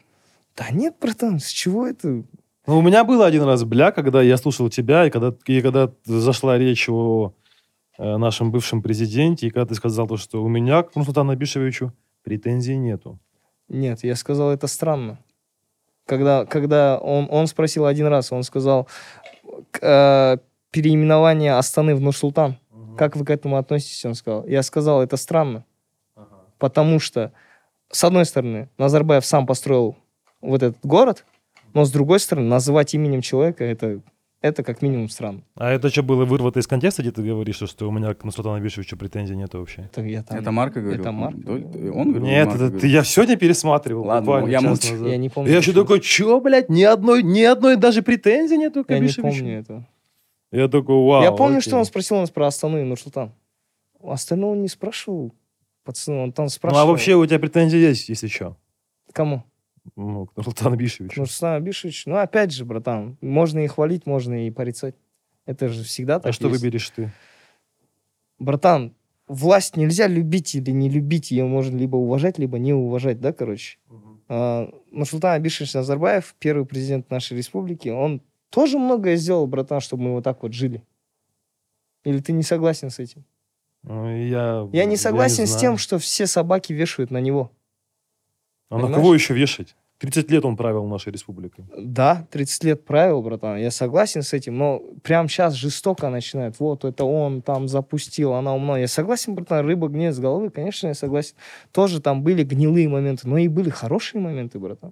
[0.57, 2.23] Да нет, братан, с чего это?
[2.65, 5.91] Ну, у меня было один раз бля, когда я слушал тебя, и когда, и когда
[6.05, 7.33] зашла речь о
[7.97, 11.91] э, нашем бывшем президенте, и когда ты сказал то, что у меня к Нурсултану Абишевичу
[12.23, 13.19] претензий нету.
[13.69, 15.19] Нет, я сказал, это странно.
[16.05, 18.87] Когда, когда он, он спросил один раз, он сказал,
[19.81, 20.37] э,
[20.71, 22.57] переименование Астаны в Нур-Султан.
[22.97, 24.05] Как вы к этому относитесь?
[24.05, 24.45] Он сказал.
[24.45, 25.65] Я сказал, это странно.
[26.59, 27.31] Потому что,
[27.89, 29.97] с одной стороны, Назарбаев сам построил
[30.41, 31.25] вот этот город,
[31.73, 34.01] но с другой стороны, называть именем человека, это,
[34.43, 35.41] это как минимум странно.
[35.55, 38.55] А это что было вырвато из контекста, где ты говоришь, что у меня к Нурсултану
[38.57, 39.83] Абишевичу претензий нету вообще?
[39.91, 41.01] Это, я там- Это Марка говорил?
[41.01, 41.35] Это Марк.
[41.47, 41.61] Он,
[42.11, 42.19] говорил?
[42.19, 42.89] Нет, Марка это говорил?
[42.91, 44.03] я сегодня пересматривал.
[44.05, 44.91] Ладно, буквально я молчу.
[44.91, 45.07] назад.
[45.07, 45.49] Я не помню.
[45.51, 49.07] Я еще такой, что, блядь, ни одной, ни одной даже претензии нету к Я не
[49.09, 49.87] помню этого.
[50.51, 51.23] Я такой, вау.
[51.23, 51.69] Я помню, окей.
[51.69, 53.31] что он спросил нас про Астану и Нур-Султан.
[54.03, 55.33] Остального он не спрашивал.
[55.85, 56.83] Пацаны, он там Ну, спрашивал.
[56.83, 58.55] а вообще у тебя претензии есть, если что?
[59.13, 59.43] Кому?
[59.95, 61.19] Ну, к Нурсултану Абишевичу.
[61.19, 62.05] Нурсултан Абишевич.
[62.05, 64.95] Ну, опять же, братан, можно и хвалить, можно и порицать.
[65.45, 66.61] Это же всегда так А что есть.
[66.61, 67.11] выберешь ты?
[68.39, 68.93] Братан,
[69.27, 71.31] власть нельзя любить или не любить.
[71.31, 73.77] Ее можно либо уважать, либо не уважать, да, короче?
[74.29, 80.11] А, Нурсултан Абишевич Назарбаев, первый президент нашей республики, он тоже многое сделал, братан, чтобы мы
[80.13, 80.83] вот так вот жили.
[82.03, 83.25] Или ты не согласен с этим?
[83.83, 85.61] Ну, я, Я не согласен с знаю.
[85.61, 87.51] тем, что все собаки вешают на него.
[88.69, 89.75] А на кого еще вешать?
[89.99, 91.65] 30 лет он правил нашей республикой.
[91.77, 96.59] Да, 30 лет правил, братан, я согласен с этим, но прямо сейчас жестоко начинает.
[96.59, 98.79] Вот, это он там запустил, она умна.
[98.79, 101.35] Я согласен, братан, рыба гниет с головы, конечно, я согласен.
[101.71, 104.91] Тоже там были гнилые моменты, но и были хорошие моменты, братан.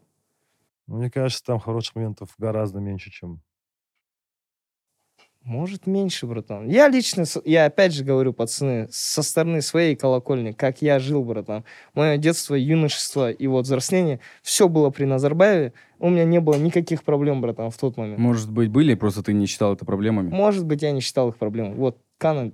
[0.87, 3.41] Мне кажется, там хороших моментов гораздо меньше, чем...
[5.43, 6.69] Может, меньше, братан.
[6.69, 11.65] Я лично, я опять же говорю, пацаны, со стороны своей колокольни, как я жил, братан.
[11.95, 15.73] Мое детство, юношество и вот взросление, все было при Назарбаеве.
[15.97, 18.19] У меня не было никаких проблем, братан, в тот момент.
[18.19, 20.29] Может быть, были, просто ты не считал это проблемами.
[20.29, 21.73] Может быть, я не считал их проблемой.
[21.75, 22.53] Вот, Канан.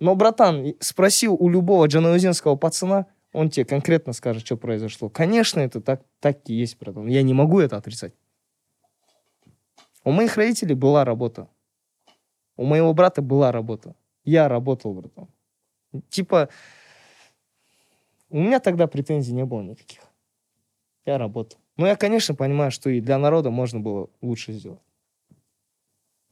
[0.00, 5.08] Но, братан, и- спроси у любого джанаузенского пацана, он тебе конкретно скажет, что произошло.
[5.08, 7.06] Конечно, это так, так и есть, братан.
[7.06, 8.12] Я не могу это отрицать.
[10.02, 11.48] У моих родителей была работа.
[12.56, 13.94] У моего брата была работа.
[14.24, 15.28] Я работал, братан.
[16.08, 16.48] Типа,
[18.30, 20.00] у меня тогда претензий не было никаких.
[21.04, 21.58] Я работал.
[21.76, 24.80] Но я, конечно, понимаю, что и для народа можно было лучше сделать.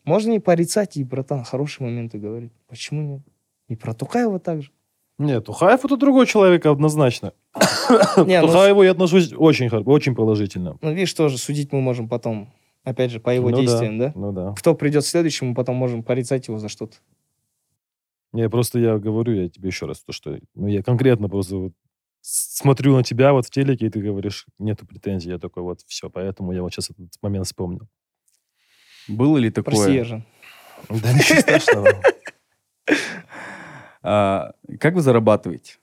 [0.05, 2.52] Можно и порицать, и, братан, хорошие моменты говорить.
[2.68, 3.20] Почему нет?
[3.68, 4.70] И про Тукаева также.
[5.18, 7.34] Нет, Тухаев это другой человек однозначно.
[8.16, 10.78] Не, К ну, Тухаеву я отношусь очень, очень положительно.
[10.80, 12.51] ну, видишь, тоже судить мы можем потом
[12.82, 14.12] Опять же, по его Ну действиям, да?
[14.15, 14.55] Ну да.
[14.57, 16.97] Кто придет следующим, мы потом можем порицать его за что-то.
[18.32, 21.73] Не, просто я говорю, я тебе еще раз, то, что ну, я конкретно просто вот
[22.23, 25.31] смотрю на тебя вот в телеке, и ты говоришь, нету претензий.
[25.31, 27.89] Я такой, вот, все, поэтому я вот сейчас этот момент вспомнил.
[29.09, 29.74] Было ли такое?
[29.74, 30.24] Прости.
[30.89, 31.89] Да ничего страшного.
[34.02, 35.74] А, как вы зарабатываете,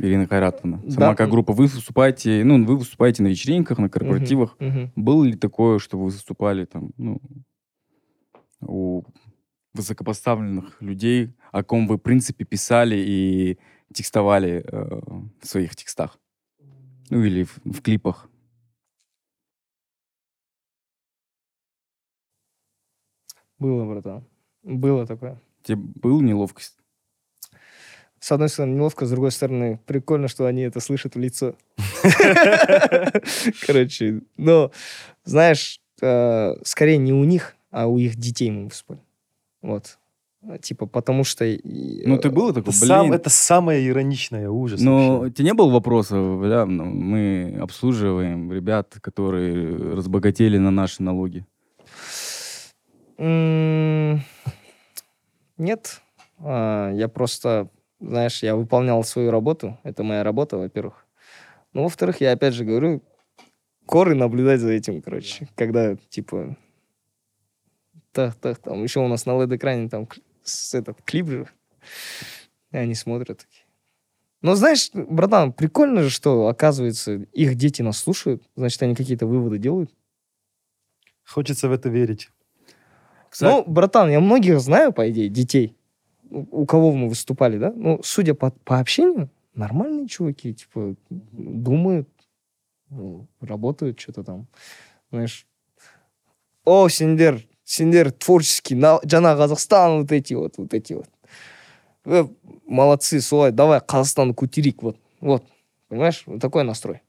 [0.00, 0.78] Ирина Хайратовна?
[0.90, 1.14] Сама Да.
[1.14, 1.52] как группа.
[1.52, 4.56] Вы выступаете, ну, вы выступаете на вечеринках, на корпоративах.
[4.58, 4.92] Мгм.
[4.96, 7.20] Было ли такое, что вы выступали там, ну,
[8.62, 9.02] у
[9.74, 13.58] высокопоставленных людей, о ком вы, в принципе, писали и
[13.92, 15.00] текстовали э,
[15.40, 16.18] в своих текстах?
[17.10, 18.28] Ну, или в, в клипах?
[23.58, 24.24] Было, братан.
[24.62, 25.40] Было такое.
[25.62, 26.79] Тебе была неловкость?
[28.20, 31.54] С одной стороны, неловко, с другой стороны, прикольно, что они это слышат в лицо.
[33.66, 34.70] Короче, но,
[35.24, 39.00] знаешь, э, скорее не у них, а у их детей мы выступали.
[39.62, 39.96] Вот.
[40.62, 41.44] Типа, потому что...
[41.64, 43.14] Ну, э, ты было такое, Это, сам- блин.
[43.14, 44.80] это самое ироничное ужас.
[44.80, 45.32] Но вообще.
[45.34, 51.44] тебе не было вопроса, бля, ну, мы обслуживаем ребят, которые разбогатели на наши налоги.
[55.58, 56.00] Нет.
[56.38, 57.68] А, Я просто,
[58.00, 59.78] знаешь, я выполнял свою работу.
[59.82, 61.06] Это моя работа, во-первых.
[61.72, 63.02] Ну, во-вторых, я опять же говорю,
[63.86, 65.48] коры наблюдать за этим, короче.
[65.54, 66.56] Когда, типа,
[68.12, 70.08] так, так, там, еще у нас на LED-экране там
[70.42, 71.48] с- этот клип же.
[72.72, 73.64] И они смотрят такие.
[74.42, 79.58] Но знаешь, братан, прикольно же, что, оказывается, их дети нас слушают, значит, они какие-то выводы
[79.58, 79.92] делают.
[81.24, 82.30] Хочется в это верить.
[83.40, 85.76] Ну, братан, я многих знаю, по идее, детей,
[86.30, 87.72] у, кого мы выступали, да?
[87.74, 92.08] Ну, судя по, по общению, нормальные чуваки, типа, думают,
[92.88, 94.46] ну, работают, что-то там,
[95.10, 95.46] знаешь.
[96.64, 101.08] О, сендер, сендер творческий, на, жана Казахстан, вот эти вот, вот эти вот.
[102.04, 102.26] Э,
[102.66, 105.44] молодцы, солай, давай Казахстан кутерик, вот, вот,
[105.88, 107.02] понимаешь, вот такой настрой.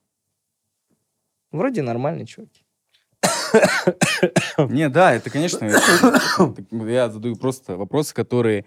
[1.51, 2.63] Вроде нормальные чуваки.
[4.57, 8.65] Не, да, это, конечно, я задаю просто вопросы, которые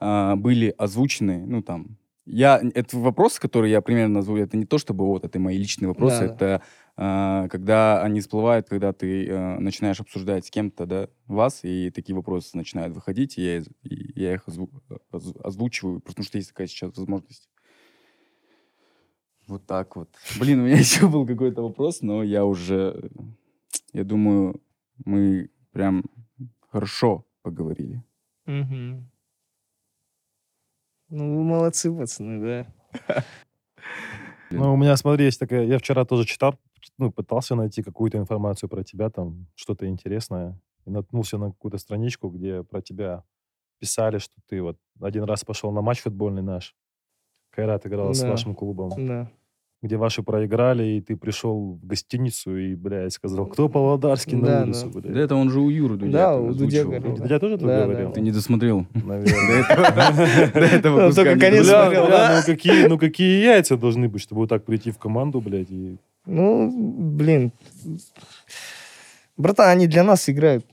[0.00, 1.96] а, были озвучены, ну, там,
[2.26, 5.88] я, это вопросы, которые я примерно назову, это не то, чтобы вот это мои личные
[5.88, 6.34] вопросы, Да, да.
[6.34, 6.62] это
[6.96, 12.14] а, когда они всплывают, когда ты а, начинаешь обсуждать с кем-то, да, вас, и такие
[12.14, 14.70] вопросы начинают выходить, и я, и я их озву-
[15.10, 17.48] оз- озвучиваю, потому что есть такая сейчас возможность.
[19.46, 20.08] Вот так вот.
[20.38, 23.10] Блин, у меня еще был какой-то вопрос, но я уже,
[23.92, 24.60] я думаю,
[25.04, 26.04] мы прям
[26.68, 28.02] хорошо поговорили.
[28.46, 29.09] Мгм.
[31.10, 32.66] Ну, вы молодцы, пацаны,
[33.06, 33.24] да.
[34.50, 35.64] Ну, у меня, смотри, есть такая...
[35.64, 36.56] Я вчера тоже читал,
[36.98, 40.60] ну, пытался найти какую-то информацию про тебя, там, что-то интересное.
[40.86, 43.22] И наткнулся на какую-то страничку, где про тебя
[43.78, 46.74] писали, что ты вот один раз пошел на матч футбольный наш.
[47.50, 48.30] Кайрат играл с Да.
[48.30, 48.90] вашим клубом.
[49.06, 49.30] Да.
[49.82, 54.62] Где ваши проиграли, и ты пришел в гостиницу и, блядь, сказал, кто Павлодарский на Да,
[54.64, 55.00] улицу, да.
[55.00, 55.14] блядь.
[55.14, 57.16] Да это он же у Юры Дудя Да, у Дудя говорил.
[57.16, 57.84] Дудя тоже так Да, да.
[57.86, 58.12] говорил?
[58.12, 58.86] Ты не досмотрел.
[58.94, 60.52] Наверное.
[60.52, 62.36] До этого Ну, только не конец смотрел, да?
[62.40, 65.96] ну какие, ну какие яйца должны быть, чтобы вот так прийти в команду, блядь, и...
[66.26, 66.70] Ну,
[67.16, 67.50] блин.
[69.38, 70.66] Братан, они для нас играют.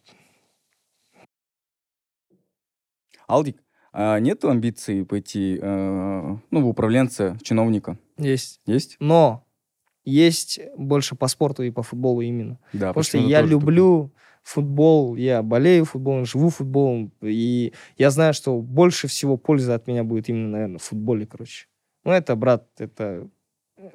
[3.28, 3.58] Алдик,
[4.00, 7.98] а нету амбиций пойти э, ну, в управленца, чиновника?
[8.20, 8.62] Есть.
[8.68, 8.96] Есть?
[9.00, 9.44] Но
[10.06, 12.60] есть больше по спорту и по футболу именно.
[12.74, 12.90] Да.
[12.90, 14.12] Потому что я люблю
[14.44, 17.12] футбол, я болею футболом, живу футболом.
[17.24, 21.66] И я знаю, что больше всего пользы от меня будет именно, наверное, в футболе, короче.
[22.06, 23.28] Ну, это, брат, это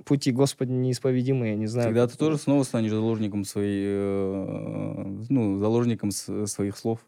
[0.04, 1.72] пути Господи неисповедимые, я не такой.
[1.72, 1.88] знаю.
[1.90, 7.06] Тогда ты тоже снова станешь заложником своей, э, ну, заложником своих слов.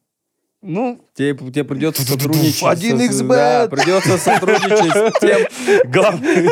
[0.67, 2.63] Ну, Тебе, тебе придется сотрудничать.
[2.63, 3.29] Один с- с- XBet.
[3.29, 6.49] Да, придется сотрудничать с тем Главное,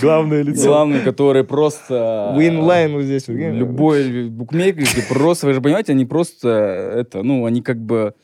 [0.00, 0.68] главное лицо.
[0.68, 2.34] главным, который просто...
[2.38, 3.28] Winline вот здесь.
[3.28, 8.14] Любой букмекер, просто, вы же понимаете, они просто, это, ну, они как бы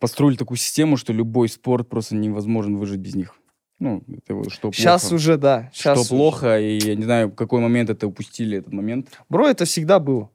[0.00, 3.36] построили такую систему, что любой спорт просто невозможен выжить без них.
[3.78, 4.76] Ну, это что плохо.
[4.76, 5.70] Сейчас уже, да.
[5.72, 9.10] что Сейчас плохо, и я не знаю, в какой момент это упустили, этот момент.
[9.28, 10.28] Бро, это всегда было.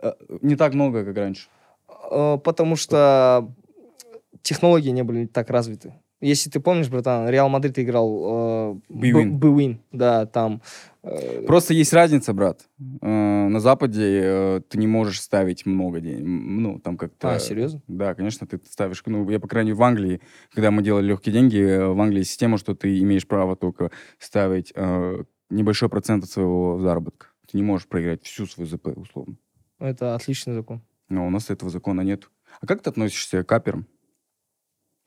[0.00, 0.12] Э,
[0.42, 1.48] Не так много, как раньше.
[2.10, 3.52] Э, Потому что
[4.42, 5.94] технологии не были так развиты.
[6.20, 9.30] Если ты помнишь, братан, Реал Мадрид играл э, B-Win.
[9.38, 10.62] B- B-Win, да, там.
[11.04, 12.66] э, Просто есть разница, брат.
[13.02, 16.24] Э, На Западе э, ты не можешь ставить много денег.
[16.24, 17.34] Ну, там как-то...
[17.34, 17.82] А, серьезно?
[17.86, 19.00] Да, конечно, ты ставишь...
[19.06, 20.20] Ну, я, по крайней мере, в Англии,
[20.52, 24.72] когда мы делали легкие деньги, э, в Англии система, что ты имеешь право только ставить
[24.74, 27.26] э, небольшой процент от своего заработка.
[27.48, 29.36] Ты не можешь проиграть всю свою ЗП, условно.
[29.78, 30.82] Это отличный закон.
[31.08, 32.28] Но у нас этого закона нет.
[32.60, 33.86] А как ты относишься к каперам?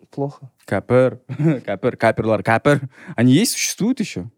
[0.09, 0.49] Плохо.
[0.65, 1.19] Капер,
[1.65, 2.81] капер, каперлар, капер.
[3.15, 4.29] Они есть, существуют еще?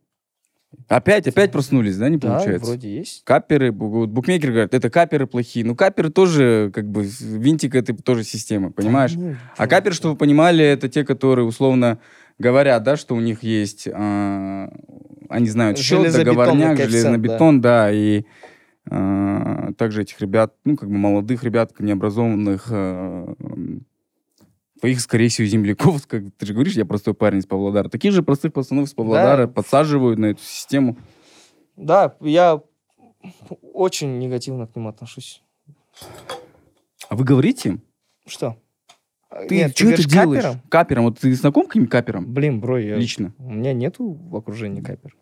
[0.88, 2.66] Опять, опять проснулись, да, не Да, получается?
[2.66, 3.24] вроде есть.
[3.26, 5.64] Каперы, букмекеры говорят, это каперы плохие.
[5.64, 9.14] Ну, каперы тоже, как бы, винтик этой тоже системы, понимаешь?
[9.16, 12.00] Ну, А капер, чтобы вы понимали, это те, которые условно
[12.40, 14.70] говорят, да, что у них есть, а,
[15.30, 18.24] они знают счет, договорняк, коэффициент, железобетон, да, и
[18.86, 23.34] также этих ребят, ну, как бы молодых ребят, необразованных, а,
[24.82, 27.88] их, скорее всего, земляков, как ты же говоришь, я простой парень из Павлодара.
[27.90, 29.54] Таких же простых пацанов из Павлодара Да.
[29.54, 30.98] подсаживают на эту систему.
[31.78, 32.62] Да, я
[33.74, 35.42] очень негативно к ним отношусь.
[37.10, 37.82] А вы говорите им?
[38.28, 38.58] Что?
[39.50, 40.44] Ты Нет, что это говоришь делаешь?
[40.44, 40.62] капером?
[40.70, 41.04] Капером?
[41.06, 42.32] Вот ты знаком каким капером?
[42.34, 42.98] Блин, бро, я...
[42.98, 43.34] Лично.
[43.40, 45.16] у меня нету в окружении капер.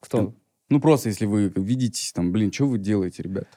[0.00, 0.32] Кто?
[0.70, 3.48] Ну, просто если вы видитесь, там, блин, что вы делаете, ребят?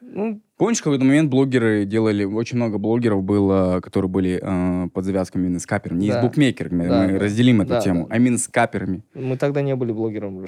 [0.00, 5.04] Ну, Помнишь, в какой-то момент блогеры делали, очень много блогеров было, которые были э, под
[5.04, 5.98] завязками именно с каперами.
[5.98, 6.20] Не Да.
[6.20, 7.18] с букмекерами, Да, мы да.
[7.18, 8.14] разделим эту Да, тему, да.
[8.14, 9.02] а именно с каперами.
[9.12, 10.46] мы тогда не были блогером.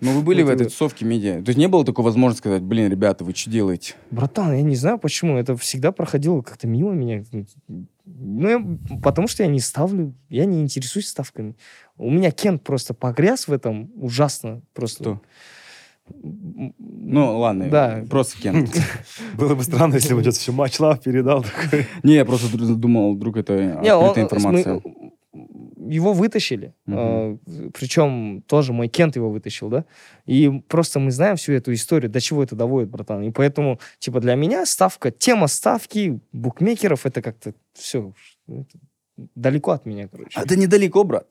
[0.00, 0.70] Но вы были в этой это.
[0.70, 1.34] тусовке медиа.
[1.44, 3.94] То есть не было такой возможности сказать, блин, ребята, вы что делаете?
[4.10, 5.36] Братан, я не знаю почему.
[5.36, 7.22] Это всегда проходило как-то мимо меня.
[8.04, 11.54] Ну, я- потому что я не ставлю, я не интересуюсь ставками.
[11.96, 14.62] У меня Кент просто погряз в этом ужасно.
[14.74, 15.04] Просто.
[15.04, 15.20] Кто?
[16.22, 18.04] Ну, ладно, Да.
[18.08, 18.68] просто Кен.
[19.36, 21.44] Было бы странно, если бы сейчас все матч лав передал.
[22.02, 24.80] Не, я просто думал, вдруг это Не, он- открытая информация.
[24.84, 25.12] мы-
[25.94, 26.74] его вытащили.
[26.86, 27.36] Э,
[27.78, 29.84] причем тоже мой Кент его вытащил, да.
[30.26, 33.22] И просто мы знаем всю эту историю, до чего это доводит, братан.
[33.24, 38.12] И поэтому, типа, для меня ставка, тема ставки букмекеров, это как-то все
[39.34, 40.38] далеко от меня, короче.
[40.38, 41.26] А это недалеко, брат.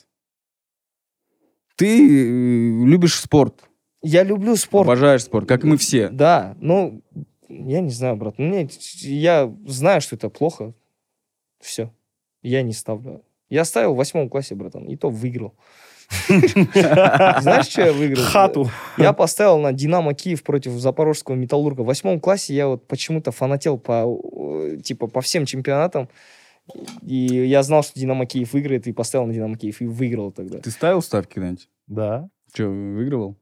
[1.75, 3.63] Ты э, любишь спорт,
[4.01, 4.87] Я люблю спорт.
[4.87, 6.09] обожаешь спорт, как мы все.
[6.09, 7.01] Да, ну,
[7.47, 8.39] я не знаю, брат.
[8.39, 8.67] Мне,
[9.01, 10.73] я знаю, что это плохо.
[11.59, 11.93] Все.
[12.41, 13.23] Я не ставлю.
[13.49, 15.53] Я ставил в восьмом классе, братан, и то выиграл.
[16.27, 18.23] Знаешь, что я выиграл?
[18.23, 18.69] Хату.
[18.97, 21.81] Я поставил на Динамо Киев против Запорожского Металлурга.
[21.81, 24.19] В восьмом классе я вот почему-то фанател по,
[24.83, 26.09] типа, по всем чемпионатам.
[27.05, 30.59] И я знал, что Динамо Киев выиграет, и поставил на Динамо Киев, и выиграл тогда.
[30.59, 31.69] Ты ставил ставки когда-нибудь?
[31.87, 32.29] Да.
[32.53, 33.37] Что, выигрывал?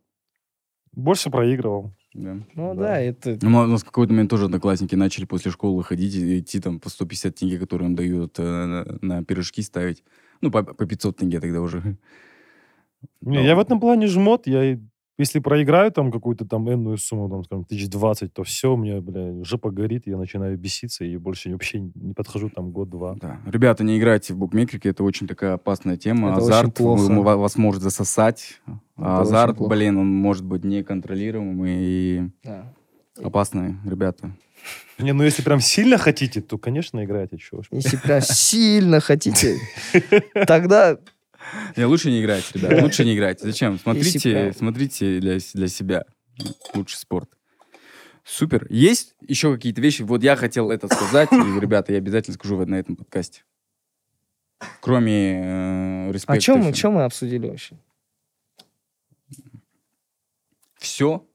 [0.93, 1.91] Больше проигрывал.
[2.13, 2.37] Да.
[2.55, 2.81] Ну Да.
[2.81, 3.37] да, это...
[3.41, 6.79] Ну, У нас в какой-то момент тоже одноклассники начали после школы ходить и идти там
[6.79, 10.03] по 150 тенге, которые им дают, э, на, на пирожки ставить.
[10.41, 11.97] Ну, по, по 500 тенге тогда уже.
[13.21, 14.47] Не, я в этом плане жмот.
[14.47, 14.79] Я,
[15.19, 19.43] если проиграю там какую-то там энную сумму, там, скажем, тысяч двадцать, то все, мне, бля,
[19.43, 23.15] жопа горит, я начинаю беситься и больше вообще не подхожу там год-два.
[23.15, 23.41] Да.
[23.45, 26.29] Ребята, не играйте в букмекерки, это очень такая опасная тема.
[26.29, 27.11] Это очень Азарт плохо.
[27.21, 28.61] вас может засосать.
[28.97, 32.73] Это азарт, блин, он может быть неконтролируемый и да.
[33.21, 34.31] опасный, ребята.
[34.99, 37.61] Не, ну если прям сильно хотите, то, конечно, играйте, чего.
[37.71, 39.57] Если прям сильно хотите,
[40.47, 40.97] тогда
[41.75, 43.39] Не, лучше не играть, ребят, лучше не играть.
[43.39, 43.79] Зачем?
[43.79, 46.05] Смотрите, смотрите для, для себя.
[46.73, 47.29] Лучший спорт.
[48.23, 48.67] Супер.
[48.69, 50.03] Есть еще какие-то вещи?
[50.03, 53.43] Вот я хотел это сказать, и, ребята, я обязательно скажу на этом подкасте.
[54.81, 56.33] Кроме э, респекта.
[56.33, 57.77] А чем мы, чем мы обсудили вообще?
[60.77, 61.25] Все?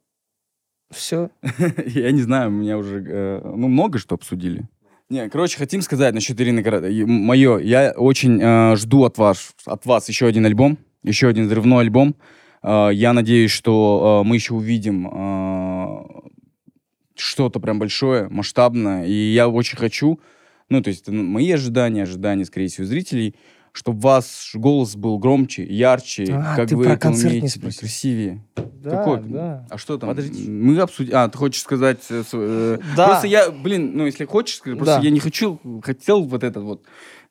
[0.91, 1.31] Все.
[1.87, 4.69] Я не знаю, у меня уже, э, ну, много что обсудили.
[5.15, 6.61] Не, короче, хотим сказать насчет Ирины
[7.07, 11.83] Мое, я очень э, жду от вас, от вас еще один альбом, еще один взрывной
[11.83, 12.17] альбом.
[12.65, 16.31] Э, я надеюсь, что э, мы еще увидим э,
[17.15, 19.07] что-то прям большое, масштабное.
[19.07, 20.19] И я очень хочу,
[20.69, 23.37] ну, то есть это мои ожидания, ожидания, скорее всего, зрителей,
[23.77, 28.41] чтобы ваш голос был громче, ярче, А, как ты вы про это умеете, красивее.
[28.57, 29.21] Да, Какой?
[29.25, 29.67] да.
[29.69, 30.11] А что там?
[30.11, 30.49] Подожди.
[30.49, 31.13] Мы обсудим.
[31.17, 31.99] А, ты хочешь сказать...
[32.11, 33.07] э, э, Да.
[33.09, 35.03] Просто я, блин, ну, если хочешь, скажи, просто Да.
[35.03, 36.83] я не хочу, хотел вот этот вот,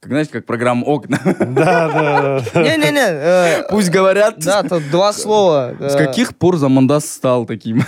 [0.01, 1.17] как, знаете, как программа «Окна».
[1.23, 2.61] Да, да, да.
[2.61, 3.05] Не-не-не.
[3.07, 5.75] э, Пусть говорят, Да, тут два слова.
[5.79, 7.83] с каких пор Замандас стал таким.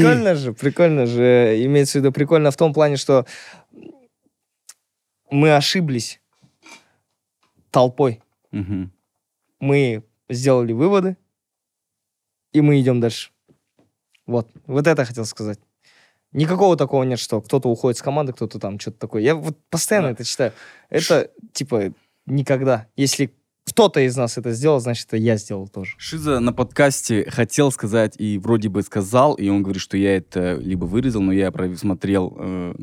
[0.00, 1.56] Прикольно же, прикольно же.
[1.64, 3.24] Имеется в виду прикольно в том плане, что
[5.30, 6.20] мы ошиблись
[7.72, 8.20] толпой.
[8.52, 8.92] Мгм.
[9.58, 11.16] Мы сделали выводы,
[12.52, 13.30] и мы идем дальше.
[14.26, 14.48] Вот.
[14.66, 15.58] Вот это я хотел сказать.
[16.32, 19.22] Никакого такого нет, что кто-то уходит с команды, кто-то там что-то такое.
[19.22, 20.12] Я вот постоянно Да.
[20.12, 20.52] это читаю.
[20.88, 21.92] Это, типа,
[22.26, 22.88] никогда.
[22.96, 23.34] Если
[23.64, 25.94] кто-то из нас это сделал, значит, это я сделал тоже.
[25.98, 30.54] Шиза на подкасте хотел сказать и вроде бы сказал, и он говорит, что я это
[30.54, 32.74] либо вырезал, но я просмотрел э,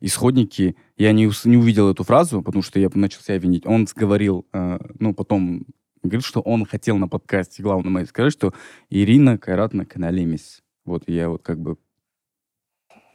[0.00, 3.65] исходники, я не, ус- не увидел эту фразу, потому что я начал себя винить.
[3.65, 5.65] Он говорил, э, ну, потом
[6.03, 8.53] говорит, что он хотел на подкасте главное сказать, что
[8.89, 10.61] Ирина Кайратна Каналемис.
[10.85, 11.77] Вот я вот как бы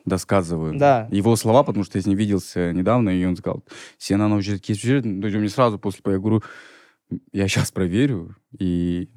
[0.04, 0.78] досказываю.
[0.78, 1.08] Да.
[1.10, 3.64] Его слова, потому что я с ним виделся недавно, и он сказал,
[3.98, 5.20] сен анау жерде кесіп жібереді».
[5.20, 6.42] То есть он мне сразу после, я говорю,
[7.32, 9.08] я сейчас проверю, и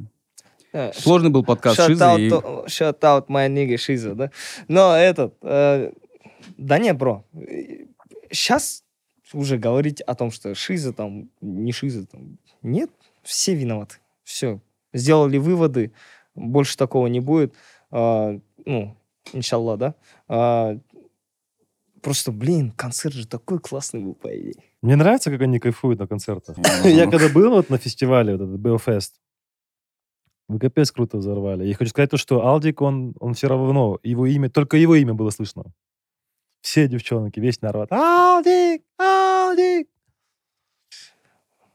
[0.72, 4.30] Э, сложный был подкаст Shout Шизы, out, и- to- shout out my nigga Шиза, да?
[4.68, 5.34] Но этот...
[5.42, 5.92] э,
[6.58, 7.24] да не, бро.
[8.35, 8.85] Сейчас
[9.33, 12.39] уже говорить о том, что Шиза там, не Шиза там...
[12.63, 12.91] Нет,
[13.23, 13.97] все виноваты.
[14.23, 14.61] Все.
[14.93, 15.93] Сделали выводы,
[16.35, 17.55] больше такого не будет.
[17.91, 18.97] А, ну,
[19.33, 19.95] иншаллах, да?
[20.29, 20.79] А,
[22.03, 24.63] просто, блин, концерт же такой классный был, по идее.
[24.83, 26.57] Мне нравится, как они кайфуют на концертах.
[26.85, 29.21] Я когда был вот на фестивале, вот этот Белфест,
[30.49, 31.65] вы капец круто взорвали.
[31.67, 35.15] Я хочу сказать то, что Алдик, он, он все равно, его имя, только его имя
[35.15, 35.65] было слышно.
[36.65, 37.93] Все девчонки, весь народ.
[37.93, 38.81] Алдик!
[38.99, 39.87] Алдик!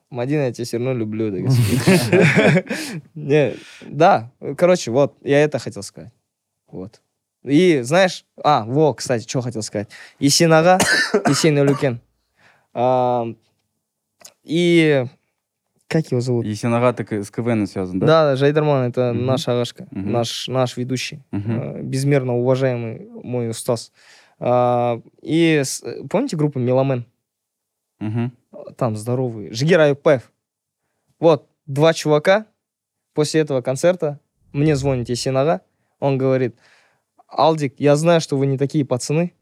[0.09, 1.29] Мадина, я тебя все равно люблю.
[1.29, 2.65] да, господи.
[3.13, 6.11] Не, Да, короче, вот, я это хотел сказать.
[6.67, 7.01] Вот.
[7.43, 9.89] И знаешь, а, во, кстати, что хотел сказать.
[10.17, 10.79] Исинага,
[11.27, 12.01] Исин Люкен.
[14.43, 15.05] И
[15.87, 16.45] как его зовут?
[16.47, 18.07] И Сенага так с КВН связан, да?
[18.07, 19.25] Да, Жайдарман, это Мгм.
[19.27, 20.11] наш Агашка, Мгм.
[20.11, 23.91] наш, наш ведущий, э, безмерно уважаемый мой устаз.
[24.39, 25.61] А, И
[26.09, 27.05] помните группу Меломен?
[27.99, 28.31] Мгм.
[28.77, 30.31] там здоровые, Жигер Аюпаев.
[31.19, 32.45] Вот, два чувака
[33.13, 34.21] после этого концерта
[34.53, 35.61] мне звонит Есинага,
[35.99, 36.55] он говорит,
[37.27, 39.33] Алдик, я знаю, что вы не такие пацаны,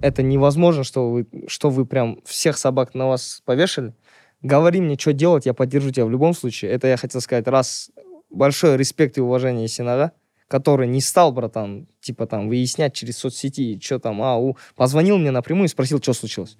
[0.00, 3.94] это невозможно, что вы, что вы прям всех собак на вас повешали.
[4.42, 6.70] Говори мне, что делать, я поддержу тебя в любом случае.
[6.70, 7.90] Это я хотел сказать, раз
[8.30, 10.12] большой респект и уважение Есинага,
[10.47, 15.31] который не стал, братан, типа там выяснять через соцсети, что там, а, у, позвонил мне
[15.31, 16.57] напрямую и спросил, что случилось.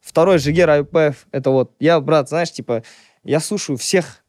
[0.00, 2.82] Второй Жигер Аюпаев, это вот, я, брат, знаешь, типа,
[3.22, 4.24] я слушаю всех,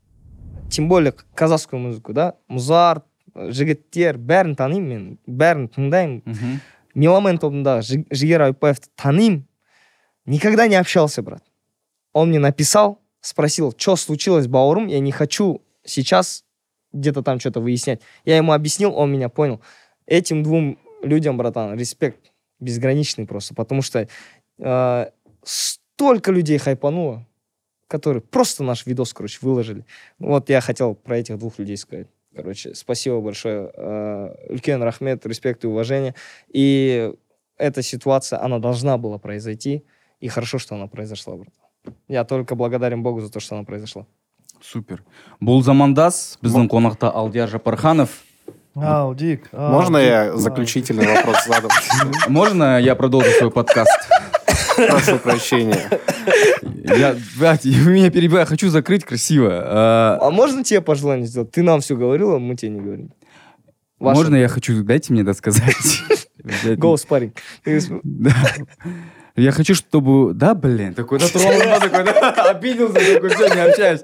[0.69, 3.05] тем более казахскую музыку, да, Музарт,
[3.35, 6.57] жігіттер бәрін танимын мен бәрін тыңдаймын Мгм.
[6.95, 9.45] меломен тобындағы Жи- жігер аюпаевты танимын
[10.26, 11.43] никогда не общался брат
[12.13, 16.43] он мне написал спросил что случилось бауырым я не хочу сейчас
[16.92, 19.60] где-то там что-то выяснять я ему объяснил он меня понял
[20.06, 24.08] этим двум людям братан респект безграничный просто потому что
[24.58, 25.10] э,
[25.42, 27.26] столько людей хайпануло
[27.88, 29.84] которые просто наш видос короче выложили
[30.18, 33.70] вот я хотел про этих двух людей сказать Короче, спасибо большое.
[33.74, 36.14] Э, Үлкен рахмет, респект и уважение.
[36.48, 37.14] И
[37.56, 39.84] эта ситуация, она должна была произойти.
[40.20, 41.54] И хорошо, что она произошла, брат.
[42.08, 44.06] Я только благодарен Богу за то, что она произошла.
[44.62, 45.02] Супер.
[45.40, 48.10] Бұл замандас, біздің қонақта Алдияр Жапарханов.
[48.74, 49.48] Алдик!
[49.52, 51.70] Можно я заключительный вопрос задам?
[52.28, 53.90] Можно я продолжу свой подкаст?
[54.76, 55.88] Прошу прощения.
[56.84, 59.48] Я, блядь, вы меня перебиваете, хочу закрыть красиво.
[59.52, 61.50] А, А можно тебе пожелание сделать?
[61.50, 63.12] Ты нам все говорил, а мы тебе не говорим.
[63.98, 66.02] Можно я хочу, дайте мне досказать.
[66.44, 66.96] Блядь, Go
[69.36, 70.32] Я хочу, чтобы...
[70.34, 74.00] Да, блин, такой дотронулся, такой, да, обиделся, такой, все, не общаюсь.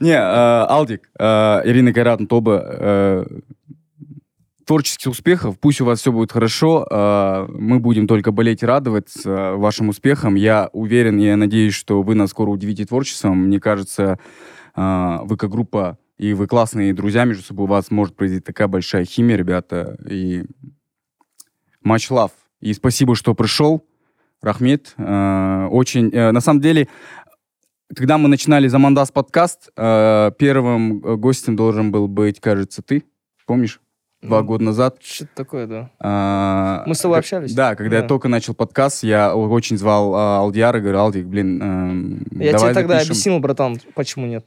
[0.00, 3.26] Не, э, Алдик, э, Ирина Кайратовна Тоба, э,
[4.66, 6.86] творческих успехов, пусть у вас все будет хорошо,
[7.50, 10.36] мы будем только болеть и радоваться вашим успехам.
[10.36, 13.44] Я уверен, я надеюсь, что вы нас скоро удивите творчеством.
[13.44, 14.18] Мне кажется,
[14.74, 19.04] вы как группа и вы классные друзья между собой, у вас может произойти такая большая
[19.04, 20.44] химия, ребята, и
[21.84, 22.32] Much love.
[22.60, 23.84] И спасибо, что пришел.
[24.44, 24.94] Рахмет.
[24.98, 26.10] Э, очень...
[26.10, 26.88] э, на самом деле,
[27.94, 33.04] когда мы начинали Замандас подкаст, э, первым э, гостем должен был быть, кажется, ты.
[33.46, 33.80] Помнишь?
[34.22, 34.96] Два Ну, года назад.
[35.02, 35.90] Что-то такое, да.
[36.00, 37.52] А, Мы с тобой общались?
[37.54, 38.08] Да, когда я Да.
[38.08, 42.94] только начал подкаст, я очень звал а, Алдиара, говорю, Алдик, блин, эм, Я тебе тогда
[42.94, 43.10] запишем».
[43.12, 44.46] объяснил, братан, почему нет.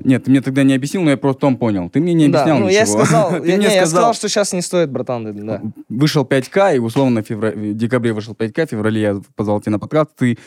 [0.00, 1.88] Нет, ты мне тогда не объяснил, но я просто потом понял.
[1.88, 2.80] Ты мне не да, объяснял ну ничего.
[2.80, 5.62] я сказал, Ты я, мне не, я сказал, сказал, что сейчас не стоит, братан, да.
[5.88, 9.72] вышел 5К, и условно в, февра- в декабре вышел 5К, в феврале я позвал тебя
[9.72, 10.38] на подкаст, ты,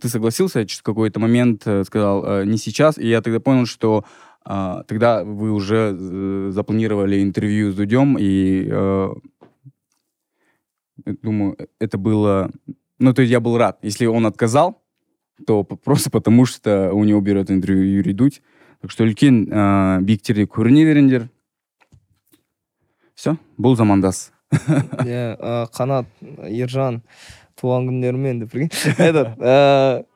[0.00, 3.66] ты согласился, я через какой-то момент э, сказал, э, не сейчас, и я тогда понял,
[3.66, 4.04] что
[4.48, 9.08] а, тогда вы уже э, запланировали интервью с Дудем, и э,
[11.04, 12.50] думаю, это было...
[12.98, 13.78] Ну, то есть я был рад.
[13.82, 14.82] Если он отказал,
[15.44, 18.42] то просто потому, что у него берет интервью Юрий Дудь.
[18.80, 21.28] Так что үлкен ә, биіктерде көріне беріңдер.
[23.16, 24.32] Все, бұл замандас.
[25.04, 26.06] Я, а, Қанат,
[26.46, 27.02] Ержан,
[27.58, 28.70] туған күндерімен деп прикинь.
[28.98, 29.34] Этот,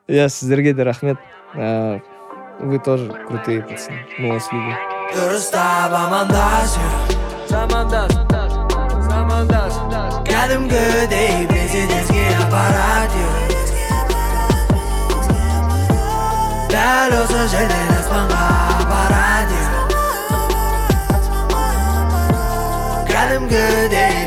[0.08, 1.18] я сіздерге де рахмет.
[1.54, 4.04] Вы тоже крутые пацаны.
[4.18, 4.76] Мы вас любим.
[5.10, 6.76] дұрыстап амандас
[7.50, 8.12] замандас
[9.08, 9.74] замандас
[10.28, 13.10] кәдімгідей президентке аппарат
[16.70, 18.44] дәл осы жерден аспанға
[18.78, 19.62] апарады
[23.10, 24.19] кәдімгідей